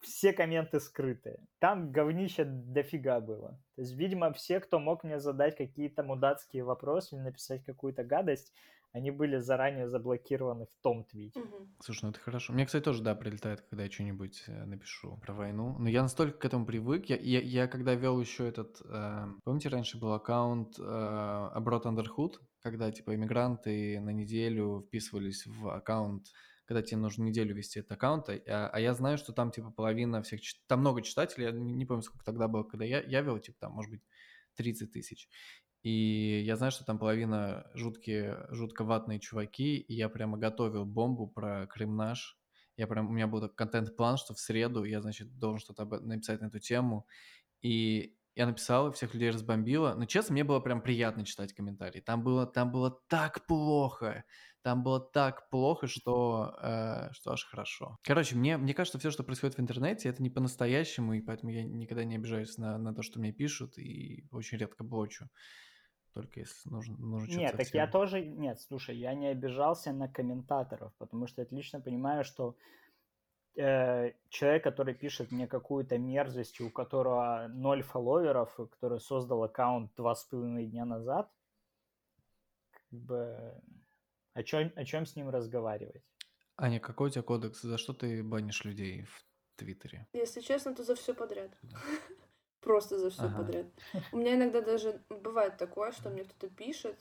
все 0.00 0.32
комменты 0.32 0.80
скрытые. 0.80 1.38
Там 1.60 1.92
говнища 1.92 2.44
дофига 2.44 3.20
было. 3.20 3.60
То 3.76 3.82
есть, 3.82 3.94
видимо, 3.94 4.32
все, 4.32 4.58
кто 4.60 4.80
мог 4.80 5.04
мне 5.04 5.20
задать 5.20 5.56
какие-то 5.56 6.02
мудацкие 6.02 6.64
вопросы 6.64 7.14
или 7.14 7.22
написать 7.22 7.64
какую-то 7.64 8.02
гадость, 8.02 8.52
они 8.92 9.10
были 9.10 9.38
заранее 9.38 9.88
заблокированы 9.88 10.66
в 10.66 10.82
том 10.82 11.04
твите. 11.04 11.40
Угу. 11.40 11.68
Слушай, 11.80 12.04
ну 12.04 12.10
это 12.10 12.20
хорошо. 12.20 12.52
Мне, 12.52 12.66
кстати, 12.66 12.84
тоже, 12.84 13.02
да, 13.02 13.14
прилетает, 13.14 13.62
когда 13.62 13.84
я 13.84 13.90
что-нибудь 13.90 14.44
э, 14.46 14.64
напишу 14.64 15.16
про 15.18 15.32
войну. 15.32 15.76
Но 15.78 15.88
я 15.88 16.02
настолько 16.02 16.38
к 16.38 16.44
этому 16.44 16.66
привык. 16.66 17.06
Я, 17.06 17.16
я, 17.16 17.40
я 17.40 17.68
когда 17.68 17.94
вел 17.94 18.20
еще 18.20 18.46
этот... 18.46 18.82
Э, 18.84 19.26
помните, 19.44 19.70
раньше 19.70 19.98
был 19.98 20.12
аккаунт 20.12 20.78
э, 20.78 20.82
Abroad 20.82 21.84
Underhood, 21.84 22.34
когда, 22.60 22.90
типа, 22.92 23.14
иммигранты 23.14 23.98
на 24.00 24.10
неделю 24.10 24.84
вписывались 24.86 25.46
в 25.46 25.68
аккаунт 25.68 26.26
когда 26.64 26.80
тебе 26.80 26.98
нужно 26.98 27.24
неделю 27.24 27.54
вести 27.54 27.80
этот 27.80 27.92
аккаунт, 27.92 28.30
а, 28.30 28.70
а 28.72 28.80
я 28.80 28.94
знаю, 28.94 29.18
что 29.18 29.32
там, 29.32 29.50
типа, 29.50 29.70
половина 29.70 30.22
всех... 30.22 30.40
Там 30.68 30.80
много 30.80 31.02
читателей, 31.02 31.46
я 31.46 31.52
не, 31.52 31.74
не 31.74 31.84
помню, 31.84 32.02
сколько 32.02 32.24
тогда 32.24 32.48
было, 32.48 32.62
когда 32.62 32.84
я, 32.84 33.02
я 33.02 33.20
вел, 33.20 33.38
типа, 33.38 33.58
там, 33.60 33.72
может 33.72 33.90
быть, 33.90 34.02
30 34.56 34.92
тысяч. 34.92 35.28
И 35.82 36.42
я 36.46 36.56
знаю, 36.56 36.70
что 36.70 36.84
там 36.84 36.98
половина 36.98 37.66
жуткие, 37.74 38.46
жутко 38.50 38.84
ватные 38.84 39.18
чуваки, 39.18 39.78
и 39.78 39.94
я 39.94 40.08
прямо 40.08 40.38
готовил 40.38 40.84
бомбу 40.84 41.26
про 41.26 41.66
Крым 41.66 41.96
наш. 41.96 42.38
Я 42.76 42.86
прям, 42.86 43.08
у 43.08 43.12
меня 43.12 43.26
был 43.26 43.48
контент-план, 43.48 44.16
что 44.16 44.32
в 44.32 44.38
среду 44.38 44.84
я, 44.84 45.00
значит, 45.00 45.36
должен 45.38 45.58
что-то 45.58 45.84
написать 45.84 46.40
на 46.40 46.46
эту 46.46 46.60
тему. 46.60 47.06
И 47.62 48.16
я 48.34 48.46
написал, 48.46 48.92
всех 48.92 49.12
людей 49.12 49.30
разбомбило. 49.30 49.94
Но, 49.94 50.06
честно, 50.06 50.32
мне 50.34 50.44
было 50.44 50.60
прям 50.60 50.80
приятно 50.80 51.26
читать 51.26 51.52
комментарии. 51.52 52.00
Там 52.00 52.22
было, 52.22 52.46
там 52.46 52.70
было 52.70 52.98
так 53.08 53.44
плохо. 53.46 54.24
Там 54.62 54.84
было 54.84 55.00
так 55.00 55.50
плохо, 55.50 55.88
что, 55.88 56.54
э, 56.62 57.12
что 57.12 57.32
аж 57.32 57.44
хорошо. 57.44 57.98
Короче, 58.04 58.36
мне, 58.36 58.56
мне 58.56 58.72
кажется, 58.74 59.00
все, 59.00 59.10
что 59.10 59.24
происходит 59.24 59.56
в 59.56 59.60
интернете, 59.60 60.08
это 60.08 60.22
не 60.22 60.30
по-настоящему, 60.30 61.14
и 61.14 61.20
поэтому 61.20 61.50
я 61.50 61.64
никогда 61.64 62.04
не 62.04 62.14
обижаюсь 62.14 62.56
на, 62.56 62.78
на 62.78 62.94
то, 62.94 63.02
что 63.02 63.18
мне 63.18 63.32
пишут, 63.32 63.76
и 63.76 64.24
очень 64.30 64.58
редко 64.58 64.84
блочу 64.84 65.26
только 66.12 66.40
если 66.40 66.68
нужно, 66.68 66.96
нужно 66.98 67.28
что-то 67.28 67.40
Нет, 67.40 67.56
так 67.56 67.68
я 67.68 67.86
тоже... 67.86 68.22
Нет, 68.22 68.60
слушай, 68.60 68.96
я 68.96 69.14
не 69.14 69.28
обижался 69.28 69.92
на 69.92 70.08
комментаторов, 70.08 70.92
потому 70.98 71.26
что 71.26 71.42
отлично 71.42 71.80
понимаю, 71.80 72.24
что 72.24 72.56
э, 73.56 74.12
человек, 74.28 74.64
который 74.64 74.94
пишет 74.94 75.32
мне 75.32 75.46
какую-то 75.46 75.98
мерзость, 75.98 76.60
у 76.60 76.70
которого 76.70 77.48
ноль 77.48 77.82
фолловеров, 77.82 78.54
который 78.56 79.00
создал 79.00 79.42
аккаунт 79.42 79.94
два 79.96 80.14
с 80.14 80.24
половиной 80.24 80.66
дня 80.66 80.84
назад, 80.84 81.30
как 82.70 83.00
бы... 83.00 83.60
О 84.34 84.42
чем, 84.42 84.72
о 84.76 84.84
чем 84.84 85.04
с 85.04 85.14
ним 85.14 85.28
разговаривать? 85.28 86.02
Аня, 86.56 86.80
какой 86.80 87.08
у 87.08 87.10
тебя 87.10 87.22
кодекс? 87.22 87.62
За 87.62 87.76
что 87.76 87.92
ты 87.92 88.22
банишь 88.22 88.64
людей 88.64 89.02
в 89.02 89.24
Твиттере? 89.56 90.06
Если 90.12 90.40
честно, 90.40 90.74
то 90.74 90.84
за 90.84 90.94
все 90.94 91.14
подряд. 91.14 91.50
Да. 91.62 91.78
Просто 92.62 92.98
за 92.98 93.10
все 93.10 93.24
ага. 93.24 93.38
подряд. 93.38 93.66
У 94.12 94.16
меня 94.16 94.34
иногда 94.34 94.60
даже 94.60 95.00
бывает 95.10 95.56
такое, 95.58 95.92
что 95.92 96.10
мне 96.10 96.24
кто-то 96.24 96.48
пишет, 96.48 96.96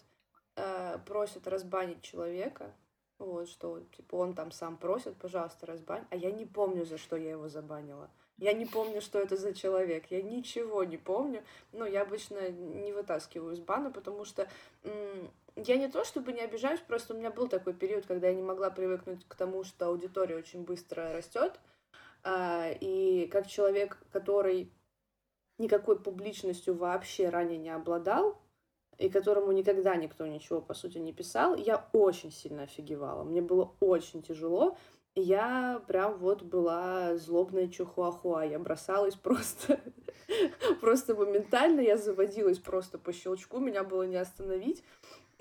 э, 0.55 0.97
просит 1.05 1.47
разбанить 1.47 2.01
человека, 2.01 2.73
вот, 3.19 3.47
что, 3.47 3.79
типа, 3.95 4.15
он 4.15 4.33
там 4.33 4.51
сам 4.51 4.77
просит, 4.77 5.15
пожалуйста, 5.17 5.67
разбань, 5.67 6.05
а 6.09 6.15
я 6.15 6.31
не 6.31 6.45
помню, 6.45 6.85
за 6.85 6.97
что 6.97 7.15
я 7.15 7.31
его 7.31 7.47
забанила. 7.49 8.09
Я 8.37 8.53
не 8.53 8.65
помню, 8.65 9.01
что 9.01 9.19
это 9.19 9.37
за 9.37 9.53
человек, 9.53 10.07
я 10.09 10.23
ничего 10.23 10.83
не 10.83 10.97
помню, 10.97 11.43
но 11.71 11.85
я 11.85 12.01
обычно 12.01 12.49
не 12.49 12.91
вытаскиваю 12.91 13.53
из 13.53 13.59
бана, 13.59 13.91
потому 13.91 14.25
что 14.25 14.47
м- 14.83 15.31
я 15.55 15.77
не 15.77 15.87
то 15.87 16.03
чтобы 16.03 16.33
не 16.33 16.41
обижаюсь, 16.41 16.79
просто 16.79 17.13
у 17.13 17.17
меня 17.17 17.29
был 17.29 17.47
такой 17.47 17.73
период, 17.75 18.07
когда 18.07 18.29
я 18.29 18.33
не 18.33 18.41
могла 18.41 18.71
привыкнуть 18.71 19.23
к 19.27 19.35
тому, 19.35 19.63
что 19.63 19.85
аудитория 19.85 20.35
очень 20.35 20.63
быстро 20.63 21.13
растет, 21.13 21.59
а, 22.23 22.71
и 22.79 23.27
как 23.27 23.45
человек, 23.45 23.99
который 24.11 24.71
никакой 25.61 25.99
публичностью 25.99 26.75
вообще 26.75 27.29
ранее 27.29 27.57
не 27.57 27.69
обладал, 27.69 28.41
и 28.97 29.09
которому 29.09 29.51
никогда 29.51 29.95
никто 29.95 30.27
ничего, 30.27 30.61
по 30.61 30.73
сути, 30.73 30.97
не 30.97 31.13
писал, 31.13 31.55
я 31.55 31.87
очень 31.93 32.31
сильно 32.31 32.63
офигевала. 32.63 33.23
Мне 33.23 33.41
было 33.41 33.73
очень 33.79 34.21
тяжело. 34.21 34.77
Я 35.15 35.81
прям 35.87 36.17
вот 36.17 36.43
была 36.43 37.17
злобная 37.17 37.67
чухуахуа. 37.67 38.45
Я 38.45 38.59
бросалась 38.59 39.15
просто, 39.23 39.79
просто 40.81 41.15
моментально. 41.15 41.81
Я 41.81 41.97
заводилась 41.97 42.59
просто 42.59 42.97
по 42.97 43.11
щелчку. 43.11 43.59
Меня 43.59 43.83
было 43.83 44.03
не 44.03 44.17
остановить. 44.17 44.83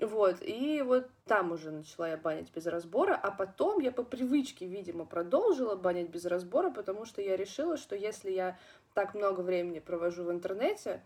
Вот, 0.01 0.37
и 0.41 0.81
вот 0.81 1.07
там 1.25 1.51
уже 1.51 1.69
начала 1.69 2.09
я 2.09 2.17
банить 2.17 2.51
без 2.51 2.65
разбора, 2.65 3.13
а 3.13 3.29
потом 3.29 3.79
я 3.79 3.91
по 3.91 4.01
привычке, 4.01 4.65
видимо, 4.65 5.05
продолжила 5.05 5.75
банить 5.75 6.09
без 6.09 6.25
разбора, 6.25 6.71
потому 6.71 7.05
что 7.05 7.21
я 7.21 7.37
решила, 7.37 7.77
что 7.77 7.95
если 7.95 8.31
я 8.31 8.57
так 8.93 9.13
много 9.13 9.41
времени 9.41 9.79
провожу 9.79 10.23
в 10.23 10.31
интернете 10.31 11.03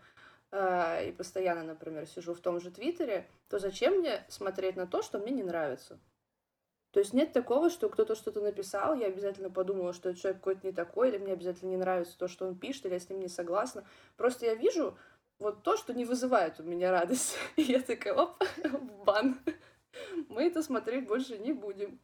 э, 0.52 1.08
и 1.08 1.12
постоянно, 1.12 1.62
например, 1.62 2.06
сижу 2.06 2.34
в 2.34 2.40
том 2.40 2.60
же 2.60 2.70
Твиттере, 2.70 3.26
то 3.48 3.58
зачем 3.58 3.98
мне 3.98 4.24
смотреть 4.28 4.76
на 4.76 4.86
то, 4.86 5.02
что 5.02 5.18
мне 5.18 5.32
не 5.32 5.42
нравится? 5.42 5.98
То 6.96 7.00
есть 7.00 7.12
нет 7.12 7.32
такого, 7.34 7.68
что 7.68 7.90
кто-то 7.90 8.14
что-то 8.14 8.40
написал, 8.40 8.94
я 8.94 9.08
обязательно 9.08 9.50
подумала, 9.50 9.92
что 9.92 10.08
этот 10.08 10.22
человек 10.22 10.40
какой-то 10.40 10.66
не 10.66 10.72
такой, 10.72 11.10
или 11.10 11.18
мне 11.18 11.34
обязательно 11.34 11.68
не 11.68 11.76
нравится 11.76 12.16
то, 12.16 12.26
что 12.26 12.46
он 12.46 12.58
пишет, 12.58 12.86
или 12.86 12.94
я 12.94 13.00
с 13.00 13.10
ним 13.10 13.20
не 13.20 13.28
согласна. 13.28 13.84
Просто 14.16 14.46
я 14.46 14.54
вижу 14.54 14.96
вот 15.38 15.62
то, 15.62 15.76
что 15.76 15.92
не 15.92 16.06
вызывает 16.06 16.58
у 16.58 16.62
меня 16.62 16.90
радость. 16.90 17.36
И 17.56 17.62
я 17.62 17.80
такая, 17.80 18.14
оп, 18.14 18.42
бан. 19.04 19.38
Мы 20.28 20.44
это 20.44 20.62
смотреть 20.62 21.06
больше 21.06 21.38
не 21.38 21.52
будем. 21.52 22.00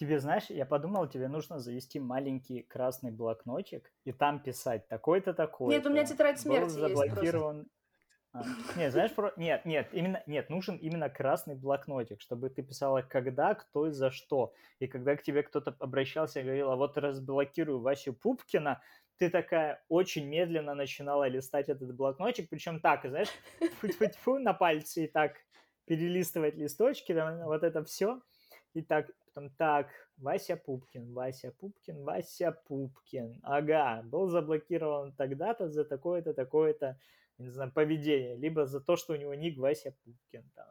Тебе, 0.00 0.18
знаешь, 0.18 0.46
я 0.48 0.64
подумал, 0.64 1.06
тебе 1.06 1.28
нужно 1.28 1.58
завести 1.58 2.00
маленький 2.00 2.62
красный 2.62 3.10
блокнотик 3.10 3.92
и 4.04 4.12
там 4.12 4.42
писать 4.42 4.88
такой-то 4.88 5.34
такой. 5.34 5.74
Нет, 5.74 5.84
у 5.84 5.90
меня 5.90 6.06
тетрадь 6.06 6.40
смерти 6.40 6.72
был 6.72 6.88
заблокирован. 6.88 7.58
Есть 7.58 7.70
а, 8.32 8.42
нет, 8.78 8.92
знаешь, 8.92 9.12
про... 9.14 9.34
нет, 9.36 9.66
нет, 9.66 9.90
именно, 9.92 10.22
нет, 10.26 10.48
нужен 10.48 10.76
именно 10.76 11.10
красный 11.10 11.54
блокнотик, 11.54 12.22
чтобы 12.22 12.48
ты 12.48 12.62
писала, 12.62 13.02
когда, 13.02 13.54
кто 13.54 13.88
и 13.88 13.90
за 13.90 14.10
что. 14.10 14.54
И 14.78 14.86
когда 14.86 15.16
к 15.16 15.22
тебе 15.22 15.42
кто-то 15.42 15.76
обращался 15.78 16.40
и 16.40 16.44
говорил, 16.44 16.70
а 16.70 16.76
вот 16.76 16.96
разблокирую 16.96 17.80
Васю 17.80 18.14
Пупкина, 18.14 18.80
ты 19.18 19.28
такая 19.28 19.84
очень 19.90 20.26
медленно 20.26 20.74
начинала 20.74 21.28
листать 21.28 21.68
этот 21.68 21.94
блокнотик, 21.94 22.48
причем 22.48 22.80
так, 22.80 23.04
знаешь, 23.04 23.28
фу 24.22 24.38
на 24.38 24.54
пальцы 24.54 25.04
и 25.04 25.08
так 25.08 25.34
перелистывать 25.84 26.56
листочки, 26.56 27.12
вот 27.44 27.64
это 27.64 27.84
все. 27.84 28.22
И 28.72 28.82
так, 28.82 29.10
потом 29.32 29.50
так, 29.50 29.86
Вася 30.18 30.56
Пупкин, 30.56 31.12
Вася 31.12 31.52
Пупкин, 31.58 32.04
Вася 32.04 32.52
Пупкин. 32.52 33.40
Ага, 33.42 34.02
был 34.04 34.28
заблокирован 34.28 35.12
тогда-то 35.12 35.68
за 35.68 35.84
такое-то, 35.84 36.34
такое-то, 36.34 36.98
не 37.38 37.48
знаю, 37.48 37.72
поведение. 37.72 38.36
Либо 38.36 38.66
за 38.66 38.80
то, 38.80 38.96
что 38.96 39.14
у 39.14 39.16
него 39.16 39.34
ник 39.34 39.58
Вася 39.58 39.94
Пупкин. 40.04 40.50
Там. 40.54 40.66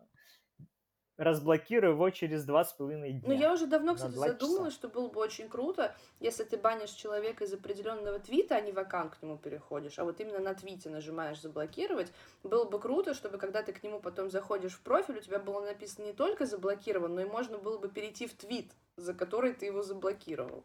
Разблокирую 1.19 1.93
его 1.93 2.09
через 2.09 2.45
два 2.45 2.63
с 2.63 2.71
половиной 2.71 3.11
дня. 3.11 3.27
Ну, 3.27 3.33
я 3.33 3.53
уже 3.53 3.67
давно, 3.67 3.95
кстати, 3.95 4.13
задумалась, 4.13 4.73
что 4.73 4.87
было 4.87 5.09
бы 5.09 5.19
очень 5.19 5.49
круто, 5.49 5.93
если 6.21 6.45
ты 6.45 6.57
банишь 6.57 6.91
человека 6.91 7.43
из 7.43 7.53
определенного 7.53 8.19
твита, 8.19 8.55
а 8.55 8.61
не 8.61 8.71
в 8.71 8.79
аккаунт 8.79 9.15
к 9.15 9.21
нему 9.21 9.37
переходишь, 9.37 9.99
а 9.99 10.05
вот 10.05 10.21
именно 10.21 10.39
на 10.39 10.53
твите 10.55 10.89
нажимаешь 10.89 11.41
заблокировать. 11.41 12.11
Было 12.43 12.63
бы 12.63 12.79
круто, 12.79 13.13
чтобы 13.13 13.37
когда 13.37 13.61
ты 13.63 13.73
к 13.73 13.83
нему 13.83 13.99
потом 13.99 14.29
заходишь 14.29 14.73
в 14.73 14.81
профиль, 14.81 15.17
у 15.17 15.21
тебя 15.21 15.39
было 15.39 15.59
написано 15.59 16.05
не 16.05 16.13
только 16.13 16.45
заблокирован, 16.45 17.13
но 17.13 17.21
и 17.21 17.25
можно 17.25 17.57
было 17.57 17.77
бы 17.77 17.89
перейти 17.89 18.25
в 18.25 18.33
твит, 18.33 18.71
за 18.95 19.13
который 19.13 19.53
ты 19.53 19.65
его 19.65 19.83
заблокировал. 19.83 20.63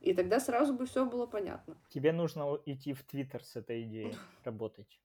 И 0.00 0.14
тогда 0.14 0.40
сразу 0.40 0.72
бы 0.72 0.86
все 0.86 1.04
было 1.04 1.26
понятно. 1.26 1.76
Тебе 1.90 2.12
нужно 2.12 2.58
идти 2.64 2.94
в 2.94 3.02
Твиттер 3.02 3.42
с 3.44 3.56
этой 3.56 3.82
идеей 3.82 4.14
работать. 4.44 5.00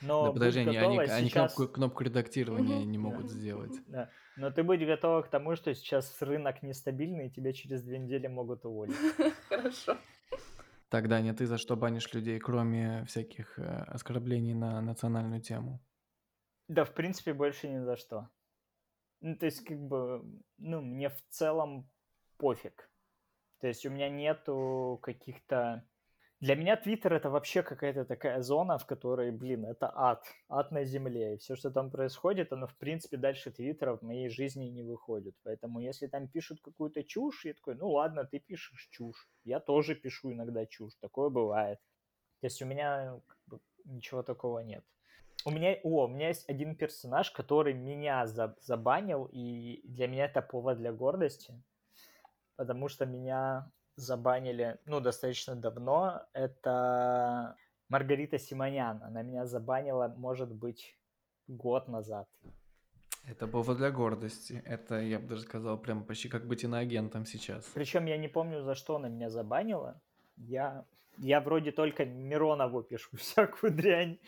Но 0.00 0.26
да 0.26 0.32
подожди, 0.32 0.60
они, 0.60 0.76
они, 0.76 0.96
сейчас... 0.96 1.18
они 1.18 1.30
кнопку, 1.30 1.68
кнопку 1.68 2.04
редактирования 2.04 2.84
не 2.84 2.98
могут 2.98 3.30
сделать. 3.30 3.72
Да. 3.88 4.10
Но 4.36 4.50
ты 4.50 4.62
будь 4.62 4.84
готова 4.84 5.22
к 5.22 5.28
тому, 5.28 5.56
что 5.56 5.74
сейчас 5.74 6.22
рынок 6.22 6.62
нестабильный, 6.62 7.26
и 7.26 7.30
тебя 7.30 7.52
через 7.52 7.82
две 7.82 7.98
недели 7.98 8.28
могут 8.28 8.64
уволить. 8.64 8.94
Хорошо. 9.48 9.96
Тогда 10.88 11.20
не 11.20 11.32
ты 11.34 11.46
за 11.46 11.58
что 11.58 11.76
банишь 11.76 12.12
людей, 12.14 12.38
кроме 12.38 13.04
всяких 13.04 13.58
э, 13.58 13.62
оскорблений 13.88 14.54
на 14.54 14.80
национальную 14.80 15.42
тему? 15.42 15.82
Да, 16.68 16.84
в 16.84 16.94
принципе, 16.94 17.34
больше 17.34 17.68
ни 17.68 17.78
за 17.78 17.96
что. 17.96 18.28
Ну, 19.20 19.36
то 19.36 19.46
есть, 19.46 19.64
как 19.64 19.78
бы, 19.78 20.24
ну, 20.56 20.80
мне 20.80 21.10
в 21.10 21.20
целом 21.28 21.90
пофиг. 22.38 22.88
То 23.60 23.66
есть 23.66 23.84
у 23.84 23.90
меня 23.90 24.08
нету 24.08 24.98
каких-то 25.02 25.84
для 26.40 26.54
меня 26.54 26.76
Твиттер 26.76 27.14
это 27.14 27.30
вообще 27.30 27.62
какая-то 27.62 28.04
такая 28.04 28.42
зона, 28.42 28.78
в 28.78 28.86
которой, 28.86 29.32
блин, 29.32 29.64
это 29.64 29.90
ад, 29.92 30.24
ад 30.48 30.70
на 30.70 30.84
земле. 30.84 31.34
И 31.34 31.38
все, 31.38 31.56
что 31.56 31.70
там 31.70 31.90
происходит, 31.90 32.52
оно, 32.52 32.68
в 32.68 32.76
принципе, 32.76 33.16
дальше 33.16 33.50
Твиттера 33.50 33.96
в 33.96 34.02
моей 34.02 34.28
жизни 34.28 34.66
не 34.66 34.84
выходит. 34.84 35.34
Поэтому, 35.42 35.80
если 35.80 36.06
там 36.06 36.28
пишут 36.28 36.60
какую-то 36.60 37.02
чушь, 37.02 37.44
я 37.44 37.54
такой, 37.54 37.74
ну 37.74 37.90
ладно, 37.90 38.24
ты 38.24 38.38
пишешь 38.38 38.88
чушь. 38.90 39.28
Я 39.44 39.58
тоже 39.58 39.96
пишу 39.96 40.32
иногда 40.32 40.64
чушь, 40.66 40.94
такое 41.00 41.28
бывает. 41.28 41.80
То 42.40 42.46
есть 42.46 42.62
у 42.62 42.66
меня 42.66 43.20
как 43.26 43.38
бы, 43.46 43.60
ничего 43.84 44.22
такого 44.22 44.60
нет. 44.60 44.84
У 45.44 45.50
меня, 45.50 45.76
о, 45.82 46.04
у 46.04 46.08
меня 46.08 46.28
есть 46.28 46.48
один 46.48 46.76
персонаж, 46.76 47.32
который 47.32 47.74
меня 47.74 48.26
забанил, 48.26 49.28
и 49.32 49.80
для 49.84 50.06
меня 50.06 50.26
это 50.26 50.42
повод 50.42 50.78
для 50.78 50.92
гордости, 50.92 51.60
потому 52.56 52.88
что 52.88 53.06
меня 53.06 53.70
забанили, 53.98 54.78
ну, 54.86 55.00
достаточно 55.00 55.56
давно. 55.56 56.22
Это 56.32 57.56
Маргарита 57.88 58.38
Симонян. 58.38 59.02
Она 59.02 59.22
меня 59.22 59.46
забанила, 59.46 60.14
может 60.16 60.52
быть, 60.54 60.98
год 61.46 61.88
назад. 61.88 62.28
Это 63.26 63.46
повод 63.46 63.76
для 63.76 63.90
гордости. 63.90 64.62
Это, 64.64 65.00
я 65.00 65.18
бы 65.18 65.28
даже 65.28 65.42
сказал, 65.42 65.78
прям 65.78 66.04
почти 66.04 66.28
как 66.28 66.46
быть 66.46 66.64
иноагентом 66.64 67.26
сейчас. 67.26 67.64
Причем 67.74 68.06
я 68.06 68.16
не 68.16 68.28
помню, 68.28 68.62
за 68.62 68.74
что 68.74 68.96
она 68.96 69.08
меня 69.08 69.28
забанила. 69.28 70.00
Я, 70.36 70.86
я 71.18 71.40
вроде 71.40 71.72
только 71.72 72.04
Миронову 72.04 72.82
пишу 72.82 73.10
всякую 73.16 73.72
дрянь, 73.74 74.18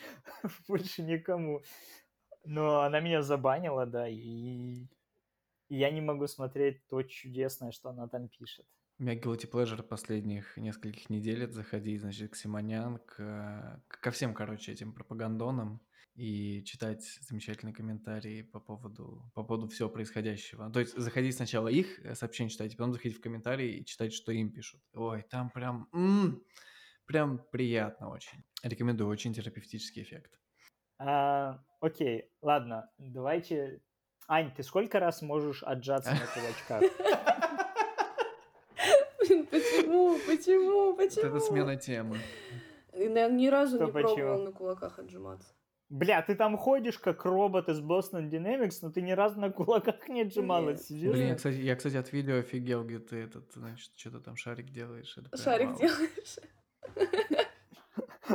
больше 0.69 1.03
никому. 1.03 1.63
Но 2.45 2.81
она 2.81 3.01
меня 3.01 3.23
забанила, 3.23 3.87
да, 3.87 4.09
и, 4.09 4.87
и 5.69 5.77
я 5.77 5.91
не 5.91 6.01
могу 6.01 6.27
смотреть 6.27 6.87
то 6.89 7.03
чудесное, 7.03 7.71
что 7.71 7.91
она 7.91 8.09
там 8.09 8.29
пишет. 8.29 8.67
У 9.01 9.03
меня 9.03 9.15
guilty 9.15 9.51
pleasure 9.51 9.83
последних 9.83 10.59
нескольких 10.59 11.09
недель 11.09 11.45
это 11.45 11.55
заходить, 11.55 12.03
значит, 12.03 12.33
к 12.33 12.37
Симонян, 12.37 12.99
к, 12.99 13.83
ко 13.89 14.11
всем, 14.11 14.35
короче, 14.35 14.73
этим 14.73 14.93
пропагандонам 14.93 15.81
и 16.15 16.63
читать 16.65 17.03
замечательные 17.23 17.73
комментарии 17.73 18.43
по 18.43 18.61
поводу, 18.61 19.23
по 19.35 19.43
поводу 19.43 19.69
всего 19.69 19.89
происходящего. 19.89 20.71
То 20.71 20.81
есть 20.81 20.95
заходить 20.99 21.35
сначала 21.35 21.69
их 21.69 21.99
э, 22.05 22.15
сообщения 22.15 22.51
читать, 22.51 22.77
потом 22.77 22.93
заходить 22.93 23.17
в 23.17 23.23
комментарии 23.23 23.79
и 23.79 23.87
читать, 23.87 24.13
что 24.13 24.33
им 24.33 24.53
пишут. 24.53 24.83
Ой, 24.93 25.23
там 25.31 25.49
прям, 25.49 25.89
м-м, 25.95 26.45
прям 27.07 27.41
приятно 27.51 28.11
очень. 28.11 28.45
Рекомендую, 28.63 29.09
очень 29.09 29.33
терапевтический 29.33 30.03
эффект. 30.03 30.39
А, 30.99 31.65
окей, 31.81 32.31
ладно, 32.43 32.91
давайте... 32.99 33.81
Ань, 34.29 34.53
ты 34.55 34.63
сколько 34.63 35.01
раз 35.01 35.23
можешь 35.23 35.63
отжаться 35.63 36.13
на 36.13 36.27
кулачках? 36.35 37.50
Почему? 40.37 40.97
Почему? 40.97 41.27
Это 41.27 41.41
смена 41.41 41.77
темы. 41.77 42.19
Я 42.93 43.29
ни 43.29 43.49
разу 43.49 43.77
Что 43.77 43.87
не 43.87 43.93
почему? 43.93 44.15
пробовал 44.15 44.45
на 44.45 44.53
кулаках 44.53 44.99
отжиматься. 44.99 45.49
Бля, 45.89 46.23
ты 46.23 46.37
там 46.37 46.57
ходишь 46.57 47.01
как 47.01 47.25
робот 47.25 47.69
из 47.69 47.81
Boston 47.81 48.31
Dynamics, 48.31 48.79
но 48.83 48.93
ты 48.93 49.03
ни 49.03 49.11
разу 49.11 49.41
на 49.41 49.51
кулаках 49.51 50.09
не 50.09 50.23
отжималась. 50.23 50.89
Нет. 50.89 51.13
Блин, 51.13 51.29
я, 51.29 51.35
кстати, 51.35 51.57
я, 51.57 51.75
кстати, 51.75 51.97
от 51.97 52.13
видео 52.13 52.39
офигел, 52.39 52.85
где 52.85 53.01
ты 53.01 53.17
этот, 53.17 53.53
значит, 53.55 53.91
что-то 53.97 54.21
там 54.21 54.37
шарик 54.37 54.71
делаешь. 54.71 55.17
Это 55.19 55.37
шарик 55.37 55.77
делаешь. 55.79 56.39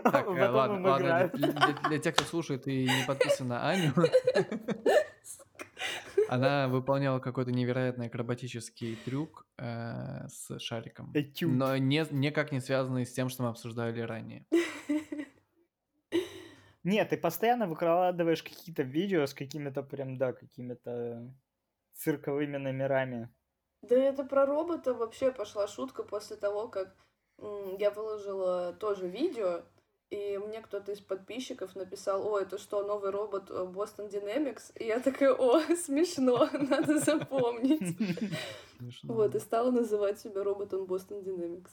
Так, 0.03 0.27
э, 0.27 0.49
ладно, 0.49 0.89
ладно 0.89 0.97
для, 0.97 1.27
для, 1.29 1.73
для 1.87 1.99
тех, 1.99 2.15
кто 2.15 2.25
слушает 2.25 2.67
и 2.67 2.83
не 2.83 3.05
подписан 3.07 3.47
на 3.47 3.69
Аню, 3.69 3.93
она 6.29 6.67
выполняла 6.67 7.19
какой-то 7.19 7.51
невероятный 7.51 8.07
акробатический 8.07 8.95
трюк 9.05 9.45
э, 9.57 10.27
с 10.27 10.59
шариком. 10.59 11.11
Этюд. 11.13 11.51
Но 11.53 11.77
не, 11.77 12.05
никак 12.11 12.51
не 12.51 12.59
связанный 12.59 13.05
с 13.05 13.13
тем, 13.13 13.29
что 13.29 13.43
мы 13.43 13.49
обсуждали 13.49 14.01
ранее. 14.01 14.45
Нет, 16.83 17.09
ты 17.09 17.17
постоянно 17.17 17.67
выкладываешь 17.67 18.43
какие-то 18.43 18.83
видео 18.83 19.25
с 19.25 19.33
какими-то 19.33 19.81
прям, 19.81 20.17
да, 20.17 20.33
какими-то 20.33 21.33
цирковыми 21.93 22.57
номерами. 22.57 23.29
Да 23.81 23.95
это 23.95 24.23
про 24.23 24.45
робота 24.45 24.93
вообще 24.93 25.31
пошла 25.31 25.67
шутка 25.67 26.03
после 26.03 26.35
того, 26.35 26.67
как 26.67 26.95
я 27.79 27.91
выложила 27.91 28.73
тоже 28.73 29.07
видео, 29.07 29.63
и 30.15 30.37
мне 30.37 30.61
кто-то 30.61 30.91
из 30.91 31.01
подписчиков 31.01 31.75
написал, 31.75 32.25
о, 32.25 32.39
это 32.39 32.57
что, 32.57 32.83
новый 32.83 33.11
робот 33.11 33.49
э, 33.49 33.53
Boston 33.53 34.09
Dynamics? 34.09 34.71
И 34.75 34.85
я 34.85 34.99
такая, 34.99 35.33
о, 35.33 35.59
смешно, 35.75 36.49
надо 36.53 36.99
запомнить. 36.99 37.97
Вот, 39.03 39.35
и 39.35 39.39
стала 39.39 39.71
называть 39.71 40.19
себя 40.19 40.43
роботом 40.43 40.83
Boston 40.83 41.23
Dynamics. 41.23 41.71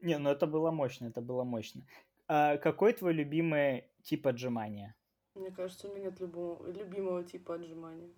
Не, 0.00 0.18
ну 0.18 0.30
это 0.30 0.46
было 0.46 0.70
мощно, 0.70 1.06
это 1.06 1.20
было 1.20 1.44
мощно. 1.44 1.86
А 2.28 2.58
какой 2.58 2.92
твой 2.92 3.12
любимый 3.12 3.84
тип 4.02 4.26
отжимания? 4.26 4.94
Мне 5.34 5.50
кажется, 5.50 5.88
у 5.88 5.94
меня 5.94 6.06
нет 6.06 6.20
любого, 6.20 6.66
любимого 6.70 7.24
типа 7.24 7.54
отжимания. 7.54 8.12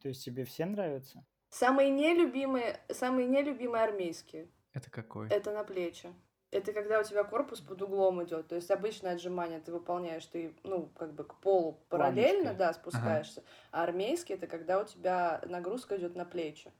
То 0.00 0.08
есть 0.08 0.24
тебе 0.24 0.44
все 0.44 0.64
нравятся? 0.64 1.24
Самые 1.50 1.90
нелюбимые, 1.90 2.80
самые 2.90 3.28
нелюбимые 3.28 3.84
армейские. 3.84 4.48
Это 4.72 4.90
какой? 4.90 5.28
Это 5.28 5.52
на 5.52 5.64
плечи. 5.64 6.12
Это 6.52 6.72
когда 6.72 7.00
у 7.00 7.02
тебя 7.02 7.24
корпус 7.24 7.60
под 7.60 7.82
углом 7.82 8.22
идет. 8.24 8.48
То 8.48 8.54
есть 8.54 8.70
обычное 8.70 9.14
отжимание 9.14 9.60
ты 9.60 9.72
выполняешь, 9.72 10.24
ты, 10.26 10.54
ну, 10.62 10.88
как 10.96 11.12
бы 11.12 11.24
к 11.24 11.34
полу 11.40 11.80
параллельно, 11.88 12.54
да, 12.54 12.72
спускаешься. 12.72 13.40
Ага. 13.40 13.48
А 13.72 13.82
армейский 13.82 14.34
это 14.34 14.46
когда 14.46 14.80
у 14.80 14.84
тебя 14.84 15.42
нагрузка 15.46 15.96
идет 15.96 16.14
на 16.14 16.24
плечи. 16.24 16.72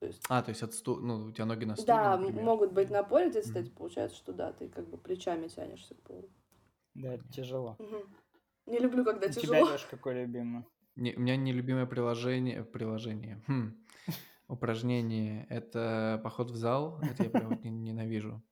То 0.00 0.06
есть... 0.06 0.24
А, 0.28 0.42
то 0.42 0.48
есть 0.48 0.62
от 0.62 0.74
сту... 0.74 0.96
ну, 0.96 1.26
у 1.26 1.32
тебя 1.32 1.44
ноги 1.44 1.64
на 1.66 1.76
стуле, 1.76 1.86
Да, 1.86 2.16
например. 2.16 2.42
могут 2.42 2.72
быть 2.72 2.90
на 2.90 3.04
поле, 3.04 3.28
где, 3.28 3.42
кстати, 3.42 3.68
mm-hmm. 3.68 3.76
получается, 3.76 4.16
что 4.16 4.32
да, 4.32 4.52
ты 4.52 4.68
как 4.68 4.88
бы 4.88 4.96
плечами 4.96 5.46
тянешься 5.46 5.94
к 5.94 6.02
полу. 6.02 6.28
Да, 6.94 7.14
это 7.14 7.28
тяжело. 7.28 7.76
Угу. 7.78 7.96
Не 8.66 8.78
люблю, 8.78 9.04
когда 9.04 9.26
у 9.26 9.30
тяжело. 9.30 9.56
У 9.56 9.60
тебя, 9.60 9.72
Леш, 9.72 9.86
какое 9.90 10.24
любимое? 10.24 10.66
Не, 10.96 11.14
у 11.14 11.20
меня 11.20 11.36
нелюбимое 11.36 11.86
приложение, 11.86 12.64
приложение, 12.64 13.42
хм, 13.46 13.76
упражнение, 14.48 15.46
это 15.48 16.20
поход 16.24 16.50
в 16.50 16.56
зал, 16.56 16.98
это 17.02 17.24
я 17.24 17.30
прям 17.30 17.60
ненавижу. 17.62 18.42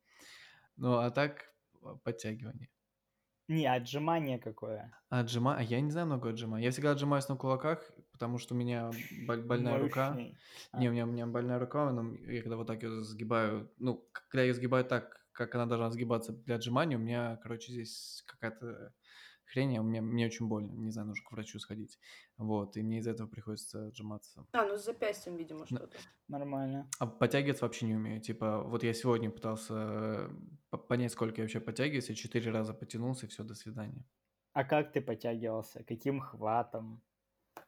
Ну, 0.78 0.98
а 0.98 1.10
так 1.10 1.52
подтягивание. 2.04 2.68
Не, 3.48 3.66
отжимание 3.66 4.38
какое. 4.38 4.92
Отжимание? 5.08 5.66
А 5.66 5.70
я 5.70 5.80
не 5.80 5.90
знаю 5.90 6.06
много 6.06 6.30
отжиманий. 6.30 6.64
Я 6.64 6.70
всегда 6.70 6.92
отжимаюсь 6.92 7.28
на 7.28 7.36
кулаках, 7.36 7.82
потому 8.12 8.38
что 8.38 8.54
у 8.54 8.58
меня 8.58 8.90
больная 9.26 9.78
рука. 9.78 10.16
А. 10.70 10.78
Не, 10.78 10.88
у 10.88 10.92
меня, 10.92 11.04
у 11.04 11.08
меня 11.08 11.26
больная 11.26 11.58
рука, 11.58 11.90
но 11.90 12.14
я 12.30 12.42
когда 12.42 12.56
вот 12.56 12.66
так 12.66 12.82
ее 12.82 13.02
сгибаю, 13.02 13.70
ну, 13.78 14.06
когда 14.12 14.42
я 14.42 14.48
ее 14.48 14.54
сгибаю 14.54 14.84
так, 14.84 15.26
как 15.32 15.54
она 15.54 15.66
должна 15.66 15.90
сгибаться 15.90 16.32
для 16.32 16.56
отжимания, 16.56 16.98
у 16.98 17.00
меня, 17.00 17.40
короче, 17.42 17.72
здесь 17.72 18.22
какая-то 18.26 18.92
хрень, 19.48 19.78
а 19.78 19.82
мне, 19.82 20.00
мне 20.00 20.26
очень 20.26 20.46
больно, 20.46 20.72
не 20.72 20.90
знаю, 20.90 21.08
нужно 21.08 21.24
к 21.24 21.32
врачу 21.32 21.58
сходить. 21.58 21.98
Вот, 22.36 22.76
и 22.76 22.82
мне 22.82 22.98
из-за 22.98 23.10
этого 23.10 23.28
приходится 23.28 23.88
отжиматься. 23.88 24.46
А, 24.52 24.64
ну 24.64 24.76
с 24.76 24.84
запястьем, 24.84 25.36
видимо, 25.36 25.66
что-то. 25.66 25.96
Нормально. 26.28 26.88
А 26.98 27.06
подтягиваться 27.06 27.64
вообще 27.64 27.86
не 27.86 27.96
умею. 27.96 28.20
Типа, 28.20 28.62
вот 28.62 28.82
я 28.82 28.94
сегодня 28.94 29.30
пытался 29.30 30.30
понять, 30.88 31.12
сколько 31.12 31.40
я 31.40 31.44
вообще 31.44 31.60
подтягиваюсь, 31.60 32.08
я 32.08 32.14
четыре 32.14 32.50
раза 32.50 32.74
потянулся, 32.74 33.26
и 33.26 33.28
все, 33.28 33.44
до 33.44 33.54
свидания. 33.54 34.04
А 34.52 34.64
как 34.64 34.92
ты 34.92 35.00
подтягивался? 35.00 35.84
Каким 35.84 36.20
хватом? 36.20 37.02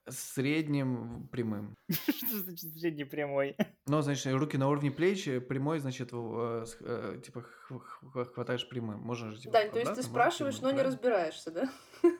Средним 0.08 1.28
прямым. 1.30 1.76
Что 1.90 2.38
значит 2.38 2.72
средний 2.72 3.04
прямой? 3.04 3.56
Ну, 3.86 4.02
значит, 4.02 4.32
руки 4.32 4.56
на 4.56 4.68
уровне 4.68 4.90
плеч, 4.90 5.24
прямой, 5.48 5.80
значит, 5.80 6.10
э, 6.12 6.64
э, 6.80 7.20
типа 7.24 7.42
хватаешь 7.42 8.68
прямым. 8.68 9.00
Можно 9.00 9.32
же, 9.32 9.40
типа, 9.40 9.52
Дань, 9.52 9.70
то 9.70 9.80
есть 9.80 9.94
ты 9.94 10.02
спрашиваешь, 10.02 10.60
но 10.60 10.70
не 10.70 10.82
разбираешься, 10.82 11.50
да? 11.50 11.68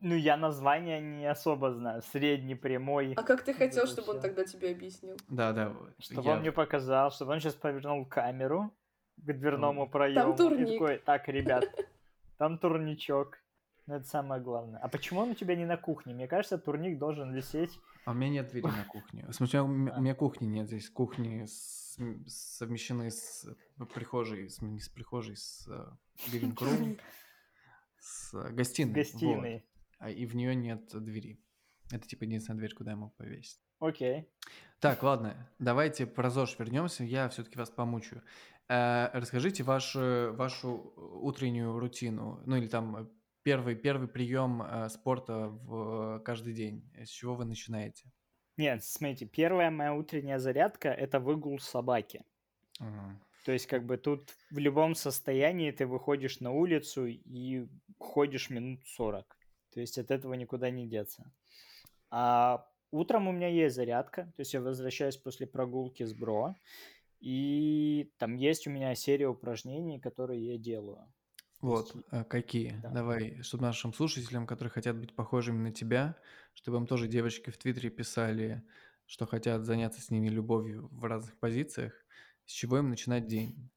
Ну, 0.00 0.14
я 0.14 0.36
название 0.36 1.00
не 1.00 1.24
особо 1.24 1.72
знаю. 1.72 2.02
Средний, 2.02 2.54
прямой. 2.54 3.14
А 3.16 3.22
как 3.22 3.42
ты 3.42 3.54
хотел, 3.54 3.86
чтобы 3.86 4.12
он 4.12 4.20
тогда 4.20 4.44
тебе 4.44 4.70
объяснил? 4.70 5.16
Да, 5.28 5.52
да. 5.52 5.72
Чтобы 5.98 6.30
он 6.30 6.40
мне 6.40 6.52
показал, 6.52 7.10
чтобы 7.10 7.32
он 7.32 7.40
сейчас 7.40 7.54
повернул 7.54 8.04
камеру 8.04 8.70
к 9.16 9.32
дверному 9.32 9.88
проему. 9.88 10.20
Там 10.20 10.36
турник. 10.36 10.78
такой, 10.78 10.98
так, 10.98 11.26
ребят, 11.28 11.64
там 12.36 12.58
турничок. 12.58 13.38
Ну, 13.86 13.94
это 13.94 14.06
самое 14.06 14.40
главное. 14.40 14.80
А 14.80 14.88
почему 14.88 15.20
он 15.20 15.30
у 15.30 15.34
тебя 15.34 15.56
не 15.56 15.66
на 15.66 15.76
кухне? 15.76 16.14
Мне 16.14 16.26
кажется, 16.26 16.58
турник 16.58 16.98
должен 16.98 17.34
висеть... 17.34 17.78
А 18.06 18.12
у 18.12 18.14
меня 18.14 18.30
нет 18.30 18.50
двери 18.50 18.66
на 18.66 18.84
кухне. 18.84 19.26
В 19.28 19.32
смысле, 19.32 19.62
у 19.62 19.66
меня, 19.66 19.92
а. 19.94 19.98
у 19.98 20.02
меня 20.02 20.14
кухни 20.14 20.46
нет. 20.46 20.68
Здесь 20.68 20.90
кухни 20.90 21.44
с, 21.46 21.98
совмещены 22.26 23.10
с 23.10 23.46
прихожей, 23.94 24.48
с, 24.48 24.60
не 24.62 24.80
с 24.80 24.88
прихожей, 24.88 25.36
с 25.36 25.66
living 26.30 26.54
room, 26.54 26.98
с 27.98 28.32
гостиной. 28.52 28.94
Гостиной. 28.94 29.54
Вот. 29.54 29.62
А, 29.98 30.10
и 30.10 30.26
в 30.26 30.34
нее 30.34 30.54
нет 30.54 30.90
двери. 30.92 31.40
Это 31.90 32.06
типа 32.06 32.24
единственная 32.24 32.58
дверь, 32.58 32.74
куда 32.74 32.92
я 32.92 32.96
мог 32.96 33.14
повесить. 33.16 33.60
Окей. 33.80 34.30
Так, 34.80 35.02
ладно, 35.02 35.50
давайте 35.58 36.06
про 36.06 36.30
ЗОЖ 36.30 36.58
вернемся. 36.58 37.04
Я 37.04 37.28
все-таки 37.28 37.58
вас 37.58 37.70
помучаю. 37.70 38.22
Э, 38.68 39.10
расскажите 39.12 39.62
вашу, 39.62 40.32
вашу 40.34 40.94
утреннюю 40.96 41.78
рутину, 41.78 42.42
ну 42.46 42.56
или 42.56 42.66
там 42.66 43.10
первый, 43.44 43.76
первый 43.76 44.08
прием 44.08 44.62
э, 44.62 44.88
спорта 44.88 45.48
в 45.48 46.20
каждый 46.24 46.54
день. 46.54 46.82
С 46.96 47.08
чего 47.08 47.36
вы 47.36 47.44
начинаете? 47.44 48.10
Нет, 48.56 48.82
смотрите, 48.84 49.26
первая 49.26 49.70
моя 49.70 49.94
утренняя 49.94 50.38
зарядка– 50.38 50.88
это 50.90 51.20
выгул 51.20 51.58
собаки. 51.58 52.24
Ага. 52.80 53.20
То 53.44 53.52
есть, 53.52 53.66
как 53.66 53.84
бы 53.84 53.98
тут 53.98 54.30
в 54.50 54.58
любом 54.58 54.94
состоянии 54.94 55.70
ты 55.70 55.86
выходишь 55.86 56.40
на 56.40 56.50
улицу 56.50 57.06
и 57.06 57.68
ходишь 57.98 58.50
минут 58.50 58.80
40. 58.86 59.36
То 59.74 59.80
есть 59.80 59.98
от 59.98 60.10
этого 60.10 60.34
никуда 60.34 60.70
не 60.70 60.88
деться. 60.88 61.30
А 62.10 62.66
утром 62.90 63.28
у 63.28 63.32
меня 63.32 63.48
есть 63.48 63.76
зарядка, 63.76 64.24
то 64.36 64.40
есть 64.40 64.54
я 64.54 64.60
возвращаюсь 64.60 65.16
после 65.16 65.46
прогулки 65.46 66.04
с 66.04 66.14
бро, 66.14 66.54
и 67.20 68.10
там 68.18 68.36
есть 68.36 68.66
у 68.66 68.70
меня 68.70 68.94
серия 68.94 69.28
упражнений, 69.28 69.98
которые 69.98 70.46
я 70.52 70.58
делаю. 70.58 71.12
Вот, 71.64 71.94
есть, 71.94 72.06
а 72.10 72.24
какие? 72.24 72.78
Да. 72.82 72.90
Давай, 72.90 73.40
чтобы 73.42 73.62
нашим 73.62 73.92
слушателям, 73.94 74.46
которые 74.46 74.70
хотят 74.70 74.96
быть 74.98 75.14
похожими 75.14 75.56
на 75.56 75.72
тебя, 75.72 76.16
чтобы 76.52 76.76
им 76.78 76.86
тоже 76.86 77.08
девочки 77.08 77.50
в 77.50 77.56
Твиттере 77.56 77.90
писали, 77.90 78.62
что 79.06 79.26
хотят 79.26 79.64
заняться 79.64 80.00
с 80.00 80.10
ними 80.10 80.28
любовью 80.28 80.88
в 80.92 81.04
разных 81.04 81.38
позициях, 81.38 81.92
с 82.44 82.52
чего 82.52 82.78
им 82.78 82.90
начинать 82.90 83.26
день? 83.26 83.70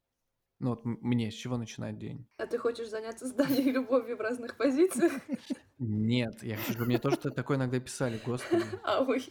Ну 0.59 0.71
вот 0.71 0.83
мне, 0.83 1.31
с 1.31 1.35
чего 1.35 1.57
начинать 1.57 1.97
день? 1.97 2.27
А 2.37 2.47
ты 2.47 2.57
хочешь 2.57 2.89
заняться 2.89 3.27
зданием 3.27 3.75
любовью 3.75 4.17
в 4.17 4.21
разных 4.21 4.57
позициях? 4.57 5.13
Нет, 5.77 6.41
я 6.41 6.57
хочу, 6.57 6.73
чтобы 6.73 6.87
мне 6.87 6.97
тоже 6.97 7.17
такое 7.17 7.57
иногда 7.57 7.79
писали, 7.79 8.19
господи. 8.25 8.63
А, 8.83 9.03
ой. 9.03 9.23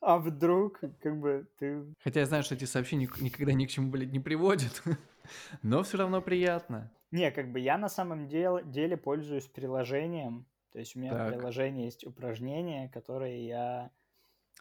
А 0.00 0.18
вдруг, 0.18 0.80
как 1.02 1.18
бы, 1.18 1.46
ты... 1.58 1.84
Хотя 2.02 2.20
я 2.20 2.26
знаю, 2.26 2.42
что 2.42 2.54
эти 2.54 2.64
сообщения 2.64 3.08
никогда 3.20 3.52
ни 3.52 3.66
к 3.66 3.70
чему, 3.70 3.90
блядь, 3.90 4.12
не 4.12 4.20
приводят, 4.20 4.82
но 5.62 5.82
все 5.82 5.98
равно 5.98 6.20
приятно. 6.22 6.90
Не, 7.10 7.30
как 7.30 7.50
бы 7.50 7.58
я 7.58 7.76
на 7.78 7.88
самом 7.88 8.28
деле, 8.28 8.62
деле 8.64 8.96
пользуюсь 8.96 9.46
приложением, 9.46 10.46
то 10.72 10.78
есть 10.78 10.94
у 10.94 11.00
меня 11.00 11.12
так. 11.12 11.28
в 11.28 11.36
приложении 11.36 11.84
есть 11.84 12.06
упражнения, 12.06 12.88
которые 12.88 13.46
я 13.46 13.90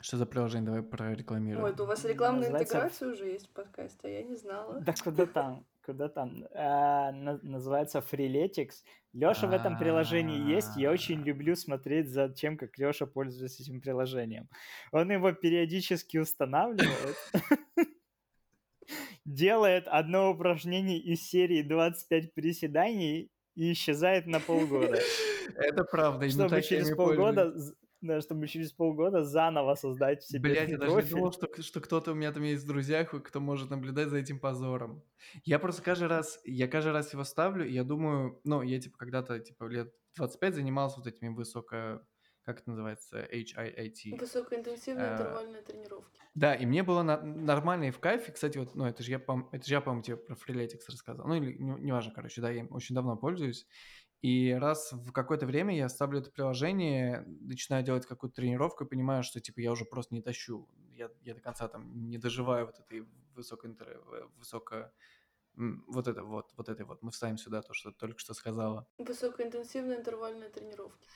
что 0.01 0.15
за 0.15 0.25
приложение? 0.25 0.65
Давай 0.65 0.81
прорекламируем. 0.81 1.65
Ой, 1.65 1.71
это 1.71 1.83
у 1.83 1.85
вас 1.85 2.05
рекламная 2.05 2.49
Называется... 2.49 2.77
интеграция 2.77 3.09
уже 3.09 3.25
есть 3.25 3.47
в 3.47 3.53
подкасте, 3.53 4.07
а 4.07 4.09
я 4.09 4.23
не 4.23 4.35
знала. 4.35 4.79
Да 4.79 4.93
куда 5.03 5.25
там? 5.25 5.65
Куда 5.85 6.07
там? 6.07 6.45
А, 6.53 7.11
называется 7.11 7.99
Freeletics. 7.99 8.83
Лёша 9.11 9.47
в 9.47 9.51
этом 9.51 9.77
приложении 9.77 10.49
есть. 10.49 10.77
Я 10.77 10.91
очень 10.91 11.21
люблю 11.23 11.55
смотреть 11.55 12.09
за 12.09 12.29
тем, 12.29 12.57
как 12.57 12.77
Лёша 12.77 13.07
пользуется 13.07 13.61
этим 13.61 13.81
приложением. 13.81 14.47
Он 14.91 15.11
его 15.11 15.33
периодически 15.33 16.17
устанавливает. 16.17 17.17
Делает 19.25 19.87
одно 19.87 20.31
упражнение 20.31 20.99
из 20.99 21.21
серии 21.21 21.61
25 21.61 22.33
приседаний 22.33 23.31
и 23.55 23.73
исчезает 23.73 24.25
на 24.25 24.39
полгода. 24.39 24.99
Это 25.55 25.83
правда. 25.83 26.29
Чтобы 26.29 26.61
через 26.61 26.95
полгода 26.95 27.53
да, 28.01 28.21
чтобы 28.21 28.47
через 28.47 28.71
полгода 28.71 29.25
заново 29.25 29.75
создать 29.75 30.23
себе 30.23 30.39
Блять, 30.39 30.69
я 30.69 30.77
даже 30.77 30.95
не 30.95 31.09
думал, 31.09 31.33
что, 31.33 31.49
что 31.61 31.81
кто-то 31.81 32.13
у 32.13 32.15
меня 32.15 32.31
там 32.31 32.43
есть 32.43 32.63
в 32.63 32.67
друзьях, 32.67 33.09
кто 33.23 33.39
может 33.41 33.69
наблюдать 33.69 34.07
за 34.07 34.17
этим 34.17 34.39
позором. 34.39 35.03
Я 35.43 35.59
просто 35.59 35.81
каждый 35.81 36.07
раз, 36.07 36.39
я 36.45 36.69
каждый 36.69 36.93
раз 36.93 37.11
его 37.11 37.25
ставлю, 37.25 37.67
и 37.67 37.73
я 37.73 37.83
думаю, 37.83 38.39
ну, 38.45 38.61
я 38.61 38.79
типа 38.79 38.97
когда-то, 38.97 39.39
типа, 39.39 39.65
лет 39.65 39.93
25 40.15 40.55
занимался 40.55 40.99
вот 40.99 41.07
этими 41.07 41.27
высоко, 41.27 42.01
как 42.49 42.61
это 42.61 42.71
называется, 42.71 43.27
HIIT. 43.31 44.17
Высокоинтенсивные 44.19 45.05
uh, 45.05 45.13
интервальные 45.13 45.61
тренировки. 45.61 46.19
Да, 46.33 46.55
и 46.55 46.65
мне 46.65 46.81
было 46.81 47.03
на, 47.03 47.21
нормально 47.21 47.85
и 47.85 47.91
в 47.91 47.99
кайфе. 47.99 48.31
Кстати, 48.31 48.57
вот, 48.57 48.73
ну, 48.73 48.85
это 48.85 49.03
же 49.03 49.11
я, 49.11 49.21
это 49.51 49.67
же 49.67 49.73
я, 49.73 49.81
по-моему, 49.81 50.01
тебе 50.01 50.17
про 50.17 50.33
Freeletics 50.33 50.85
рассказал. 50.87 51.27
Ну, 51.27 51.35
или 51.35 51.53
неважно, 51.59 52.09
не 52.09 52.15
короче, 52.15 52.41
да, 52.41 52.49
я 52.49 52.61
им 52.61 52.67
очень 52.71 52.95
давно 52.95 53.15
пользуюсь. 53.17 53.67
И 54.23 54.51
раз 54.51 54.91
в 54.91 55.11
какое-то 55.11 55.45
время 55.45 55.77
я 55.77 55.87
ставлю 55.89 56.21
это 56.21 56.31
приложение, 56.31 57.23
начинаю 57.27 57.83
делать 57.83 58.07
какую-то 58.07 58.37
тренировку 58.37 58.83
и 58.83 58.87
понимаю, 58.87 59.21
что 59.21 59.39
типа 59.39 59.59
я 59.61 59.71
уже 59.71 59.85
просто 59.85 60.15
не 60.15 60.21
тащу. 60.23 60.67
Я, 60.97 61.11
я 61.21 61.35
до 61.35 61.41
конца 61.41 61.67
там 61.67 62.09
не 62.09 62.17
доживаю 62.17 62.65
вот 62.65 62.79
этой 62.79 63.05
высокой, 63.35 63.77
высоко 64.37 64.91
вот 65.87 66.07
это 66.07 66.23
вот, 66.23 66.51
вот 66.55 66.69
это 66.69 66.85
вот. 66.85 67.01
Мы 67.01 67.11
вставим 67.11 67.37
сюда 67.37 67.61
то, 67.61 67.73
что 67.73 67.91
только 67.91 68.19
что 68.19 68.33
сказала. 68.33 68.87
Высокоинтенсивные 68.97 69.99
интервальные 69.99 70.49
тренировки. 70.49 71.07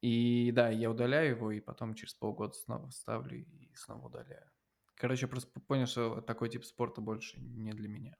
И 0.00 0.52
да, 0.52 0.68
я 0.68 0.90
удаляю 0.90 1.30
его, 1.30 1.50
и 1.50 1.60
потом 1.60 1.94
через 1.94 2.14
полгода 2.14 2.52
снова 2.52 2.90
ставлю 2.90 3.38
и 3.38 3.74
снова 3.74 4.06
удаляю. 4.06 4.50
Короче, 4.96 5.26
просто 5.26 5.60
понял, 5.60 5.86
что 5.86 6.20
такой 6.20 6.50
тип 6.50 6.64
спорта 6.64 7.00
больше 7.00 7.40
не 7.40 7.72
для 7.72 7.88
меня. 7.88 8.16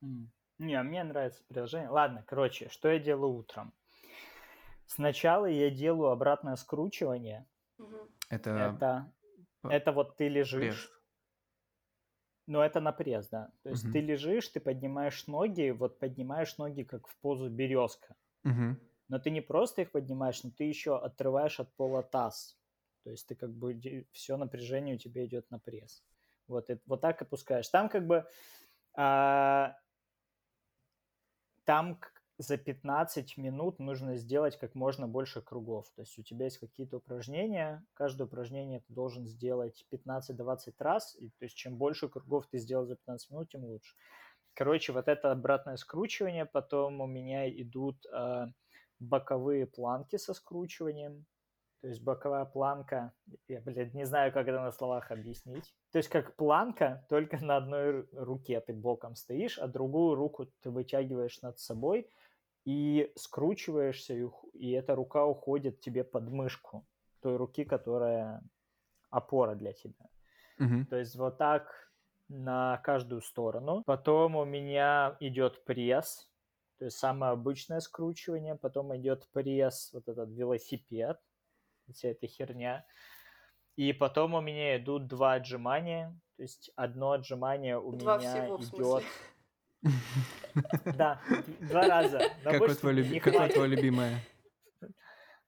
Не, 0.00 0.82
мне 0.82 1.04
нравится 1.04 1.42
приложение. 1.48 1.88
Ладно, 1.88 2.22
короче, 2.26 2.68
что 2.68 2.88
я 2.88 2.98
делаю 2.98 3.32
утром? 3.32 3.72
Сначала 4.86 5.46
я 5.46 5.70
делаю 5.70 6.10
обратное 6.10 6.56
скручивание. 6.56 7.46
Это... 8.28 8.50
Это, 8.50 9.12
это 9.64 9.92
вот 9.92 10.16
ты 10.16 10.28
лежишь. 10.28 10.88
Пресс. 10.88 11.00
Ну, 12.46 12.60
это 12.60 12.80
на 12.80 12.92
пресс, 12.92 13.28
да. 13.28 13.52
То 13.62 13.70
есть 13.70 13.84
угу. 13.84 13.92
ты 13.92 14.00
лежишь, 14.00 14.48
ты 14.48 14.60
поднимаешь 14.60 15.26
ноги, 15.26 15.70
вот 15.70 15.98
поднимаешь 15.98 16.58
ноги 16.58 16.82
как 16.82 17.06
в 17.06 17.16
позу 17.18 17.48
березка. 17.48 18.14
Угу. 18.44 18.76
Но 19.10 19.18
ты 19.18 19.30
не 19.30 19.40
просто 19.40 19.82
их 19.82 19.90
поднимаешь, 19.90 20.44
но 20.44 20.50
ты 20.50 20.64
еще 20.64 20.96
отрываешь 20.96 21.58
от 21.58 21.74
пола 21.74 22.02
таз. 22.02 22.56
То 23.02 23.10
есть 23.10 23.26
ты 23.26 23.34
как 23.34 23.50
бы 23.50 24.06
все 24.12 24.36
напряжение 24.36 24.94
у 24.94 24.98
тебя 24.98 25.26
идет 25.26 25.50
на 25.50 25.58
пресс. 25.58 26.04
Вот, 26.46 26.70
и, 26.70 26.78
вот 26.86 27.00
так 27.00 27.20
опускаешь. 27.20 27.68
Там 27.68 27.88
как 27.88 28.06
бы 28.06 28.24
а, 28.94 29.76
там 31.64 31.98
за 32.38 32.56
15 32.56 33.36
минут 33.36 33.80
нужно 33.80 34.16
сделать 34.16 34.56
как 34.56 34.76
можно 34.76 35.08
больше 35.08 35.42
кругов. 35.42 35.90
То 35.96 36.02
есть 36.02 36.16
у 36.16 36.22
тебя 36.22 36.44
есть 36.44 36.58
какие-то 36.58 36.98
упражнения, 36.98 37.84
каждое 37.94 38.24
упражнение 38.24 38.78
ты 38.78 38.92
должен 38.94 39.26
сделать 39.26 39.84
15-20 39.90 40.72
раз, 40.78 41.16
и, 41.18 41.30
то 41.30 41.44
есть 41.44 41.56
чем 41.56 41.76
больше 41.76 42.08
кругов 42.08 42.46
ты 42.46 42.58
сделал 42.58 42.86
за 42.86 42.94
15 42.94 43.30
минут, 43.30 43.48
тем 43.50 43.64
лучше. 43.64 43.96
Короче, 44.54 44.92
вот 44.92 45.08
это 45.08 45.32
обратное 45.32 45.76
скручивание, 45.76 46.46
потом 46.46 47.00
у 47.00 47.06
меня 47.06 47.50
идут 47.50 48.06
э, 48.06 48.46
боковые 49.00 49.66
планки 49.66 50.16
со 50.16 50.34
скручиванием, 50.34 51.26
то 51.80 51.88
есть 51.88 52.02
боковая 52.02 52.44
планка, 52.44 53.12
я, 53.48 53.62
блядь, 53.62 53.94
не 53.94 54.04
знаю, 54.04 54.32
как 54.32 54.46
это 54.48 54.60
на 54.60 54.70
словах 54.70 55.10
объяснить. 55.10 55.74
То 55.92 55.98
есть 55.98 56.10
как 56.10 56.36
планка, 56.36 57.06
только 57.08 57.42
на 57.42 57.56
одной 57.56 58.06
руке 58.12 58.60
ты 58.60 58.74
боком 58.74 59.16
стоишь, 59.16 59.58
а 59.58 59.66
другую 59.66 60.14
руку 60.14 60.46
ты 60.60 60.70
вытягиваешь 60.70 61.40
над 61.40 61.58
собой 61.58 62.10
и 62.66 63.10
скручиваешься, 63.16 64.14
и, 64.14 64.28
и 64.52 64.72
эта 64.72 64.94
рука 64.94 65.24
уходит 65.24 65.80
тебе 65.80 66.04
под 66.04 66.28
мышку 66.28 66.86
той 67.22 67.36
руки, 67.36 67.64
которая 67.64 68.42
опора 69.08 69.54
для 69.54 69.72
тебя. 69.72 70.06
Угу. 70.58 70.84
То 70.90 70.96
есть 70.96 71.16
вот 71.16 71.38
так 71.38 71.90
на 72.28 72.78
каждую 72.84 73.22
сторону. 73.22 73.82
Потом 73.86 74.36
у 74.36 74.44
меня 74.44 75.16
идет 75.20 75.64
пресс, 75.64 76.29
то 76.80 76.86
есть 76.86 76.96
самое 76.96 77.32
обычное 77.32 77.80
скручивание. 77.80 78.54
Потом 78.54 78.96
идет 78.96 79.28
пресс, 79.32 79.90
вот 79.92 80.08
этот 80.08 80.30
велосипед 80.30 81.20
вся 81.92 82.08
эта 82.08 82.26
херня. 82.26 82.86
И 83.76 83.92
потом 83.92 84.32
у 84.32 84.40
меня 84.40 84.78
идут 84.78 85.06
два 85.06 85.34
отжимания. 85.34 86.18
То 86.36 86.42
есть 86.42 86.70
одно 86.76 87.12
отжимание 87.12 87.78
у 87.78 87.92
два 87.92 88.16
меня 88.16 88.46
идет... 88.46 89.04
Да, 90.96 91.20
два 91.60 91.82
раза. 91.86 92.20
Какое 92.42 92.74
твое 92.74 93.68
любимое? 93.68 94.20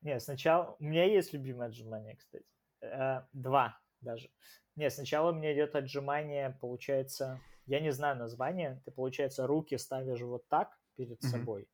Нет, 0.03 0.22
сначала... 0.22 0.76
У 0.80 0.85
меня 0.85 1.05
есть 1.05 1.33
любимое 1.33 1.68
отжимание, 1.68 2.16
кстати. 2.16 2.45
Э, 2.83 3.22
два 3.33 3.80
даже. 4.03 4.28
Нет, 4.76 4.93
сначала 4.93 5.30
у 5.30 5.35
меня 5.35 5.55
идет 5.55 5.74
отжимание, 5.76 6.59
получается... 6.61 7.41
Я 7.64 7.80
не 7.80 7.91
знаю 7.91 8.16
название. 8.18 8.83
Ты, 8.85 8.91
получается, 8.91 9.47
руки 9.47 9.78
ставишь 9.78 10.20
вот 10.20 10.47
так 10.49 10.76
перед 10.97 11.22
собой 11.22 11.68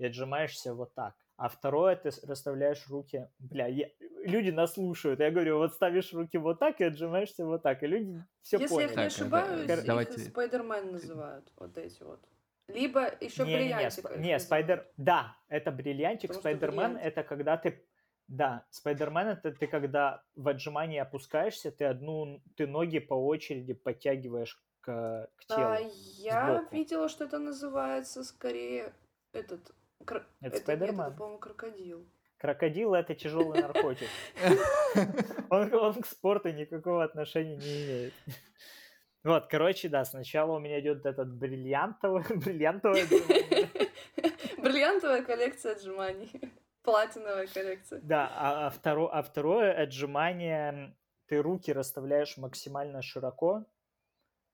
и 0.00 0.06
отжимаешься 0.06 0.74
вот 0.74 0.94
так 0.94 1.14
А 1.36 1.48
второе, 1.48 1.94
ты 1.94 2.10
расставляешь 2.26 2.88
руки. 2.88 3.28
Бля, 3.38 3.66
я... 3.66 3.88
люди 4.24 4.50
нас 4.50 4.74
слушают. 4.74 5.20
Я 5.20 5.30
говорю, 5.30 5.58
вот 5.58 5.74
ставишь 5.74 6.12
руки 6.14 6.38
вот 6.38 6.58
так 6.58 6.80
и 6.80 6.84
отжимаешься 6.84 7.44
вот 7.44 7.62
так. 7.62 7.82
И 7.82 7.86
люди 7.86 8.24
все 8.42 8.58
Если 8.58 8.74
поняли. 8.74 8.90
я 8.90 8.96
не 8.96 9.06
ошибаюсь, 9.06 9.66
так, 9.66 9.84
давайте... 9.84 10.14
их 10.14 10.28
Спайдермен 10.28 10.92
называют. 10.92 11.52
Вот 11.56 11.76
эти 11.76 12.02
вот. 12.02 12.20
Либо 12.68 13.12
еще 13.20 13.44
не, 13.44 13.56
бриллиантик. 13.56 14.10
Не, 14.10 14.16
не, 14.16 14.28
не, 14.28 14.38
спайдер... 14.38 14.86
Да, 14.96 15.36
это 15.48 15.70
бриллиантик. 15.70 16.32
Спайдермен 16.32 16.96
это 16.96 17.22
когда 17.22 17.58
ты... 17.58 17.84
Да, 18.26 18.64
Спайдермен 18.70 19.28
это 19.28 19.52
ты 19.52 19.66
когда 19.66 20.22
в 20.34 20.48
отжимании 20.48 20.98
опускаешься, 20.98 21.70
ты 21.72 21.84
одну, 21.84 22.42
ты 22.56 22.66
ноги 22.66 23.00
по 23.00 23.14
очереди 23.14 23.74
подтягиваешь 23.74 24.62
к, 24.80 25.28
к 25.36 25.44
телу. 25.46 25.60
А, 25.60 25.78
я 25.78 26.58
сбоку. 26.58 26.74
видела, 26.74 27.08
что 27.08 27.24
это 27.24 27.38
называется 27.38 28.24
скорее 28.24 28.92
этот 29.32 29.72
Кр... 30.04 30.26
Это, 30.40 30.56
это 30.56 30.56
Спайдермен. 30.58 31.00
Это, 31.00 31.10
по-моему, 31.12 31.38
крокодил. 31.38 32.06
Крокодил 32.38 32.94
это 32.94 33.14
тяжелый 33.14 33.60
наркотик. 33.60 34.08
Он, 35.50 35.74
он 35.74 35.94
к 35.94 36.06
спорту 36.06 36.50
никакого 36.50 37.04
отношения 37.04 37.56
не 37.56 37.84
имеет. 37.84 38.14
Вот, 39.24 39.48
короче, 39.48 39.88
да, 39.88 40.04
сначала 40.04 40.56
у 40.56 40.58
меня 40.60 40.80
идет 40.80 41.04
этот 41.04 41.28
бриллиантовый, 41.34 42.22
бриллиантовый 42.36 43.02
Бриллиантовая 44.58 45.22
коллекция 45.22 45.72
отжиманий. 45.72 46.30
Платиновая 46.82 47.46
коллекция. 47.46 48.00
Да, 48.02 48.30
а, 48.34 48.66
а, 48.66 48.70
второ, 48.70 49.10
а 49.12 49.22
второе 49.22 49.72
отжимание, 49.74 50.96
ты 51.26 51.42
руки 51.42 51.72
расставляешь 51.72 52.38
максимально 52.38 53.02
широко, 53.02 53.66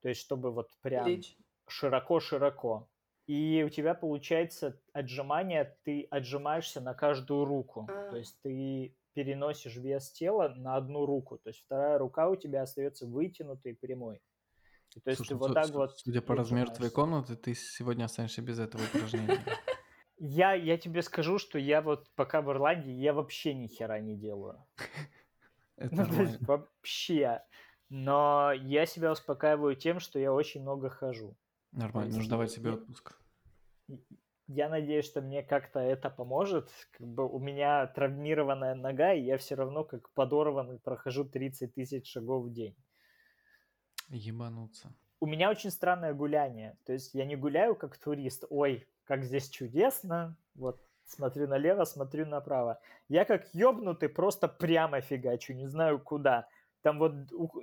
то 0.07 0.11
есть 0.11 0.21
чтобы 0.21 0.53
вот 0.53 0.71
прям 0.83 1.21
широко-широко. 1.67 2.89
И 3.27 3.65
у 3.67 3.71
тебя 3.71 3.93
получается 3.93 4.81
отжимание, 4.93 5.77
ты 5.83 6.07
отжимаешься 6.13 6.81
на 6.81 6.95
каждую 6.95 7.45
руку. 7.45 7.89
А. 7.91 8.11
То 8.11 8.17
есть 8.19 8.41
ты 8.41 8.95
переносишь 9.15 9.75
вес 9.75 10.13
тела 10.13 10.55
на 10.57 10.77
одну 10.77 11.07
руку. 11.07 11.39
То 11.39 11.49
есть 11.49 11.65
вторая 11.65 11.99
рука 11.99 12.29
у 12.29 12.37
тебя 12.37 12.63
остается 12.63 13.05
вытянутой 13.05 13.75
прямой. 13.75 14.21
И, 14.95 15.01
то 15.01 15.11
есть 15.11 15.17
Слушай, 15.17 15.31
ты 15.31 15.35
вот 15.35 15.55
так 15.55 15.71
вот... 15.71 15.99
Судя 15.99 16.23
по 16.23 16.37
размеру 16.37 16.71
твоей 16.71 16.93
комнаты, 16.93 17.35
ты 17.35 17.55
сегодня 17.55 18.05
останешься 18.05 18.43
без 18.43 18.61
этого 18.61 18.83
упражнения. 18.85 19.41
Я, 20.19 20.55
я 20.55 20.79
тебе 20.79 21.03
скажу, 21.03 21.39
что 21.39 21.59
я 21.59 21.83
вот 21.83 22.09
пока 22.15 22.41
в 22.41 22.51
Ирландии, 22.51 22.93
я 22.93 23.13
вообще 23.13 23.53
ни 23.53 23.67
хера 23.67 23.99
не 23.99 24.17
делаю. 24.17 24.65
Это 25.77 25.95
ну, 25.95 26.07
то 26.07 26.23
есть 26.23 26.41
вообще. 26.41 27.43
Но 27.89 28.53
я 28.53 28.85
себя 28.87 29.13
успокаиваю 29.13 29.77
тем, 29.77 30.01
что 30.01 30.19
я 30.19 30.33
очень 30.33 30.63
много 30.63 30.91
хожу. 30.91 31.37
Нормально, 31.73 32.17
нужно 32.17 32.31
давать 32.31 32.51
себе 32.51 32.73
отпуск. 32.73 33.19
Я 34.49 34.69
надеюсь, 34.69 35.05
что 35.05 35.21
мне 35.21 35.43
как-то 35.43 35.81
это 35.81 36.09
поможет. 36.09 36.71
Как 36.93 37.07
бы 37.07 37.29
у 37.29 37.39
меня 37.39 37.87
травмированная 37.89 38.75
нога, 38.75 39.13
и 39.13 39.23
я 39.23 39.39
все 39.39 39.57
равно 39.57 39.85
как 39.85 40.11
подорванный 40.11 40.79
прохожу 40.79 41.25
30 41.25 41.75
тысяч 41.75 42.11
шагов 42.11 42.47
в 42.47 42.53
день. 42.53 42.77
Ебануться. 44.09 44.93
У 45.19 45.27
меня 45.27 45.51
очень 45.51 45.71
странное 45.71 46.15
гуляние. 46.15 46.77
То 46.85 46.93
есть 46.93 47.15
я 47.15 47.25
не 47.25 47.37
гуляю 47.37 47.75
как 47.75 47.99
турист. 47.99 48.45
Ой, 48.51 48.87
как 49.05 49.25
здесь 49.25 49.49
чудесно. 49.49 50.37
Вот 50.55 50.81
смотрю 51.05 51.49
налево, 51.49 51.85
смотрю 51.85 52.27
направо. 52.27 52.81
Я 53.09 53.25
как 53.25 53.53
ёбнутый 53.53 54.09
просто 54.09 54.49
прямо 54.49 55.01
фигачу, 55.01 55.55
не 55.55 55.67
знаю 55.67 56.01
куда 56.01 56.49
там 56.87 57.01
вот, 57.01 57.15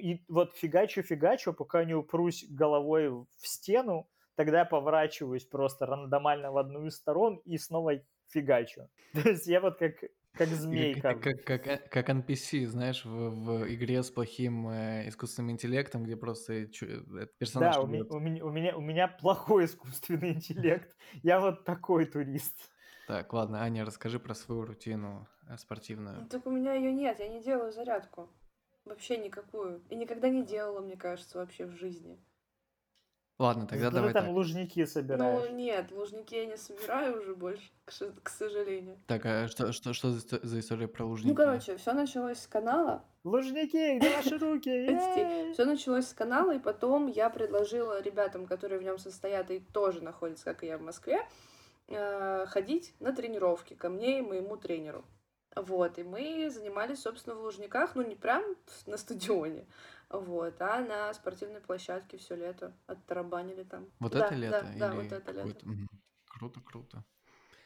и, 0.01 0.21
вот 0.27 0.53
фигачу-фигачу, 0.57 1.53
пока 1.53 1.85
не 1.85 1.93
упрусь 1.93 2.45
головой 2.49 3.09
в 3.09 3.25
стену, 3.47 4.09
тогда 4.35 4.59
я 4.59 4.65
поворачиваюсь 4.65 5.45
просто 5.45 5.85
рандомально 5.85 6.51
в 6.51 6.57
одну 6.57 6.87
из 6.87 6.97
сторон 6.97 7.37
и 7.45 7.57
снова 7.57 7.93
фигачу. 8.27 8.89
То 9.13 9.29
есть 9.29 9.47
я 9.47 9.61
вот 9.61 9.77
как 9.77 9.93
как 10.33 10.49
змейка. 10.49 11.13
Как, 11.13 11.45
как, 11.45 11.63
как, 11.63 11.89
как 11.89 12.09
NPC, 12.09 12.65
знаешь, 12.65 13.05
в, 13.05 13.29
в 13.29 13.73
игре 13.73 14.03
с 14.03 14.11
плохим 14.11 14.67
э, 14.67 15.07
искусственным 15.07 15.51
интеллектом, 15.51 16.03
где 16.03 16.17
просто 16.17 16.67
чу, 16.67 16.85
э, 16.85 17.27
персонаж... 17.37 17.75
Да, 17.75 17.81
у, 17.81 17.85
у, 17.85 17.87
меня, 17.87 18.43
у, 18.43 18.49
меня, 18.49 18.75
у 18.75 18.81
меня 18.81 19.07
плохой 19.07 19.65
искусственный 19.67 20.33
интеллект. 20.33 20.93
Я 21.21 21.39
вот 21.39 21.63
такой 21.63 22.07
турист. 22.07 22.73
Так, 23.07 23.31
ладно, 23.31 23.61
Аня, 23.61 23.85
расскажи 23.85 24.19
про 24.19 24.33
свою 24.33 24.65
рутину 24.65 25.29
э, 25.47 25.55
спортивную. 25.55 26.23
Ну, 26.23 26.27
так 26.27 26.45
у 26.45 26.51
меня 26.51 26.73
ее 26.73 26.91
нет, 26.91 27.19
я 27.19 27.29
не 27.29 27.41
делаю 27.41 27.71
зарядку. 27.71 28.27
Вообще 28.85 29.17
никакую. 29.17 29.81
И 29.89 29.95
никогда 29.95 30.29
не 30.29 30.43
делала, 30.43 30.81
мне 30.81 30.97
кажется, 30.97 31.37
вообще 31.37 31.65
в 31.65 31.71
жизни. 31.71 32.19
Ладно, 33.39 33.65
тогда 33.65 33.89
ну, 33.89 33.95
давай 33.95 34.09
ты 34.09 34.13
там 34.13 34.25
так. 34.25 34.33
лужники 34.33 34.85
собираешь. 34.85 35.49
Ну 35.49 35.55
нет, 35.55 35.91
лужники 35.91 36.35
я 36.35 36.45
не 36.45 36.55
собираю 36.55 37.19
уже 37.19 37.35
больше, 37.35 37.63
к, 37.83 37.91
к 38.23 38.29
сожалению. 38.29 38.99
Так, 39.07 39.25
а 39.25 39.47
что, 39.47 39.73
что, 39.73 39.93
что 39.93 40.11
за, 40.11 40.39
за 40.43 40.59
история 40.59 40.87
про 40.87 41.03
лужники? 41.03 41.29
Ну, 41.29 41.35
короче, 41.35 41.75
все 41.77 41.93
началось 41.93 42.39
с 42.39 42.47
канала. 42.47 43.03
Лужники, 43.23 43.97
где 43.97 44.15
ваши 44.15 44.37
руки? 44.37 44.69
Все 45.53 45.65
началось 45.65 46.07
с 46.07 46.13
канала, 46.13 46.55
и 46.55 46.59
потом 46.59 47.07
я 47.07 47.29
предложила 47.29 48.01
ребятам, 48.01 48.45
которые 48.45 48.79
в 48.79 48.83
нем 48.83 48.97
состоят 48.97 49.49
и 49.49 49.59
тоже 49.59 50.01
находятся, 50.01 50.45
как 50.45 50.63
и 50.63 50.67
я 50.67 50.77
в 50.77 50.81
Москве, 50.81 51.25
э, 51.87 52.45
ходить 52.47 52.93
на 52.99 53.13
тренировки 53.13 53.73
ко 53.73 53.89
мне 53.89 54.19
и 54.19 54.21
моему 54.21 54.57
тренеру. 54.57 55.05
Вот, 55.55 55.99
и 55.99 56.03
мы 56.03 56.49
занимались, 56.49 57.01
собственно, 57.01 57.35
в 57.35 57.41
Лужниках, 57.41 57.95
ну, 57.95 58.01
не 58.01 58.15
прям 58.15 58.43
на 58.87 58.97
стадионе, 58.97 59.67
вот, 60.09 60.61
а 60.61 60.81
на 60.81 61.13
спортивной 61.13 61.61
площадке 61.61 62.17
все 62.17 62.35
лето 62.35 62.73
оттарабанили 62.87 63.63
там. 63.63 63.87
Вот 63.99 64.13
да, 64.13 64.25
это 64.25 64.35
лето? 64.35 64.65
Да, 64.77 64.89
да, 64.89 64.95
вот 64.95 65.11
это 65.11 65.31
лето. 65.31 65.65
Круто, 66.27 66.61
круто. 66.61 67.03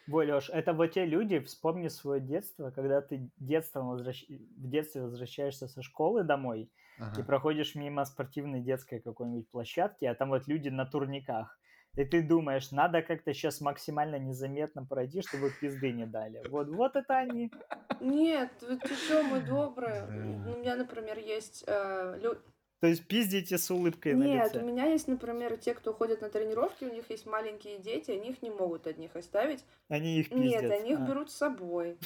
Ой, 0.09 0.31
Леш, 0.31 0.49
это 0.49 0.73
вот 0.73 0.87
те 0.87 1.05
люди, 1.05 1.39
вспомни 1.39 1.89
свое 1.89 2.21
детство, 2.21 2.71
когда 2.71 3.01
ты 3.01 3.29
детством 3.37 3.89
возвращ... 3.89 4.25
в 4.29 4.69
детстве 4.69 5.01
возвращаешься 5.01 5.67
со 5.67 5.81
школы 5.81 6.23
домой 6.23 6.71
ага. 6.97 7.19
и 7.19 7.23
проходишь 7.25 7.75
мимо 7.75 8.05
спортивной 8.05 8.61
детской 8.61 9.01
какой-нибудь 9.01 9.49
площадки, 9.49 10.05
а 10.05 10.15
там 10.15 10.29
вот 10.29 10.47
люди 10.47 10.69
на 10.69 10.85
турниках 10.85 11.59
и 11.97 12.05
ты 12.05 12.21
думаешь, 12.21 12.71
надо 12.71 13.01
как-то 13.01 13.33
сейчас 13.33 13.59
максимально 13.59 14.19
незаметно 14.19 14.85
пройти, 14.85 15.23
чтобы 15.23 15.49
пизды 15.49 15.91
не 15.91 16.05
дали. 16.05 16.47
Вот, 16.47 16.67
вот 16.69 16.95
это 16.95 17.17
они. 17.17 17.51
Нет, 17.99 18.51
ты 18.59 18.95
что, 18.95 19.23
мы 19.23 19.41
добрые. 19.41 20.05
У 20.05 20.59
меня, 20.59 20.75
например, 20.75 21.17
есть 21.17 21.63
э, 21.65 22.19
лю... 22.21 22.37
То 22.79 22.87
есть 22.87 23.07
пиздите 23.07 23.57
с 23.57 23.71
улыбкой 23.71 24.13
Нет, 24.13 24.19
на 24.19 24.45
лице? 24.45 24.61
у 24.61 24.65
меня 24.67 24.85
есть, 24.85 25.07
например, 25.07 25.57
те, 25.57 25.73
кто 25.73 25.91
ходят 25.91 26.21
на 26.21 26.29
тренировки, 26.29 26.85
у 26.85 26.93
них 26.93 27.09
есть 27.09 27.25
маленькие 27.25 27.79
дети, 27.79 28.11
они 28.11 28.29
их 28.29 28.43
не 28.43 28.51
могут 28.51 28.85
от 28.85 28.99
них 28.99 29.15
оставить. 29.15 29.65
Они 29.89 30.19
их 30.19 30.29
пиздят? 30.29 30.61
Нет, 30.61 30.71
они 30.71 30.91
их 30.91 30.99
а. 30.99 31.05
берут 31.07 31.31
с 31.31 31.35
собой. 31.35 31.97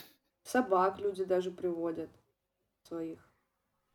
Собак 0.43 0.99
люди 0.99 1.25
даже 1.25 1.51
приводят 1.51 2.09
своих. 2.83 3.30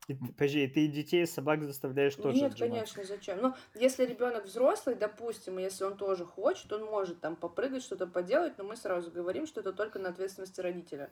И, 0.08 0.14
подожди, 0.14 0.68
ты 0.68 0.86
детей 0.86 1.22
и 1.24 1.26
собак 1.26 1.64
заставляешь 1.64 2.14
тоже 2.14 2.38
Нет, 2.38 2.54
конечно, 2.54 3.02
зачем? 3.04 3.40
Ну, 3.40 3.54
если 3.74 4.04
ребенок 4.04 4.44
взрослый, 4.44 4.94
допустим, 4.94 5.58
если 5.58 5.84
он 5.84 5.96
тоже 5.96 6.24
хочет, 6.24 6.72
он 6.72 6.84
может 6.84 7.20
там 7.20 7.34
попрыгать, 7.34 7.82
что-то 7.82 8.06
поделать, 8.06 8.56
но 8.56 8.64
мы 8.64 8.76
сразу 8.76 9.10
говорим, 9.10 9.46
что 9.46 9.60
это 9.60 9.72
только 9.72 9.98
на 9.98 10.10
ответственности 10.10 10.60
родителя. 10.60 11.10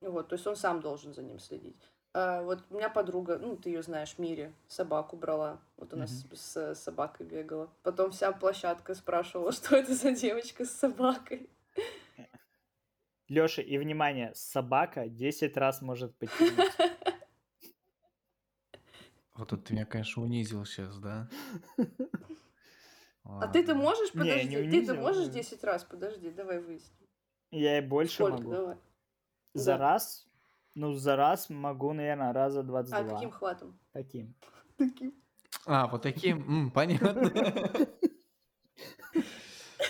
Вот, 0.00 0.28
то 0.28 0.34
есть 0.34 0.46
он 0.46 0.56
сам 0.56 0.80
должен 0.80 1.14
за 1.14 1.22
ним 1.22 1.38
следить. 1.38 1.90
А 2.18 2.42
вот 2.42 2.64
у 2.70 2.74
меня 2.74 2.88
подруга, 2.88 3.38
ну, 3.38 3.56
ты 3.56 3.68
ее 3.68 3.82
знаешь, 3.82 4.18
Мири, 4.18 4.52
собаку 4.66 5.16
брала. 5.16 5.60
Вот 5.76 5.92
у 5.92 5.96
нас 5.96 6.10
mm-hmm. 6.10 6.36
с, 6.36 6.74
с 6.74 6.82
собакой 6.82 7.26
бегала. 7.26 7.70
Потом 7.82 8.10
вся 8.10 8.32
площадка 8.32 8.94
спрашивала, 8.94 9.52
что 9.52 9.76
это 9.76 9.94
за 9.94 10.12
девочка 10.12 10.64
с 10.64 10.70
собакой. 10.70 11.48
Лёша, 13.28 13.60
и 13.60 13.76
внимание, 13.76 14.32
собака 14.34 15.08
10 15.08 15.56
раз 15.56 15.82
может 15.82 16.14
потянуть. 16.18 16.72
Вот 19.36 19.48
тут 19.48 19.64
ты 19.64 19.74
меня, 19.74 19.84
конечно, 19.84 20.22
унизил 20.22 20.64
сейчас, 20.64 20.98
да? 20.98 21.28
А 23.24 23.48
ты-то 23.48 23.74
можешь, 23.74 24.12
подожди, 24.12 24.70
ты-то 24.70 24.94
можешь 24.94 25.28
10 25.28 25.64
раз, 25.64 25.84
подожди, 25.84 26.30
давай 26.30 26.60
выясним. 26.60 27.08
Я 27.50 27.78
и 27.78 27.80
больше 27.80 28.14
Сколько? 28.14 28.36
могу. 28.38 28.50
Давай. 28.50 28.76
За 29.54 29.72
да. 29.72 29.78
раз? 29.78 30.28
Ну, 30.74 30.92
за 30.92 31.16
раз 31.16 31.48
могу, 31.48 31.92
наверное, 31.92 32.32
раза 32.32 32.62
22. 32.62 32.98
А 32.98 33.14
каким 33.14 33.30
хватом? 33.30 33.78
Таким. 33.92 34.34
Таким. 34.76 35.14
А, 35.64 35.86
вот 35.88 36.02
таким, 36.02 36.38
М, 36.48 36.70
понятно. 36.70 37.32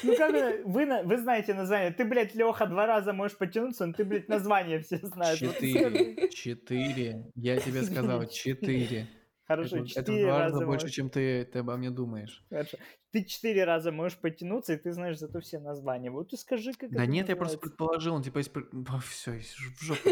Ну 0.03 0.17
как 0.17 0.65
вы, 0.65 1.03
вы 1.05 1.19
знаете 1.19 1.55
название. 1.55 1.91
Ты, 1.91 2.05
блядь, 2.05 2.35
Леха, 2.35 2.67
два 2.67 2.87
раза 2.87 3.13
можешь 3.13 3.37
потянуться, 3.37 3.87
но 3.87 3.93
ты, 3.93 4.05
блядь, 4.05 4.29
название 4.29 4.81
все 4.81 4.99
знаешь. 4.99 5.39
Четыре. 5.39 6.29
Четыре. 6.31 7.31
Я 7.35 7.59
тебе 7.59 7.83
сказал, 7.83 8.27
четыре. 8.27 9.09
Хорошо, 9.47 9.77
это, 9.77 9.87
четыре 9.87 10.23
это 10.23 10.39
раза 10.39 10.57
больше, 10.57 10.67
можешь... 10.67 10.91
чем 10.91 11.09
ты, 11.09 11.45
ты 11.45 11.61
обо 11.61 11.77
мне 11.77 11.91
думаешь. 11.91 12.45
Хорошо. 12.51 12.79
Ты 13.13 13.25
четыре 13.25 13.65
раза 13.65 13.93
можешь 13.93 14.19
потянуться, 14.19 14.73
и 14.73 14.77
ты 14.77 14.93
знаешь 14.93 15.19
зато 15.19 15.41
все 15.41 15.61
названия. 15.61 16.11
Вот 16.11 16.31
ты 16.31 16.37
скажи, 16.37 16.73
как 16.73 16.91
Да 16.91 17.07
нет, 17.07 17.29
называется. 17.29 17.33
я 17.33 17.37
просто 17.37 17.59
предположил, 17.59 18.15
он 18.17 18.23
типа... 18.23 18.41
Из... 18.41 18.49
Все, 19.09 19.39
в 19.39 19.83
жопу. 19.83 20.11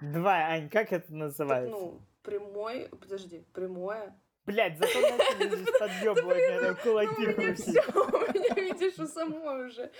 Давай, 0.00 0.42
Ань, 0.42 0.70
как 0.70 0.92
это 0.92 1.12
называется? 1.12 1.70
ну, 1.70 2.00
прямой, 2.22 2.88
подожди, 2.88 3.44
прямое. 3.52 4.18
Блять, 4.46 4.78
зато 4.78 5.00
начали 5.00 5.56
здесь 5.56 5.78
подъебывать 5.78 6.38
меня 6.38 6.74
кулаки 6.74 7.26
У 7.26 7.40
меня 7.40 7.54
все, 7.54 7.82
у 7.92 8.32
меня, 8.32 8.54
видишь, 8.54 8.98
у 8.98 9.06
самой 9.06 9.66
уже 9.66 9.90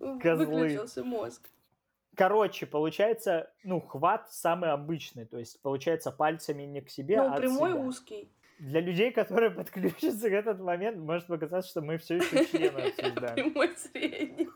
выключился 0.00 1.04
мозг. 1.04 1.48
Короче, 2.16 2.66
получается, 2.66 3.50
ну, 3.62 3.80
хват 3.80 4.32
самый 4.32 4.70
обычный, 4.70 5.24
то 5.24 5.38
есть 5.38 5.60
получается 5.62 6.10
пальцами 6.10 6.62
не 6.62 6.80
к 6.80 6.88
себе, 6.88 7.20
ну, 7.20 7.32
а 7.32 7.36
прямой 7.36 7.72
себя. 7.72 7.80
узкий. 7.80 8.32
Для 8.58 8.80
людей, 8.80 9.10
которые 9.10 9.50
подключатся 9.50 10.28
к 10.28 10.32
этот 10.32 10.60
момент, 10.60 10.98
может 10.98 11.26
показаться, 11.26 11.70
что 11.70 11.80
мы 11.80 11.98
все 11.98 12.16
еще 12.16 12.46
члены 12.46 12.80
обсуждаем. 12.88 13.34
Прямой 13.34 13.76
средний. 13.76 14.48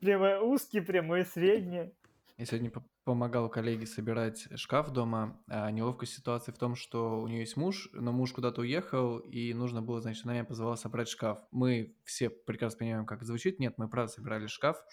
Прямой 0.00 0.38
узкий, 0.40 0.80
прямой 0.80 1.24
средний. 1.24 1.92
Я 2.36 2.44
сегодня 2.46 2.70
помогал 3.02 3.48
коллеге 3.48 3.84
собирать 3.86 4.46
шкаф 4.54 4.90
дома. 4.90 5.40
А 5.48 5.70
неловкая 5.72 6.06
ситуация 6.06 6.52
в 6.52 6.58
том, 6.58 6.76
что 6.76 7.20
у 7.20 7.26
нее 7.26 7.40
есть 7.40 7.56
муж, 7.56 7.88
но 7.92 8.12
муж 8.12 8.32
куда-то 8.32 8.60
уехал, 8.60 9.18
и 9.18 9.52
нужно 9.54 9.82
было, 9.82 10.00
значит, 10.00 10.24
она 10.24 10.34
меня 10.34 10.44
позвала 10.44 10.76
собрать 10.76 11.08
шкаф. 11.08 11.40
Мы 11.50 11.96
все 12.04 12.30
прекрасно 12.30 12.78
понимаем, 12.78 13.06
как 13.06 13.18
это 13.18 13.26
звучит. 13.26 13.58
Нет, 13.58 13.74
мы 13.76 13.88
правда 13.88 14.12
собирали 14.12 14.46
шкаф. 14.46 14.84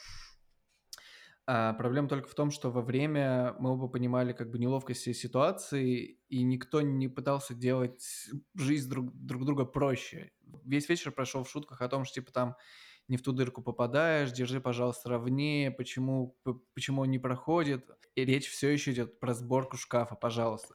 А 1.48 1.74
проблема 1.74 2.08
только 2.08 2.28
в 2.28 2.34
том, 2.34 2.50
что 2.50 2.72
во 2.72 2.82
время 2.82 3.56
мы 3.60 3.74
оба 3.74 3.88
понимали 3.88 4.34
как 4.34 4.50
бы 4.50 4.58
неловкость 4.58 5.16
ситуации, 5.16 6.18
и 6.28 6.42
никто 6.42 6.82
не 6.82 7.08
пытался 7.08 7.54
делать 7.54 8.30
жизнь 8.56 8.90
друг, 8.90 9.14
друг 9.14 9.46
друга 9.46 9.66
проще. 9.66 10.32
Весь 10.64 10.90
вечер 10.90 11.12
прошел 11.12 11.44
в 11.44 11.50
шутках 11.50 11.82
о 11.82 11.88
том, 11.88 12.04
что 12.06 12.16
типа 12.16 12.32
там 12.32 12.56
не 13.08 13.18
в 13.18 13.22
ту 13.22 13.32
дырку 13.32 13.62
попадаешь, 13.62 14.32
держи, 14.32 14.60
пожалуйста, 14.60 15.10
ровнее, 15.10 15.70
почему, 15.70 16.36
почему 16.74 17.04
он 17.04 17.12
не 17.12 17.20
проходит. 17.20 17.88
И 18.16 18.26
речь 18.26 18.50
все 18.50 18.70
еще 18.70 18.94
идет 18.94 19.20
про 19.20 19.36
сборку 19.36 19.78
шкафа, 19.78 20.16
пожалуйста 20.16 20.74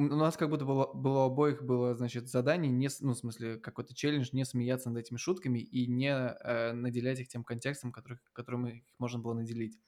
у 0.00 0.16
нас 0.16 0.36
как 0.36 0.48
будто 0.48 0.64
было, 0.64 0.92
было 0.92 1.26
обоих 1.26 1.62
было, 1.62 1.94
значит, 1.94 2.28
задание, 2.28 2.72
не, 2.72 2.88
ну, 3.00 3.12
в 3.12 3.18
смысле, 3.18 3.58
какой-то 3.58 3.94
челлендж, 3.94 4.30
не 4.32 4.44
смеяться 4.44 4.88
над 4.88 5.00
этими 5.00 5.18
шутками 5.18 5.58
и 5.58 5.86
не 5.86 6.10
э, 6.10 6.72
наделять 6.72 7.20
их 7.20 7.28
тем 7.28 7.44
контекстом, 7.44 7.92
который, 7.92 8.18
которым 8.32 8.66
их 8.66 8.82
можно 8.98 9.18
было 9.18 9.34
наделить. 9.34 9.78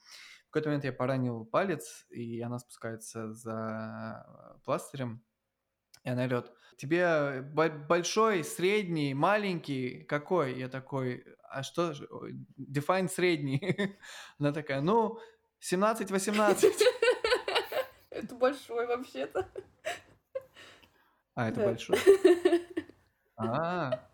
В 0.47 0.51
какой-то 0.51 0.69
момент 0.69 0.83
я 0.85 0.93
поранил 0.93 1.45
палец, 1.45 2.05
и 2.09 2.39
она 2.41 2.59
спускается 2.59 3.33
за 3.33 4.59
пластырем, 4.63 5.23
и 6.03 6.09
она 6.09 6.25
орет, 6.25 6.51
тебе 6.77 7.41
большой, 7.41 8.43
средний, 8.43 9.13
маленький, 9.13 10.03
какой? 10.03 10.59
Я 10.59 10.69
такой, 10.69 11.25
а 11.49 11.63
что, 11.63 11.93
define 12.57 13.09
средний? 13.09 13.97
Она 14.39 14.51
такая, 14.51 14.81
ну, 14.81 15.19
17-18. 15.61 16.71
Это 18.09 18.35
большой 18.35 18.85
вообще-то. 18.85 19.47
А, 21.35 21.49
это 21.49 21.61
большой? 21.61 21.97
А. 23.37 23.91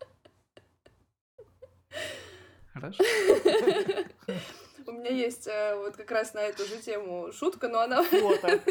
Хорошо. 2.72 3.04
У 4.90 4.92
меня 4.92 5.10
есть 5.10 5.46
э, 5.46 5.76
вот 5.76 5.96
как 5.96 6.10
раз 6.10 6.34
на 6.34 6.40
эту 6.40 6.64
же 6.64 6.76
тему 6.78 7.30
шутка, 7.32 7.68
но 7.68 7.80
она... 7.80 8.02
Фото. 8.02 8.60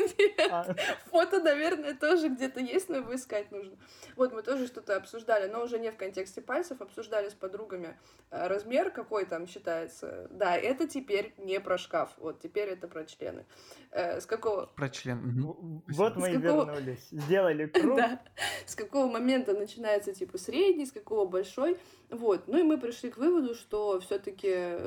А. 0.51 0.65
Фото, 1.11 1.41
наверное, 1.41 1.93
тоже 1.93 2.29
где-то 2.29 2.59
есть, 2.59 2.89
но 2.89 2.97
его 2.97 3.13
искать 3.13 3.51
нужно. 3.51 3.77
Вот 4.15 4.33
мы 4.33 4.41
тоже 4.41 4.67
что-то 4.67 4.95
обсуждали, 4.95 5.47
но 5.47 5.63
уже 5.63 5.77
не 5.77 5.91
в 5.91 5.97
контексте 5.97 6.41
пальцев, 6.41 6.81
обсуждали 6.81 7.29
с 7.29 7.33
подругами 7.33 7.99
э, 8.31 8.47
размер, 8.47 8.89
какой 8.89 9.25
там 9.25 9.47
считается. 9.47 10.27
Да, 10.31 10.57
это 10.57 10.87
теперь 10.87 11.33
не 11.37 11.59
про 11.59 11.77
шкаф, 11.77 12.09
вот 12.17 12.41
теперь 12.41 12.69
это 12.69 12.87
про 12.87 13.05
члены. 13.05 13.45
Э, 13.91 14.19
с 14.19 14.25
какого... 14.25 14.67
Про 14.75 14.89
член. 14.89 15.53
Вот 15.87 16.15
мы 16.15 16.31
и 16.31 16.37
вернулись. 16.37 17.07
Сделали 17.11 17.65
круг. 17.67 17.97
Да. 17.97 18.21
С 18.65 18.75
какого 18.75 19.11
момента 19.11 19.53
начинается 19.53 20.13
типа 20.13 20.37
средний, 20.37 20.85
с 20.85 20.91
какого 20.91 21.25
большой. 21.25 21.77
Вот. 22.09 22.47
Ну 22.47 22.57
и 22.57 22.63
мы 22.63 22.77
пришли 22.79 23.11
к 23.11 23.17
выводу, 23.17 23.55
что 23.55 23.99
все-таки 23.99 24.77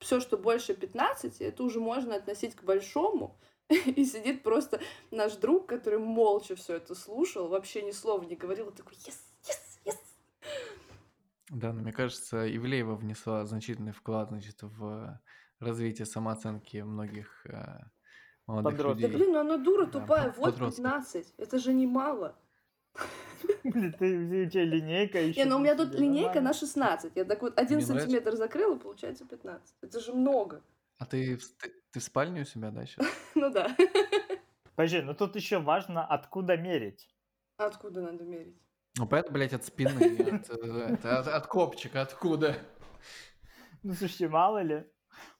все, 0.00 0.18
что 0.18 0.36
больше 0.36 0.74
15, 0.74 1.40
это 1.40 1.62
уже 1.62 1.78
можно 1.78 2.16
относить 2.16 2.56
к 2.56 2.64
большому. 2.64 3.38
И 3.68 4.04
сидит 4.04 4.42
просто 4.42 4.80
наш 5.12 5.36
друг, 5.36 5.68
который 5.68 6.00
молча 6.00 6.56
все 6.56 6.76
это 6.76 6.94
слушал, 6.94 7.48
вообще 7.48 7.82
ни 7.82 7.92
слова 7.92 8.24
не 8.24 8.34
говорил, 8.34 8.72
такой 8.72 8.94
yes, 8.94 9.20
yes, 9.44 9.78
yes. 9.84 9.98
Да, 11.50 11.72
но 11.72 11.82
мне 11.82 11.92
кажется, 11.92 12.44
Ивлеева 12.56 12.96
внесла 12.96 13.44
значительный 13.44 13.92
вклад, 13.92 14.30
значит, 14.30 14.62
в 14.62 15.20
развитие 15.60 16.06
самооценки 16.06 16.78
многих 16.78 17.46
э, 17.46 17.80
молодых 18.46 18.72
Подростков. 18.72 19.02
людей. 19.02 19.10
Да 19.10 19.18
блин, 19.18 19.32
ну 19.32 19.40
она 19.40 19.56
дура 19.58 19.86
тупая, 19.86 20.26
да, 20.26 20.34
вот 20.36 20.52
подростков. 20.52 20.76
15, 20.76 21.34
это 21.36 21.58
же 21.58 21.72
немало. 21.72 22.36
Блин, 23.64 23.92
ты, 23.92 24.44
у 24.46 24.50
тебя 24.50 24.64
линейка 24.64 25.20
еще. 25.20 25.40
Не, 25.40 25.46
ну 25.46 25.56
у 25.56 25.58
меня 25.58 25.74
тут 25.74 25.94
линейка 25.94 26.40
на 26.40 26.52
16. 26.52 27.12
Я 27.14 27.24
так 27.24 27.42
вот 27.42 27.58
один 27.58 27.80
сантиметр 27.80 28.36
закрыла, 28.36 28.76
получается 28.76 29.24
15. 29.24 29.76
Это 29.82 30.00
же 30.00 30.12
много. 30.12 30.62
А 30.98 31.06
ты, 31.06 31.36
ты, 31.36 31.72
ты 31.92 32.00
в 32.00 32.02
спальне 32.02 32.42
у 32.42 32.44
себя, 32.44 32.70
да, 32.70 32.84
сейчас? 32.86 33.06
Ну 33.34 33.50
да. 33.50 33.74
Подожди, 34.74 35.00
ну 35.00 35.14
тут 35.14 35.36
еще 35.36 35.58
важно, 35.58 36.04
откуда 36.06 36.56
мерить. 36.56 37.08
Откуда 37.56 38.00
надо 38.02 38.24
мерить? 38.24 38.56
Ну, 38.98 39.06
понятно, 39.06 39.32
блядь, 39.32 39.52
от 39.52 39.64
спины, 39.64 40.40
от, 40.42 41.04
от, 41.04 41.28
от 41.28 41.46
копчика, 41.46 42.02
откуда? 42.02 42.56
Ну, 43.82 43.94
слушайте, 43.94 44.28
мало 44.28 44.62
ли. 44.62 44.84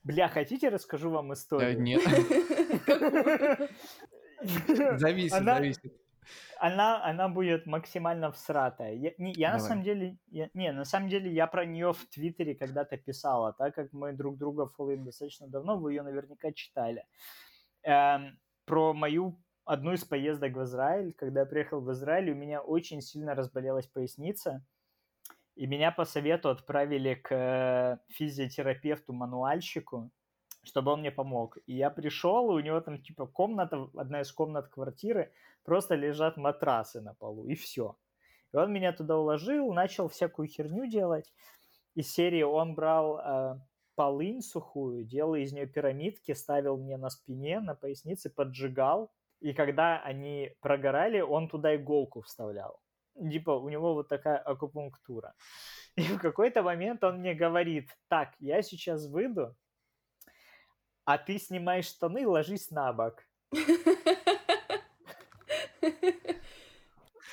Бля, 0.03 0.29
хотите, 0.29 0.69
расскажу 0.69 1.09
вам 1.09 1.33
историю? 1.33 1.75
Да, 1.75 1.81
нет. 1.81 2.01
Зависит, 4.99 5.43
зависит 5.43 6.00
она, 6.59 7.03
она 7.03 7.29
будет 7.29 7.65
максимально 7.65 8.31
всратая. 8.31 8.93
Я, 8.93 9.11
не, 9.17 9.33
я 9.33 9.53
на 9.53 9.59
самом 9.59 9.83
деле, 9.83 10.17
я, 10.27 10.49
не, 10.53 10.71
на 10.71 10.85
самом 10.85 11.09
деле 11.09 11.31
я 11.31 11.47
про 11.47 11.65
нее 11.65 11.93
в 11.93 12.05
Твиттере 12.09 12.55
когда-то 12.55 12.97
писала, 12.97 13.53
так 13.53 13.75
как 13.75 13.91
мы 13.93 14.13
друг 14.13 14.37
друга 14.37 14.67
фолловим 14.67 15.05
достаточно 15.05 15.47
давно, 15.47 15.77
вы 15.77 15.93
ее 15.93 16.03
наверняка 16.03 16.51
читали. 16.51 17.05
Эм, 17.83 18.37
про 18.65 18.93
мою 18.93 19.39
одну 19.65 19.93
из 19.93 20.03
поездок 20.03 20.53
в 20.53 20.63
Израиль, 20.63 21.13
когда 21.13 21.41
я 21.41 21.45
приехал 21.45 21.81
в 21.81 21.91
Израиль, 21.91 22.31
у 22.31 22.35
меня 22.35 22.61
очень 22.61 23.01
сильно 23.01 23.35
разболелась 23.35 23.87
поясница, 23.87 24.63
и 25.55 25.67
меня 25.67 25.91
по 25.91 26.05
совету 26.05 26.49
отправили 26.49 27.15
к 27.15 27.35
э, 27.35 27.97
физиотерапевту-мануальщику, 28.09 30.09
чтобы 30.63 30.91
он 30.91 31.01
мне 31.01 31.11
помог. 31.11 31.57
И 31.65 31.75
я 31.75 31.89
пришел, 31.89 32.51
и 32.51 32.61
у 32.61 32.63
него 32.63 32.79
там 32.81 33.01
типа 33.01 33.27
комната, 33.27 33.89
одна 33.95 34.21
из 34.21 34.31
комнат 34.31 34.69
квартиры, 34.69 35.31
просто 35.63 35.95
лежат 35.95 36.37
матрасы 36.37 37.01
на 37.01 37.13
полу, 37.13 37.47
и 37.47 37.55
все. 37.55 37.95
И 38.53 38.57
он 38.57 38.71
меня 38.73 38.91
туда 38.93 39.17
уложил, 39.17 39.73
начал 39.73 40.07
всякую 40.07 40.47
херню 40.47 40.85
делать. 40.85 41.31
Из 41.95 42.11
серии 42.11 42.43
он 42.43 42.75
брал 42.75 43.19
э, 43.19 43.59
полынь 43.95 44.41
сухую, 44.41 45.03
делал 45.03 45.35
из 45.35 45.53
нее 45.53 45.67
пирамидки, 45.67 46.33
ставил 46.33 46.77
мне 46.77 46.97
на 46.97 47.09
спине, 47.09 47.59
на 47.59 47.75
пояснице, 47.75 48.29
поджигал. 48.29 49.11
И 49.39 49.53
когда 49.53 50.01
они 50.01 50.55
прогорали, 50.61 51.21
он 51.21 51.47
туда 51.47 51.75
иголку 51.75 52.21
вставлял. 52.21 52.79
Типа 53.15 53.51
у 53.51 53.69
него 53.69 53.93
вот 53.93 54.07
такая 54.07 54.37
акупунктура. 54.37 55.33
И 55.95 56.03
в 56.03 56.19
какой-то 56.19 56.63
момент 56.63 57.03
он 57.03 57.19
мне 57.19 57.33
говорит, 57.33 57.89
так, 58.07 58.33
я 58.39 58.61
сейчас 58.61 59.07
выйду, 59.07 59.55
а 61.05 61.17
ты 61.17 61.37
снимаешь 61.37 61.87
штаны, 61.87 62.27
ложись 62.27 62.71
на 62.71 62.93
бок. 62.93 63.25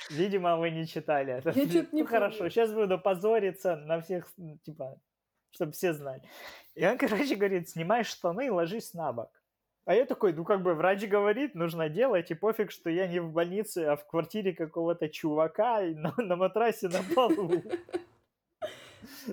Видимо, 0.09 0.57
вы 0.57 0.71
не 0.71 0.87
читали 0.87 1.33
это. 1.33 1.51
Я 1.51 1.65
что-то 1.67 1.95
не 1.95 2.01
ну, 2.01 2.07
хорошо, 2.07 2.49
сейчас 2.49 2.73
буду 2.73 2.97
позориться 2.97 3.75
на 3.75 4.01
всех, 4.01 4.27
типа, 4.63 4.99
чтобы 5.51 5.71
все 5.71 5.93
знали. 5.93 6.23
И 6.75 6.85
он, 6.85 6.97
короче, 6.97 7.35
говорит, 7.35 7.69
снимай 7.69 8.03
штаны 8.03 8.47
и 8.47 8.49
ложись 8.49 8.93
на 8.93 9.13
бок. 9.13 9.31
А 9.85 9.95
я 9.95 10.05
такой, 10.05 10.33
ну 10.33 10.43
как 10.45 10.61
бы 10.61 10.75
врач 10.75 11.03
говорит, 11.07 11.55
нужно 11.55 11.89
делать, 11.89 12.29
и 12.29 12.35
пофиг, 12.35 12.71
что 12.71 12.89
я 12.89 13.07
не 13.07 13.19
в 13.19 13.31
больнице, 13.31 13.79
а 13.79 13.95
в 13.95 14.05
квартире 14.05 14.53
какого-то 14.53 15.09
чувака 15.09 15.81
на, 15.95 16.13
на 16.17 16.35
матрасе 16.35 16.89
на 16.89 17.01
полу. 17.15 17.63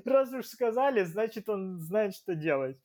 Раз 0.04 0.32
уж 0.32 0.46
сказали, 0.46 1.04
значит, 1.04 1.48
он 1.48 1.78
знает, 1.78 2.14
что 2.14 2.34
делать. 2.34 2.78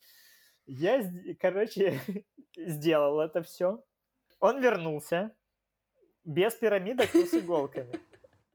Я, 0.65 1.01
короче, 1.39 1.99
сделал 2.57 3.19
это 3.19 3.41
все. 3.41 3.83
Он 4.39 4.61
вернулся 4.61 5.33
без 6.23 6.53
пирамидок, 6.55 7.13
но 7.13 7.25
с 7.25 7.33
иголками. 7.33 7.99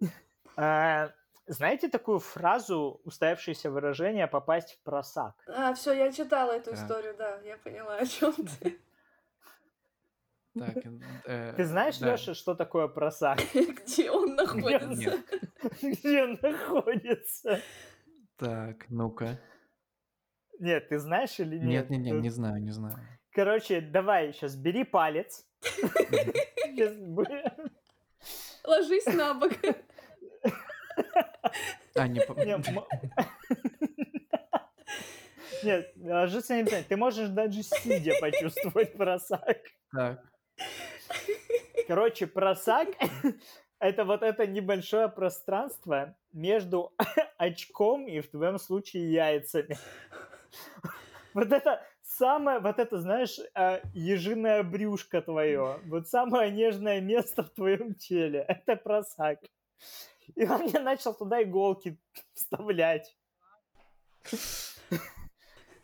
А, 0.58 1.12
знаете 1.46 1.88
такую 1.90 2.18
фразу, 2.18 3.02
устоявшееся 3.04 3.70
выражение 3.70 4.26
«попасть 4.26 4.72
в 4.72 4.78
просак»? 4.84 5.34
А, 5.46 5.74
все, 5.74 5.92
я 5.92 6.10
читала 6.10 6.52
эту 6.52 6.72
историю, 6.72 7.14
да, 7.18 7.38
я 7.42 7.58
поняла, 7.58 7.96
о 7.96 8.06
чем 8.06 8.32
ты. 8.32 8.78
Так, 10.58 10.76
э, 11.26 11.52
Ты 11.54 11.64
знаешь, 11.66 11.98
да. 11.98 12.12
Леша, 12.12 12.32
что 12.32 12.54
такое 12.54 12.88
просак? 12.88 13.38
Где 13.54 14.10
он 14.10 14.34
находится? 14.34 15.22
Где 15.82 16.24
он 16.24 16.38
находится? 16.40 17.60
Так, 18.36 18.88
ну-ка. 18.88 19.38
Нет, 20.58 20.88
ты 20.88 20.98
знаешь 20.98 21.38
или 21.38 21.58
нет? 21.58 21.90
Нет, 21.90 21.90
нет, 21.90 22.00
нет, 22.00 22.22
не 22.22 22.30
знаю, 22.30 22.62
не 22.62 22.70
знаю. 22.70 22.96
Короче, 23.36 23.82
давай 23.82 24.32
сейчас 24.32 24.56
бери 24.56 24.82
палец. 24.82 25.44
Ложись 28.64 29.04
на 29.04 29.34
бок. 29.34 29.52
А, 31.94 32.08
не. 32.08 32.22
Нет, 35.62 35.92
ложиться 36.02 36.54
не 36.54 36.60
обязательно. 36.60 36.88
Ты 36.88 36.96
можешь 36.96 37.28
даже 37.28 37.62
сидя 37.62 38.14
почувствовать 38.22 38.94
просак. 38.94 39.58
Так. 39.92 40.24
Короче, 41.86 42.26
просак— 42.26 42.88
это 43.78 44.06
вот 44.06 44.22
это 44.22 44.46
небольшое 44.46 45.10
пространство 45.10 46.16
между 46.32 46.94
очком 47.36 48.08
и, 48.08 48.20
в 48.20 48.30
твоем 48.30 48.58
случае, 48.58 49.12
яйцами. 49.12 49.76
Вот 51.34 51.52
это 51.52 51.86
самое, 52.16 52.58
вот 52.58 52.78
это, 52.78 53.00
знаешь, 53.00 53.38
а, 53.54 53.80
ежиное 53.94 54.62
брюшко 54.62 55.20
твое, 55.22 55.80
вот 55.86 56.08
самое 56.08 56.50
нежное 56.50 57.00
место 57.00 57.42
в 57.42 57.50
твоем 57.50 57.94
теле, 57.94 58.40
это 58.48 58.76
просак. 58.76 59.40
И 60.34 60.44
он 60.46 60.62
мне 60.62 60.80
начал 60.80 61.14
туда 61.14 61.42
иголки 61.42 61.98
вставлять. 62.34 63.16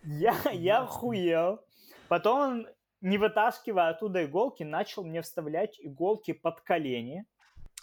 Я, 0.03 0.37
я 0.53 0.81
охуел. 0.81 1.65
Потом 2.09 2.41
он, 2.41 2.69
не 3.01 3.19
вытаскивая 3.19 3.91
оттуда 3.91 4.25
иголки, 4.25 4.65
начал 4.65 5.05
мне 5.05 5.23
вставлять 5.23 5.79
иголки 5.81 6.33
под 6.33 6.61
колени. 6.63 7.25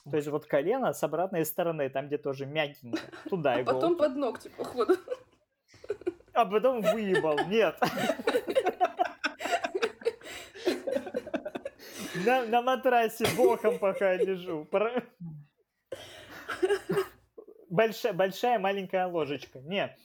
То 0.10 0.18
есть 0.18 0.28
вот 0.28 0.45
колено 0.45 0.93
с 0.93 1.04
обратной 1.04 1.45
стороны, 1.45 1.89
там 1.89 2.08
где 2.08 2.18
тоже 2.18 2.45
мягенько. 2.45 3.00
Туда 3.30 3.54
а 3.54 3.62
иголки. 3.62 3.76
потом 3.76 3.97
под 3.97 4.16
ногти, 4.16 4.50
походу. 4.50 4.95
А 6.34 6.46
потом 6.46 6.82
выебал. 6.82 7.38
Нет. 7.48 7.78
На, 12.26 12.46
на 12.46 12.62
матрасе 12.62 13.26
боком 13.38 13.80
пока 13.80 14.16
лежу. 14.16 14.68
Большая, 17.70 18.14
большая 18.14 18.60
маленькая 18.60 19.08
ложечка. 19.08 19.60
Нет. 19.60 19.96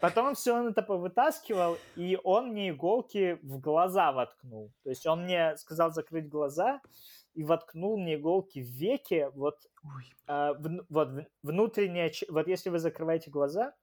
Потом 0.00 0.34
все 0.34 0.54
он 0.54 0.68
это 0.68 0.82
повытаскивал, 0.82 1.76
и 1.96 2.18
он 2.22 2.50
мне 2.50 2.70
иголки 2.70 3.38
в 3.42 3.58
глаза 3.58 4.12
воткнул. 4.12 4.72
То 4.84 4.90
есть 4.90 5.06
он 5.06 5.24
мне 5.24 5.56
сказал 5.56 5.92
закрыть 5.92 6.28
глаза 6.28 6.80
и 7.34 7.42
воткнул 7.42 7.98
мне 7.98 8.14
иголки 8.14 8.60
в 8.60 8.68
веки. 8.68 9.28
Вот, 9.34 9.56
э, 10.28 10.52
в, 10.56 10.84
вот 10.88 11.08
внутренняя... 11.42 12.12
Вот 12.28 12.46
если 12.46 12.70
вы 12.70 12.78
закрываете 12.78 13.30
глаза, 13.30 13.74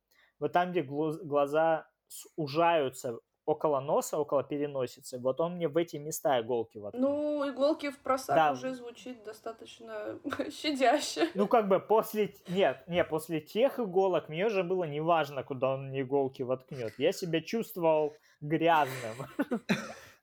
вот 0.45 0.51
там, 0.51 0.71
где 0.71 0.83
глаза 0.83 1.87
сужаются 2.07 3.17
около 3.45 3.79
носа, 3.79 4.19
около 4.19 4.43
переносицы, 4.43 5.17
вот 5.17 5.41
он 5.41 5.55
мне 5.55 5.67
в 5.67 5.75
эти 5.77 5.97
места 5.97 6.39
иголки 6.39 6.77
воткнул. 6.77 7.11
Ну, 7.11 7.49
иголки 7.49 7.89
в 7.89 7.97
просак 7.97 8.35
да. 8.35 8.51
уже 8.51 8.75
звучит 8.75 9.23
достаточно 9.23 10.19
щадяще. 10.51 11.29
Ну, 11.33 11.47
как 11.47 11.67
бы 11.67 11.79
после... 11.79 12.35
Нет, 12.47 12.83
не, 12.87 13.03
после 13.03 13.41
тех 13.41 13.79
иголок 13.79 14.29
мне 14.29 14.45
уже 14.45 14.63
было 14.63 14.83
неважно, 14.83 15.43
куда 15.43 15.73
он 15.73 15.87
мне 15.87 16.01
иголки 16.01 16.43
воткнет. 16.43 16.93
Я 16.99 17.11
себя 17.11 17.41
чувствовал 17.41 18.15
грязным. 18.39 19.15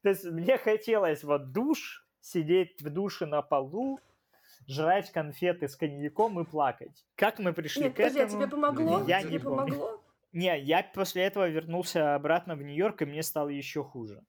То 0.02 0.08
есть 0.08 0.24
мне 0.24 0.56
хотелось 0.56 1.24
вот 1.24 1.50
душ, 1.50 2.06
сидеть 2.20 2.80
в 2.80 2.90
душе 2.90 3.26
на 3.26 3.42
полу, 3.42 3.98
жрать 4.66 5.10
конфеты 5.10 5.68
с 5.68 5.76
коньяком 5.76 6.40
и 6.40 6.44
плакать. 6.44 7.04
Как 7.16 7.38
мы 7.38 7.52
пришли 7.52 7.84
Нет, 7.84 7.94
к 7.94 7.96
подожди, 7.96 8.18
этому? 8.20 8.38
а 8.38 8.40
тебе 8.40 8.50
помогло? 8.50 9.04
Я 9.06 9.20
тебе 9.20 9.32
не 9.32 9.38
помогло? 9.38 10.01
Не, 10.32 10.58
я 10.60 10.82
после 10.82 11.24
этого 11.24 11.48
вернулся 11.48 12.14
обратно 12.14 12.56
в 12.56 12.62
Нью-Йорк, 12.62 13.02
и 13.02 13.06
мне 13.06 13.22
стало 13.22 13.48
еще 13.48 13.84
хуже. 13.84 14.24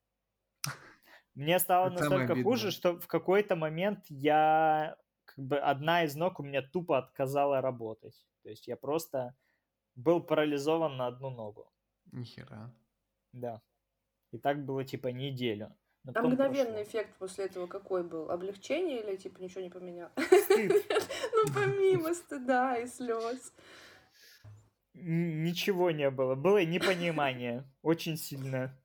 Мне 1.34 1.58
стало 1.58 1.86
Это 1.86 2.00
настолько 2.00 2.42
хуже, 2.42 2.70
что 2.70 3.00
в 3.00 3.06
какой-то 3.06 3.56
момент 3.56 4.04
я 4.08 4.96
как 5.24 5.44
бы 5.44 5.58
одна 5.58 6.04
из 6.04 6.14
ног 6.14 6.38
у 6.38 6.42
меня 6.42 6.62
тупо 6.62 6.98
отказала 6.98 7.60
работать. 7.60 8.14
То 8.42 8.50
есть 8.50 8.68
я 8.68 8.76
просто 8.76 9.34
был 9.96 10.22
парализован 10.22 10.96
на 10.96 11.06
одну 11.06 11.30
ногу. 11.30 11.72
Нихера. 12.12 12.72
Да. 13.32 13.62
И 14.30 14.38
так 14.38 14.64
было 14.64 14.84
типа 14.84 15.08
неделю. 15.08 15.74
Но 16.04 16.12
а 16.14 16.22
мгновенный 16.22 16.82
прошло. 16.82 16.82
эффект 16.82 17.16
после 17.18 17.46
этого 17.46 17.66
какой 17.66 18.04
был? 18.04 18.30
Облегчение 18.30 19.02
или 19.02 19.16
типа 19.16 19.40
ничего 19.40 19.62
не 19.62 19.70
поменял? 19.70 20.10
Ну 21.36 21.52
помимо 21.52 22.14
стыда 22.14 22.78
и 22.78 22.86
слез. 22.86 23.52
Ничего 24.94 25.90
не 25.90 26.10
было. 26.10 26.34
Было 26.34 26.64
непонимание. 26.64 27.64
Очень 27.82 28.16
сильно. 28.16 28.76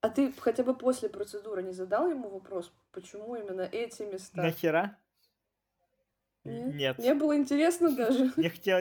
А 0.00 0.08
ты 0.08 0.32
хотя 0.32 0.64
бы 0.64 0.74
после 0.74 1.08
процедуры 1.08 1.62
не 1.62 1.72
задал 1.72 2.10
ему 2.10 2.28
вопрос, 2.28 2.72
почему 2.90 3.36
именно 3.36 3.62
эти 3.62 4.02
места? 4.02 4.42
Нахера? 4.42 4.98
Нет. 6.44 6.74
Нет. 6.74 6.98
Мне 6.98 7.14
было 7.14 7.36
интересно 7.36 7.94
даже. 7.94 8.32
Мне 8.36 8.50
хотел... 8.50 8.80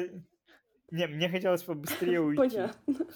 Не, 0.90 1.08
мне 1.08 1.30
хотелось 1.30 1.64
побыстрее 1.64 2.20
уйти. 2.22 2.38
Понятно. 2.38 3.08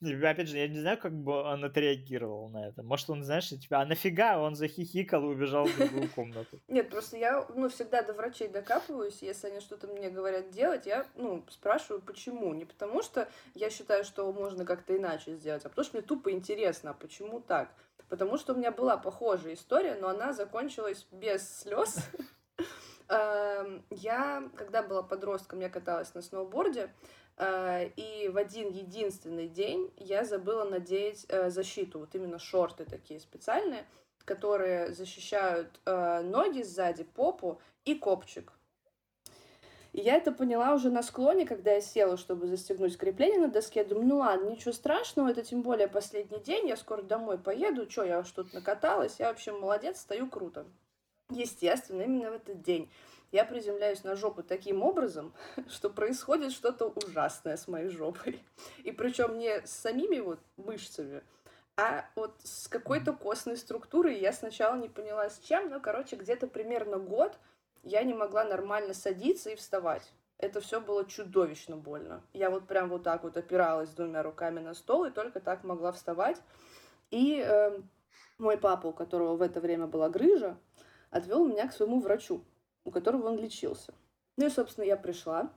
Опять 0.00 0.48
же, 0.48 0.58
я 0.58 0.68
не 0.68 0.78
знаю, 0.78 0.96
как 0.96 1.12
бы 1.12 1.32
он 1.32 1.64
отреагировал 1.64 2.48
на 2.50 2.68
это. 2.68 2.84
Может, 2.84 3.10
он, 3.10 3.24
знаешь, 3.24 3.48
типа, 3.48 3.80
а 3.80 3.86
нафига 3.86 4.38
он 4.38 4.54
захихикал 4.54 5.24
и 5.24 5.34
убежал 5.34 5.66
в 5.66 5.76
другую 5.76 6.08
комнату? 6.14 6.60
Нет, 6.68 6.88
просто 6.88 7.16
я, 7.16 7.44
ну, 7.54 7.68
всегда 7.68 8.02
до 8.02 8.12
врачей 8.12 8.48
докапываюсь, 8.48 9.22
если 9.22 9.48
они 9.48 9.60
что-то 9.60 9.88
мне 9.88 10.08
говорят 10.08 10.50
делать, 10.50 10.86
я, 10.86 11.04
ну, 11.16 11.44
спрашиваю, 11.48 12.00
почему. 12.00 12.54
Не 12.54 12.64
потому 12.64 13.02
что 13.02 13.28
я 13.54 13.70
считаю, 13.70 14.04
что 14.04 14.32
можно 14.32 14.64
как-то 14.64 14.96
иначе 14.96 15.34
сделать, 15.34 15.64
а 15.64 15.68
потому 15.68 15.84
что 15.84 15.96
мне 15.96 16.06
тупо 16.06 16.30
интересно, 16.30 16.90
а 16.90 16.94
почему 16.94 17.40
так. 17.40 17.70
Потому 18.08 18.38
что 18.38 18.54
у 18.54 18.56
меня 18.56 18.70
была 18.70 18.96
похожая 18.96 19.54
история, 19.54 19.96
но 19.96 20.08
она 20.08 20.32
закончилась 20.32 21.06
без 21.10 21.60
слез. 21.60 21.98
Эм, 23.08 23.84
я, 23.90 24.48
когда 24.54 24.82
была 24.82 25.02
подростком, 25.02 25.60
я 25.60 25.70
каталась 25.70 26.14
на 26.14 26.20
сноуборде, 26.20 26.90
и 27.96 28.28
в 28.28 28.36
один 28.36 28.70
единственный 28.70 29.48
день 29.48 29.92
я 29.96 30.24
забыла 30.24 30.64
надеть 30.64 31.24
э, 31.28 31.50
защиту, 31.50 32.00
вот 32.00 32.14
именно 32.14 32.38
шорты 32.38 32.84
такие 32.84 33.20
специальные, 33.20 33.86
которые 34.24 34.92
защищают 34.92 35.80
э, 35.86 36.20
ноги 36.22 36.62
сзади, 36.62 37.04
попу 37.04 37.60
и 37.84 37.94
копчик. 37.94 38.52
И 39.92 40.00
я 40.00 40.16
это 40.16 40.32
поняла 40.32 40.74
уже 40.74 40.90
на 40.90 41.02
склоне, 41.02 41.46
когда 41.46 41.72
я 41.72 41.80
села, 41.80 42.16
чтобы 42.16 42.46
застегнуть 42.46 42.96
крепление 42.96 43.38
на 43.38 43.48
доске. 43.48 43.80
Я 43.80 43.86
думаю, 43.86 44.06
ну 44.06 44.18
ладно, 44.18 44.50
ничего 44.50 44.72
страшного, 44.72 45.28
это 45.30 45.42
тем 45.42 45.62
более 45.62 45.88
последний 45.88 46.40
день, 46.40 46.68
я 46.68 46.76
скоро 46.76 47.02
домой 47.02 47.38
поеду, 47.38 47.88
что, 47.90 48.04
я 48.04 48.22
тут 48.22 48.52
накаталась, 48.52 49.16
я 49.18 49.28
вообще 49.28 49.52
молодец, 49.52 50.00
стою 50.00 50.28
круто. 50.28 50.66
Естественно, 51.30 52.02
именно 52.02 52.30
в 52.30 52.34
этот 52.34 52.62
день 52.62 52.90
я 53.30 53.44
приземляюсь 53.44 54.04
на 54.04 54.16
жопу 54.16 54.42
таким 54.42 54.82
образом, 54.82 55.34
что 55.68 55.90
происходит 55.90 56.52
что-то 56.52 56.86
ужасное 56.86 57.56
с 57.56 57.68
моей 57.68 57.88
жопой. 57.88 58.42
И 58.84 58.92
причем 58.92 59.38
не 59.38 59.66
с 59.66 59.70
самими 59.70 60.20
вот 60.20 60.40
мышцами, 60.56 61.22
а 61.76 62.06
вот 62.16 62.34
с 62.42 62.66
какой-то 62.68 63.12
костной 63.12 63.56
структурой. 63.56 64.18
Я 64.18 64.32
сначала 64.32 64.76
не 64.76 64.88
поняла 64.88 65.30
с 65.30 65.38
чем, 65.38 65.70
но, 65.70 65.78
короче, 65.78 66.16
где-то 66.16 66.48
примерно 66.48 66.98
год 66.98 67.38
я 67.84 68.02
не 68.02 68.14
могла 68.14 68.44
нормально 68.44 68.94
садиться 68.94 69.50
и 69.50 69.56
вставать. 69.56 70.12
Это 70.38 70.60
все 70.60 70.80
было 70.80 71.04
чудовищно 71.04 71.76
больно. 71.76 72.24
Я 72.32 72.50
вот 72.50 72.66
прям 72.66 72.88
вот 72.88 73.04
так 73.04 73.22
вот 73.22 73.36
опиралась 73.36 73.90
двумя 73.90 74.22
руками 74.22 74.60
на 74.60 74.74
стол 74.74 75.04
и 75.04 75.10
только 75.10 75.40
так 75.40 75.62
могла 75.62 75.92
вставать. 75.92 76.40
И 77.10 77.40
э, 77.44 77.80
мой 78.38 78.58
папа, 78.58 78.88
у 78.88 78.92
которого 78.92 79.36
в 79.36 79.42
это 79.42 79.60
время 79.60 79.86
была 79.86 80.08
грыжа, 80.08 80.56
отвел 81.10 81.44
меня 81.44 81.68
к 81.68 81.72
своему 81.72 82.00
врачу 82.00 82.44
у 82.88 82.90
которого 82.90 83.28
он 83.28 83.38
лечился. 83.38 83.92
Ну 84.36 84.46
и, 84.46 84.50
собственно, 84.50 84.84
я 84.84 84.96
пришла. 84.96 85.52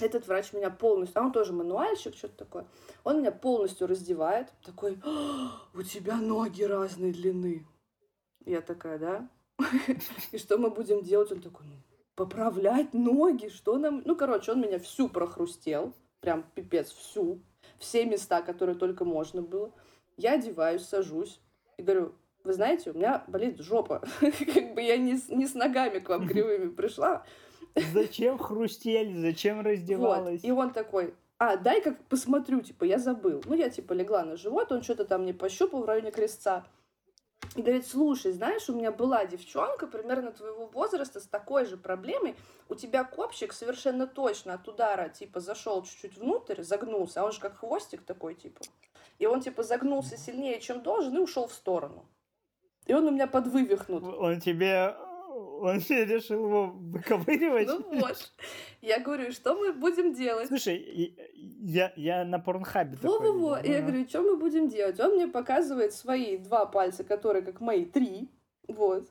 Этот 0.00 0.26
врач 0.26 0.52
меня 0.52 0.70
полностью, 0.70 1.20
а 1.20 1.24
он 1.24 1.32
тоже 1.32 1.52
мануальщик, 1.52 2.14
что-то 2.14 2.36
такое, 2.36 2.66
он 3.02 3.18
меня 3.20 3.32
полностью 3.32 3.88
раздевает, 3.88 4.52
такой, 4.64 4.96
«А, 5.04 5.60
у 5.74 5.82
тебя 5.82 6.16
ноги 6.16 6.62
разной 6.62 7.12
длины. 7.12 7.66
Я 8.44 8.60
такая, 8.60 8.98
да? 8.98 9.28
И 10.32 10.38
что 10.38 10.56
мы 10.56 10.70
будем 10.70 11.02
делать? 11.02 11.32
Он 11.32 11.40
такой, 11.40 11.66
ну, 11.66 11.74
поправлять 12.14 12.94
ноги, 12.94 13.48
что 13.48 13.76
нам... 13.76 14.02
Ну, 14.04 14.14
короче, 14.14 14.52
он 14.52 14.60
меня 14.60 14.78
всю 14.78 15.08
прохрустел, 15.08 15.92
прям 16.20 16.44
пипец, 16.54 16.90
всю, 16.92 17.40
все 17.78 18.04
места, 18.04 18.42
которые 18.42 18.76
только 18.76 19.04
можно 19.04 19.42
было. 19.42 19.72
Я 20.16 20.34
одеваюсь, 20.34 20.86
сажусь 20.86 21.40
и 21.76 21.82
говорю, 21.82 22.14
вы 22.48 22.54
знаете, 22.54 22.90
у 22.90 22.94
меня 22.94 23.22
болит 23.26 23.60
жопа. 23.60 24.02
как 24.20 24.74
бы 24.74 24.80
я 24.80 24.96
не, 24.96 25.18
с, 25.18 25.28
не 25.28 25.46
с 25.46 25.52
ногами 25.52 25.98
к 25.98 26.08
вам 26.08 26.26
кривыми 26.28 26.70
пришла. 26.70 27.22
Зачем 27.92 28.38
хрустели, 28.38 29.12
зачем 29.12 29.60
раздевалась? 29.60 30.40
Вот. 30.40 30.48
И 30.48 30.50
он 30.50 30.70
такой, 30.70 31.14
а, 31.36 31.58
дай 31.58 31.82
как 31.82 32.02
посмотрю, 32.06 32.62
типа, 32.62 32.84
я 32.84 32.98
забыл. 32.98 33.42
Ну, 33.44 33.54
я, 33.54 33.68
типа, 33.68 33.92
легла 33.92 34.24
на 34.24 34.36
живот, 34.36 34.72
он 34.72 34.82
что-то 34.82 35.04
там 35.04 35.24
мне 35.24 35.34
пощупал 35.34 35.82
в 35.82 35.84
районе 35.84 36.10
крестца. 36.10 36.64
И 37.54 37.60
говорит, 37.60 37.86
слушай, 37.86 38.32
знаешь, 38.32 38.66
у 38.70 38.74
меня 38.74 38.92
была 38.92 39.26
девчонка 39.26 39.86
примерно 39.86 40.32
твоего 40.32 40.66
возраста 40.68 41.20
с 41.20 41.26
такой 41.26 41.66
же 41.66 41.76
проблемой. 41.76 42.34
У 42.70 42.74
тебя 42.74 43.04
копчик 43.04 43.52
совершенно 43.52 44.06
точно 44.06 44.54
от 44.54 44.66
удара, 44.66 45.10
типа, 45.10 45.40
зашел 45.40 45.82
чуть-чуть 45.82 46.16
внутрь, 46.16 46.62
загнулся, 46.62 47.20
а 47.20 47.24
он 47.24 47.32
же 47.32 47.40
как 47.40 47.58
хвостик 47.58 48.02
такой, 48.04 48.34
типа. 48.34 48.62
И 49.18 49.26
он, 49.26 49.42
типа, 49.42 49.62
загнулся 49.62 50.16
сильнее, 50.16 50.60
чем 50.60 50.82
должен, 50.82 51.14
и 51.14 51.20
ушел 51.20 51.46
в 51.46 51.52
сторону. 51.52 52.08
И 52.88 52.92
он 52.92 53.06
у 53.06 53.10
меня 53.10 53.26
подвывихнут. 53.26 54.02
Он 54.02 54.40
тебе 54.40 54.96
он 55.60 55.78
решил 55.78 56.44
его 56.44 56.66
выковыривать. 56.66 57.68
Ну 57.68 58.00
вот. 58.00 58.32
Я 58.80 59.00
говорю, 59.00 59.32
что 59.32 59.54
мы 59.54 59.72
будем 59.72 60.14
делать? 60.14 60.48
Слушай, 60.48 61.14
я, 61.34 61.92
я 61.96 62.24
на 62.24 62.38
порнхабе 62.38 62.96
Во-во-во. 63.02 63.58
Я 63.58 63.82
говорю, 63.82 64.08
что 64.08 64.22
мы 64.22 64.36
будем 64.36 64.68
делать? 64.68 64.98
Он 65.00 65.14
мне 65.14 65.28
показывает 65.28 65.92
свои 65.92 66.38
два 66.38 66.66
пальца, 66.66 67.04
которые 67.04 67.42
как 67.42 67.60
мои 67.60 67.84
три. 67.84 68.30
Вот. 68.68 69.08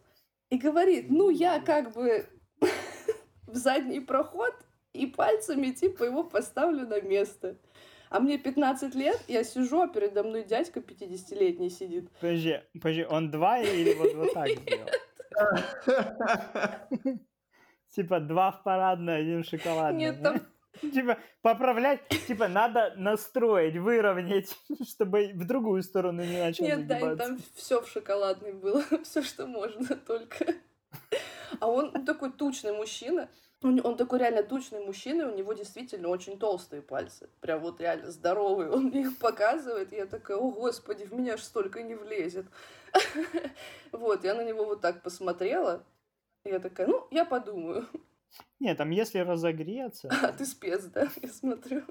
И 0.49 0.57
говорит, 0.57 1.09
ну 1.09 1.29
я 1.29 1.59
как 1.59 1.93
бы 1.93 2.25
в 3.47 3.55
задний 3.55 3.99
проход 3.99 4.55
и 4.93 5.05
пальцами 5.05 5.71
типа 5.71 6.05
его 6.05 6.23
поставлю 6.23 6.87
на 6.87 7.01
место. 7.01 7.57
А 8.09 8.19
мне 8.19 8.37
15 8.37 8.95
лет, 8.95 9.21
я 9.27 9.43
сижу, 9.43 9.81
а 9.81 9.87
передо 9.87 10.23
мной 10.23 10.43
дядька 10.43 10.79
50-летний 10.79 11.69
сидит. 11.69 12.09
Подожди, 12.19 12.61
подожди, 12.73 13.05
он 13.05 13.31
два 13.31 13.59
или 13.59 13.93
вот, 13.93 14.13
вот 14.15 14.33
так 14.33 14.49
сделал? 14.49 14.87
Типа 17.89 18.19
два 18.19 18.51
в 18.51 18.63
парадной, 18.63 19.19
один 19.21 19.43
в 19.43 19.47
шоколадной. 19.47 19.99
Нет, 19.99 20.21
там... 20.21 20.41
Типа 20.93 21.17
поправлять, 21.41 22.07
типа 22.27 22.47
надо 22.47 22.93
настроить, 22.97 23.75
выровнять, 23.77 24.55
чтобы 24.87 25.31
в 25.33 25.45
другую 25.45 25.81
сторону 25.81 26.23
не 26.23 26.37
начал 26.37 26.63
Нет, 26.63 26.85
да, 26.87 27.15
там 27.15 27.39
все 27.55 27.81
в 27.81 27.87
шоколадной 27.87 28.53
было, 28.53 28.83
все, 29.03 29.23
что 29.23 29.47
можно 29.47 29.95
только. 29.95 30.53
А 31.59 31.67
он 31.67 32.05
такой 32.05 32.31
тучный 32.31 32.73
мужчина, 32.73 33.29
он, 33.63 33.81
он 33.83 33.97
такой 33.97 34.19
реально 34.19 34.43
тучный 34.43 34.85
мужчина, 34.85 35.31
у 35.31 35.35
него 35.35 35.53
действительно 35.53 36.09
очень 36.09 36.37
толстые 36.37 36.81
пальцы. 36.81 37.27
Прям 37.41 37.61
вот 37.61 37.81
реально 37.81 38.11
здоровые. 38.11 38.69
Он 38.71 38.85
мне 38.85 39.01
их 39.01 39.17
показывает, 39.17 39.93
и 39.93 39.95
я 39.95 40.05
такая, 40.05 40.37
о 40.37 40.51
господи, 40.51 41.05
в 41.05 41.13
меня 41.13 41.37
ж 41.37 41.41
столько 41.41 41.81
не 41.81 41.95
влезет. 41.95 42.45
Вот, 43.91 44.23
я 44.23 44.35
на 44.35 44.43
него 44.43 44.65
вот 44.65 44.81
так 44.81 45.01
посмотрела, 45.01 45.83
и 46.43 46.49
я 46.49 46.59
такая, 46.59 46.87
ну, 46.87 47.07
я 47.09 47.25
подумаю. 47.25 47.87
Нет, 48.59 48.77
там 48.77 48.89
если 48.91 49.19
разогреться... 49.19 50.09
А, 50.11 50.31
ты 50.31 50.45
спец, 50.45 50.83
да, 50.85 51.07
я 51.21 51.29
смотрю. 51.29 51.83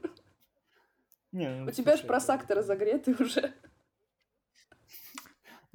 Не, 1.33 1.49
ну, 1.49 1.67
У 1.67 1.71
тебя 1.71 1.97
же 1.97 2.05
просак-то 2.05 2.55
разогретый 2.55 3.15
уже. 3.19 3.53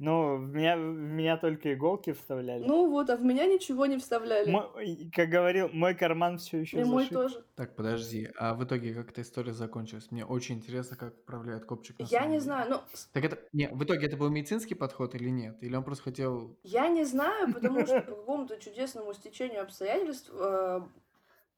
Ну, 0.02 0.36
в 0.36 0.52
меня, 0.52 0.76
в 0.76 0.80
меня 0.80 1.36
только 1.36 1.72
иголки 1.72 2.12
вставляли. 2.12 2.64
Ну 2.64 2.90
вот, 2.90 3.08
а 3.08 3.16
в 3.16 3.22
меня 3.22 3.46
ничего 3.46 3.86
не 3.86 3.98
вставляли. 3.98 4.50
Мой, 4.50 4.66
как 5.14 5.28
говорил, 5.28 5.68
мой 5.72 5.94
карман 5.94 6.38
все 6.38 6.58
еще 6.58 6.80
И 6.80 6.84
мой 6.84 7.06
тоже. 7.06 7.44
Так, 7.54 7.76
подожди, 7.76 8.28
а 8.36 8.54
в 8.54 8.64
итоге 8.64 8.94
как 8.94 9.10
эта 9.10 9.22
история 9.22 9.52
закончилась? 9.52 10.10
Мне 10.10 10.26
очень 10.26 10.56
интересно, 10.56 10.96
как 10.96 11.14
управляет 11.14 11.66
копчик. 11.66 12.00
на 12.00 12.04
Я 12.06 12.22
не 12.22 12.30
деле. 12.30 12.40
знаю, 12.40 12.70
ну... 12.70 12.80
Так 13.12 13.24
это, 13.24 13.38
не, 13.52 13.68
в 13.68 13.84
итоге 13.84 14.08
это 14.08 14.16
был 14.16 14.28
медицинский 14.28 14.74
подход 14.74 15.14
или 15.14 15.28
нет? 15.28 15.62
Или 15.62 15.76
он 15.76 15.84
просто 15.84 16.02
хотел... 16.02 16.58
Я 16.64 16.88
не 16.88 17.04
знаю, 17.04 17.52
потому 17.54 17.86
что 17.86 18.00
по 18.08 18.16
какому-то 18.16 18.56
чудесному 18.56 19.14
стечению 19.14 19.62
обстоятельств 19.62 20.32
э, 20.34 20.80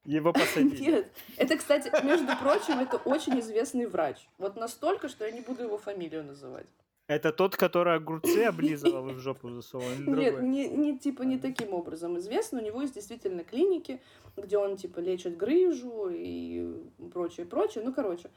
его 0.03 0.33
посадили. 0.33 0.81
Нет. 0.91 1.11
Это, 1.37 1.57
кстати, 1.57 1.91
между 2.05 2.37
прочим, 2.37 2.79
это 2.79 2.97
очень 2.97 3.39
известный 3.39 3.87
врач. 3.87 4.17
Вот 4.37 4.55
настолько, 4.55 5.09
что 5.09 5.25
я 5.25 5.31
не 5.31 5.41
буду 5.41 5.63
его 5.63 5.79
фамилию 5.79 6.23
называть. 6.23 6.67
Это 7.07 7.31
тот, 7.31 7.55
который 7.55 7.95
огурцы 7.95 8.43
облизывал 8.45 9.09
и 9.09 9.13
в 9.13 9.19
жопу 9.19 9.49
засовывал? 9.49 9.91
Нет, 10.07 10.41
не, 10.41 10.67
не, 10.67 10.97
типа 10.97 11.21
не 11.21 11.37
таким 11.37 11.73
образом 11.73 12.17
известно. 12.17 12.59
У 12.59 12.63
него 12.63 12.81
есть 12.81 12.95
действительно 12.95 13.43
клиники, 13.43 14.01
где 14.35 14.57
он 14.57 14.75
типа 14.75 14.99
лечит 14.99 15.37
грыжу 15.37 16.09
и 16.09 16.83
прочее, 17.13 17.45
прочее. 17.45 17.83
Ну, 17.83 17.93
короче. 17.93 18.31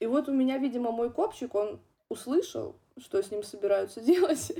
И 0.00 0.06
вот 0.06 0.28
у 0.28 0.32
меня, 0.32 0.58
видимо, 0.58 0.92
мой 0.92 1.10
копчик, 1.10 1.54
он 1.54 1.78
услышал, 2.08 2.76
что 2.98 3.22
с 3.22 3.30
ним 3.30 3.42
собираются 3.42 4.00
делать. 4.04 4.52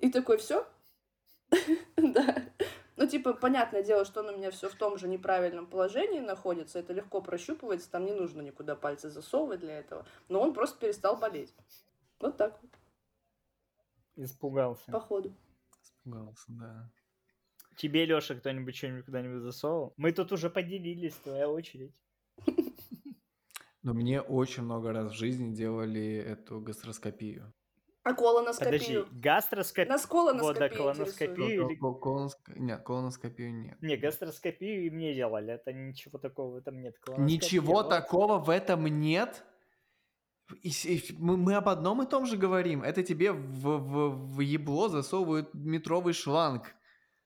И 0.00 0.10
такой, 0.10 0.36
все? 0.38 0.66
Да. 1.96 2.44
Ну, 2.96 3.06
типа, 3.06 3.32
понятное 3.32 3.82
дело, 3.82 4.04
что 4.04 4.20
он 4.20 4.28
у 4.28 4.36
меня 4.36 4.50
все 4.50 4.68
в 4.68 4.74
том 4.74 4.98
же 4.98 5.08
неправильном 5.08 5.66
положении 5.66 6.20
находится. 6.20 6.78
Это 6.78 6.92
легко 6.92 7.22
прощупывается, 7.22 7.90
там 7.90 8.04
не 8.04 8.12
нужно 8.12 8.42
никуда 8.42 8.76
пальцы 8.76 9.08
засовывать 9.08 9.60
для 9.60 9.78
этого. 9.78 10.04
Но 10.28 10.42
он 10.42 10.52
просто 10.52 10.78
перестал 10.78 11.16
болеть. 11.16 11.54
Вот 12.20 12.36
так 12.36 12.60
вот. 12.62 12.70
Испугался. 14.16 14.92
Походу. 14.92 15.34
Испугался, 15.82 16.44
да. 16.48 16.90
Тебе, 17.76 18.04
Леша, 18.04 18.34
кто-нибудь 18.34 18.76
что-нибудь 18.76 19.06
куда-нибудь 19.06 19.42
засовывал? 19.42 19.94
Мы 19.96 20.12
тут 20.12 20.32
уже 20.32 20.50
поделились, 20.50 21.14
твоя 21.14 21.48
очередь. 21.48 21.94
Но 23.82 23.94
мне 23.94 24.20
очень 24.20 24.64
много 24.64 24.92
раз 24.92 25.12
в 25.12 25.16
жизни 25.16 25.54
делали 25.54 26.16
эту 26.16 26.60
гастроскопию. 26.60 27.54
А 28.02 28.14
колоноскопию? 28.14 29.04
Подожди, 29.04 29.20
гастроскопию? 29.20 29.88
Нас 29.88 30.06
колоноскопию 30.06 30.46
Вот, 30.46 30.58
да, 30.58 30.68
колоноскопию 30.68 31.68
или... 31.68 31.76
Колоноск... 31.76 32.38
Нет, 32.56 32.82
колоноскопию 32.82 33.54
нет. 33.54 33.80
Не, 33.80 33.96
гастроскопию 33.96 34.86
и 34.86 34.90
мне 34.90 35.14
делали, 35.14 35.54
это 35.54 35.72
ничего 35.72 36.18
такого 36.18 36.52
в 36.52 36.56
этом 36.56 36.80
нет. 36.80 36.96
Ничего 37.18 37.82
такого 37.82 38.38
в 38.38 38.50
этом 38.50 38.86
нет? 38.86 39.44
И, 40.62 40.68
и, 40.68 41.14
мы, 41.18 41.36
мы 41.36 41.54
об 41.54 41.68
одном 41.68 42.02
и 42.02 42.06
том 42.06 42.26
же 42.26 42.36
говорим. 42.36 42.82
Это 42.82 43.02
тебе 43.02 43.32
в, 43.32 43.78
в, 43.78 44.36
в 44.36 44.40
ебло 44.40 44.88
засовывают 44.88 45.54
метровый 45.54 46.12
шланг. 46.14 46.74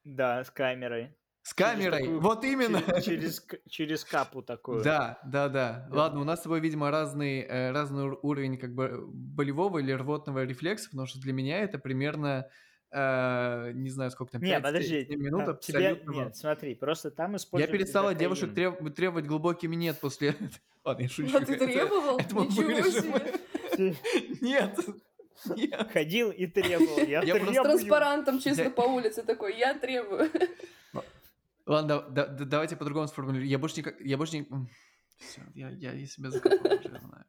Да, 0.05 0.45
с 0.45 0.51
камерой. 0.51 1.17
С 1.43 1.53
камерой, 1.53 2.01
такую, 2.01 2.21
вот 2.21 2.43
именно. 2.45 2.81
Через, 3.03 3.05
через, 3.05 3.47
через 3.69 4.05
капу 4.05 4.43
такую. 4.43 4.83
Да, 4.83 5.19
да, 5.25 5.51
да, 5.51 5.87
да. 5.91 5.97
Ладно, 5.97 6.23
у 6.23 6.25
нас 6.25 6.41
с 6.41 6.43
тобой, 6.45 6.61
видимо, 6.61 6.91
разный, 6.91 7.41
э, 7.41 7.71
разный 7.71 8.17
уровень 8.23 8.57
как 8.57 8.75
бы 8.75 9.05
болевого 9.09 9.79
или 9.79 9.93
рвотного 9.93 10.45
рефлекса, 10.45 10.89
потому 10.89 11.07
что 11.07 11.21
для 11.21 11.35
меня 11.35 11.61
это 11.61 11.79
примерно 11.79 12.49
э, 12.95 13.73
не 13.75 13.91
знаю, 13.91 14.11
сколько 14.11 14.33
там, 14.33 14.41
5 14.41 14.51
Нет, 14.51 14.63
подожди, 14.63 15.07
минут 15.17 15.49
а, 15.49 15.55
тебе, 15.55 16.01
Нет, 16.07 16.37
смотри, 16.37 16.75
просто 16.75 17.11
там 17.11 17.37
используют... 17.37 17.71
Я 17.71 17.79
перестала 17.79 18.15
девушек 18.15 18.55
треб, 18.55 18.95
требовать 18.95 19.27
глубокий 19.27 19.67
минет 19.67 19.99
после... 20.01 20.37
Ладно, 20.85 21.03
я 21.03 21.09
шучу. 21.09 21.37
А 21.37 21.41
ты 21.41 21.57
требовал? 21.57 22.19
Это 22.19 22.35
Ничего 22.35 22.91
себе! 22.91 23.35
Нет, 24.41 24.79
нет. 25.57 25.91
Ходил 25.93 26.31
и 26.31 26.47
требовал. 26.47 26.99
Я, 26.99 27.23
я 27.25 27.35
требую. 27.35 27.55
С 27.55 27.63
транспарантом 27.63 28.39
чисто 28.39 28.63
я... 28.63 28.71
по 28.71 28.83
улице 28.83 29.25
такой, 29.25 29.59
я 29.59 29.75
требую. 29.75 30.31
Ладно, 31.67 32.05
да, 32.09 32.27
да, 32.27 32.45
давайте 32.45 32.77
по-другому 32.77 33.09
сформулирую. 33.09 33.49
Я 33.49 33.59
больше 33.59 33.83
не... 33.83 34.09
Я 34.09 34.17
больше 34.17 34.39
не... 34.39 34.47
Все, 35.19 35.41
я, 35.55 35.71
я, 35.71 35.93
я 35.93 36.07
себя 36.07 36.31
закопал 36.31 36.79
уже 36.79 37.01
знаю. 37.01 37.25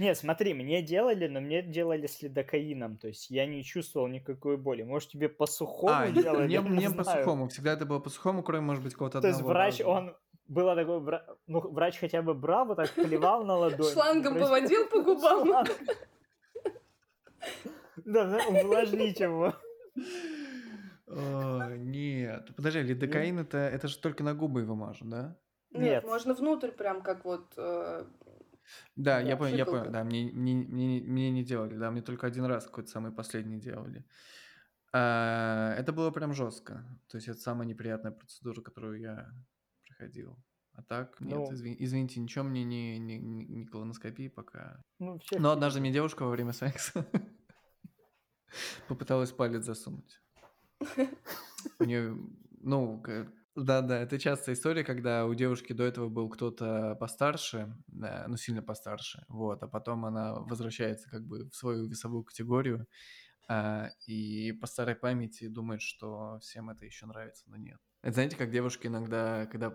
Нет, 0.00 0.16
смотри, 0.16 0.54
мне 0.54 0.80
делали, 0.80 1.26
но 1.26 1.42
мне 1.42 1.60
делали 1.60 2.06
с 2.06 2.22
лидокаином, 2.22 2.96
то 2.96 3.08
есть 3.08 3.28
я 3.28 3.44
не 3.44 3.62
чувствовал 3.62 4.08
никакой 4.08 4.56
боли. 4.56 4.82
Может, 4.82 5.10
тебе 5.10 5.28
по 5.28 5.44
сухому 5.44 5.92
а, 5.94 6.10
делали? 6.10 6.46
Мне, 6.46 6.60
мне 6.62 6.90
по 6.90 7.04
сухому, 7.04 7.48
всегда 7.48 7.74
это 7.74 7.84
было 7.84 7.98
по 7.98 8.08
сухому, 8.08 8.42
кроме, 8.42 8.62
может 8.62 8.82
быть, 8.82 8.94
кого-то 8.94 9.20
То 9.20 9.28
есть 9.28 9.42
врач, 9.42 9.80
раза. 9.80 9.90
он 9.90 10.16
было 10.48 10.74
такой, 10.74 11.02
ну, 11.46 11.60
врач 11.70 11.98
хотя 11.98 12.22
бы 12.22 12.32
брал, 12.32 12.64
вот 12.64 12.76
так 12.76 12.90
плевал 12.94 13.44
на 13.44 13.56
ладонь. 13.56 13.92
Шлангом 13.92 14.38
поводил 14.38 14.88
по 14.88 15.02
губам. 15.02 15.66
Да, 18.06 18.40
увлажнить 18.48 19.20
его. 19.20 19.52
Нет, 21.06 22.48
подожди, 22.56 22.80
лидокаин 22.80 23.40
это, 23.40 23.58
это 23.58 23.88
же 23.88 23.98
только 23.98 24.24
на 24.24 24.32
губы 24.32 24.62
его 24.62 24.74
мажут, 24.74 25.10
да? 25.10 25.36
Нет, 25.72 26.04
можно 26.04 26.32
внутрь 26.32 26.70
прям 26.70 27.02
как 27.02 27.26
вот 27.26 27.52
э, 27.58 28.04
да, 28.96 29.20
я 29.20 29.36
понял, 29.36 29.56
я 29.56 29.66
понял, 29.66 29.90
да, 29.90 30.04
мне, 30.04 30.30
мне, 30.32 30.54
мне, 30.54 31.00
мне 31.00 31.30
не 31.30 31.44
делали, 31.44 31.76
да, 31.76 31.90
мне 31.90 32.02
только 32.02 32.26
один 32.26 32.44
раз 32.44 32.66
какой-то 32.66 32.90
самый 32.90 33.12
последний 33.12 33.60
делали. 33.60 34.04
А, 34.92 35.74
это 35.76 35.92
было 35.92 36.10
прям 36.10 36.32
жестко. 36.34 36.84
То 37.08 37.16
есть 37.16 37.28
это 37.28 37.38
самая 37.38 37.66
неприятная 37.66 38.12
процедура, 38.12 38.60
которую 38.60 39.00
я 39.00 39.30
проходил. 39.86 40.36
А 40.74 40.82
так, 40.82 41.20
нет, 41.20 41.36
ну, 41.36 41.52
извин, 41.52 41.76
извините, 41.78 42.20
ничего 42.20 42.44
мне 42.44 42.64
не, 42.64 42.98
не, 42.98 43.18
не 43.18 43.66
колоноскопии 43.66 44.28
пока. 44.28 44.82
Ну, 44.98 45.20
Но 45.32 45.50
однажды 45.50 45.80
мне 45.80 45.92
девушка 45.92 46.22
во 46.22 46.30
время 46.30 46.52
секса 46.52 47.06
попыталась 48.88 49.32
палец 49.32 49.64
засунуть. 49.64 50.20
У 51.78 51.84
нее, 51.84 52.16
ну, 52.60 53.02
да-да, 53.64 54.00
это 54.00 54.18
частая 54.18 54.54
история, 54.54 54.84
когда 54.84 55.26
у 55.26 55.34
девушки 55.34 55.72
до 55.72 55.84
этого 55.84 56.08
был 56.08 56.28
кто-то 56.28 56.96
постарше, 56.98 57.74
ну, 57.88 58.36
сильно 58.36 58.62
постарше, 58.62 59.24
вот, 59.28 59.62
а 59.62 59.68
потом 59.68 60.04
она 60.04 60.34
возвращается 60.34 61.08
как 61.10 61.26
бы 61.26 61.48
в 61.50 61.54
свою 61.54 61.86
весовую 61.86 62.24
категорию, 62.24 62.86
а, 63.48 63.90
и 64.06 64.52
по 64.52 64.66
старой 64.66 64.94
памяти 64.94 65.48
думает, 65.48 65.82
что 65.82 66.38
всем 66.40 66.70
это 66.70 66.84
еще 66.84 67.06
нравится, 67.06 67.44
но 67.48 67.56
нет. 67.56 67.78
Это 68.02 68.14
знаете, 68.14 68.36
как 68.36 68.50
девушки 68.50 68.86
иногда, 68.86 69.46
когда 69.46 69.70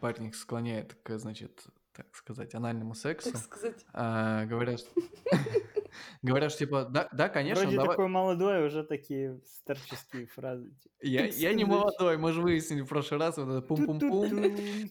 парень 0.00 0.26
их 0.26 0.34
склоняет 0.36 0.94
к, 1.02 1.18
значит, 1.18 1.66
так 1.94 2.14
сказать, 2.14 2.54
анальному 2.54 2.94
сексу, 2.94 3.32
так 3.32 3.42
сказать. 3.42 3.84
А, 3.92 4.44
говорят, 4.46 4.80
Говорят, 6.22 6.50
что 6.50 6.60
типа, 6.60 6.84
да, 6.90 7.08
да, 7.12 7.28
конечно. 7.28 7.62
Вроде 7.62 7.76
давай... 7.76 7.92
такой 7.92 8.08
молодой, 8.08 8.66
уже 8.66 8.84
такие 8.84 9.40
старческие 9.44 10.26
фразы. 10.26 10.70
Типа. 10.70 10.94
Я, 11.00 11.26
я 11.26 11.54
не 11.54 11.64
молодой, 11.64 12.16
мы 12.18 12.32
же 12.32 12.42
выяснили 12.42 12.82
в 12.82 12.88
прошлый 12.88 13.20
раз, 13.20 13.36
вот 13.36 13.48
это 13.48 13.60
пум-пум-пум, 13.66 14.30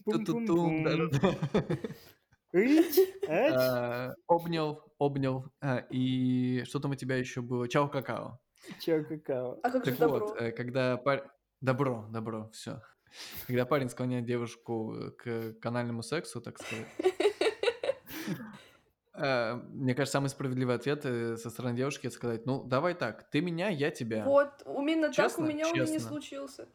ту-ту-тум, 0.04 0.86
а, 3.28 4.14
обнял, 4.28 4.80
обнял, 4.98 5.46
а, 5.60 5.78
и 5.90 6.62
что 6.64 6.78
там 6.78 6.92
у 6.92 6.94
тебя 6.94 7.16
еще 7.16 7.40
было? 7.40 7.68
Чао 7.68 7.88
какао. 7.88 8.38
Чао 8.80 9.04
какао. 9.04 9.58
А 9.62 9.70
как 9.70 9.84
же 9.84 9.96
добро? 9.96 10.26
вот, 10.26 10.40
э, 10.40 10.52
когда 10.52 10.96
Добро, 11.64 12.06
добро, 12.10 12.50
все. 12.52 12.82
Когда 13.46 13.66
парень 13.66 13.88
склоняет 13.88 14.24
девушку 14.24 15.12
к 15.18 15.54
канальному 15.60 16.02
сексу, 16.02 16.40
так 16.40 16.60
сказать, 16.60 16.86
э, 19.14 19.54
мне 19.54 19.94
кажется, 19.94 20.12
самый 20.12 20.28
справедливый 20.28 20.76
ответ 20.76 21.04
э, 21.04 21.36
со 21.36 21.50
стороны 21.50 21.76
девушки 21.76 22.06
это 22.06 22.16
сказать, 22.16 22.46
ну, 22.46 22.62
давай 22.62 22.94
так, 22.94 23.28
ты 23.30 23.40
меня, 23.40 23.68
я 23.68 23.90
тебя. 23.90 24.24
Вот, 24.24 24.50
именно 24.66 25.12
так 25.12 25.38
у 25.38 25.42
меня 25.42 25.68
он 25.68 25.74
и 25.74 25.90
не 25.90 25.98
случился. 25.98 26.68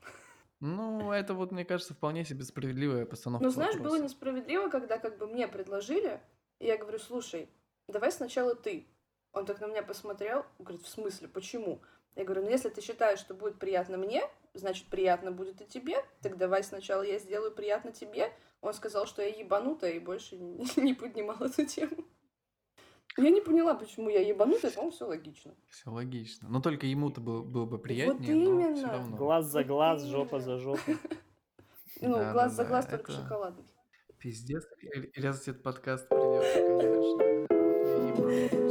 Ну, 0.60 1.14
это 1.14 1.34
вот, 1.34 1.52
мне 1.52 1.64
кажется, 1.64 1.94
вполне 1.94 2.26
себе 2.26 2.44
справедливая 2.44 3.06
постановка 3.06 3.46
Ну, 3.46 3.52
знаешь, 3.52 3.78
было 3.78 3.98
несправедливо, 3.98 4.70
когда 4.70 4.98
как 4.98 5.18
бы 5.18 5.28
мне 5.28 5.48
предложили, 5.48 6.20
и 6.60 6.68
я 6.68 6.78
говорю, 6.78 7.00
слушай, 7.00 7.50
давай 7.88 8.12
сначала 8.12 8.56
ты. 8.56 8.86
Он 9.32 9.46
так 9.46 9.62
на 9.62 9.68
меня 9.68 9.84
посмотрел, 9.84 10.46
говорит, 10.58 10.82
в 10.82 10.90
смысле, 10.90 11.28
почему? 11.28 11.80
Я 12.16 12.26
говорю, 12.26 12.44
ну 12.44 12.50
если 12.50 12.70
ты 12.70 12.82
считаешь, 12.82 13.20
что 13.20 13.34
будет 13.34 13.60
приятно 13.60 13.98
мне, 13.98 14.24
значит, 14.54 14.88
приятно 14.88 15.32
будет 15.32 15.62
и 15.62 15.66
тебе, 15.66 15.98
так 16.22 16.38
давай 16.38 16.64
сначала 16.64 17.02
я 17.02 17.18
сделаю 17.20 17.52
приятно 17.52 17.92
тебе. 17.92 18.32
Он 18.62 18.74
сказал, 18.74 19.06
что 19.08 19.22
я 19.22 19.30
ебанутая 19.30 19.92
и 19.92 20.00
больше 20.00 20.36
не 20.76 20.94
поднимал 20.94 21.38
эту 21.40 21.66
тему. 21.66 22.06
Я 23.18 23.30
не 23.32 23.42
поняла, 23.42 23.74
почему 23.74 24.10
я 24.10 24.22
ебанутая, 24.22 24.72
по-моему, 24.72 24.92
все 24.92 25.06
логично. 25.06 25.54
Все 25.68 25.90
логично. 25.90 26.48
Но 26.50 26.62
только 26.62 26.86
ему-то 26.86 27.20
было, 27.20 27.42
было 27.42 27.66
бы 27.66 27.78
приятнее, 27.80 28.36
вот 28.36 28.44
именно. 28.46 28.70
но 28.70 28.76
все 28.76 28.86
равно. 28.86 29.18
Глаз 29.18 29.46
за 29.48 29.64
глаз, 29.64 30.04
жопа 30.04 30.40
за 30.40 30.58
жопу. 30.58 30.80
Ну, 32.02 32.16
глаз 32.32 32.54
за 32.54 32.64
глаз, 32.64 32.86
только 32.86 33.12
шоколадный. 33.12 33.66
Пиздец, 34.20 34.64
или 34.82 35.12
раз 35.22 35.42
этот 35.50 35.64
подкаст 35.64 36.08
придет, 36.08 36.46
конечно. 36.80 38.69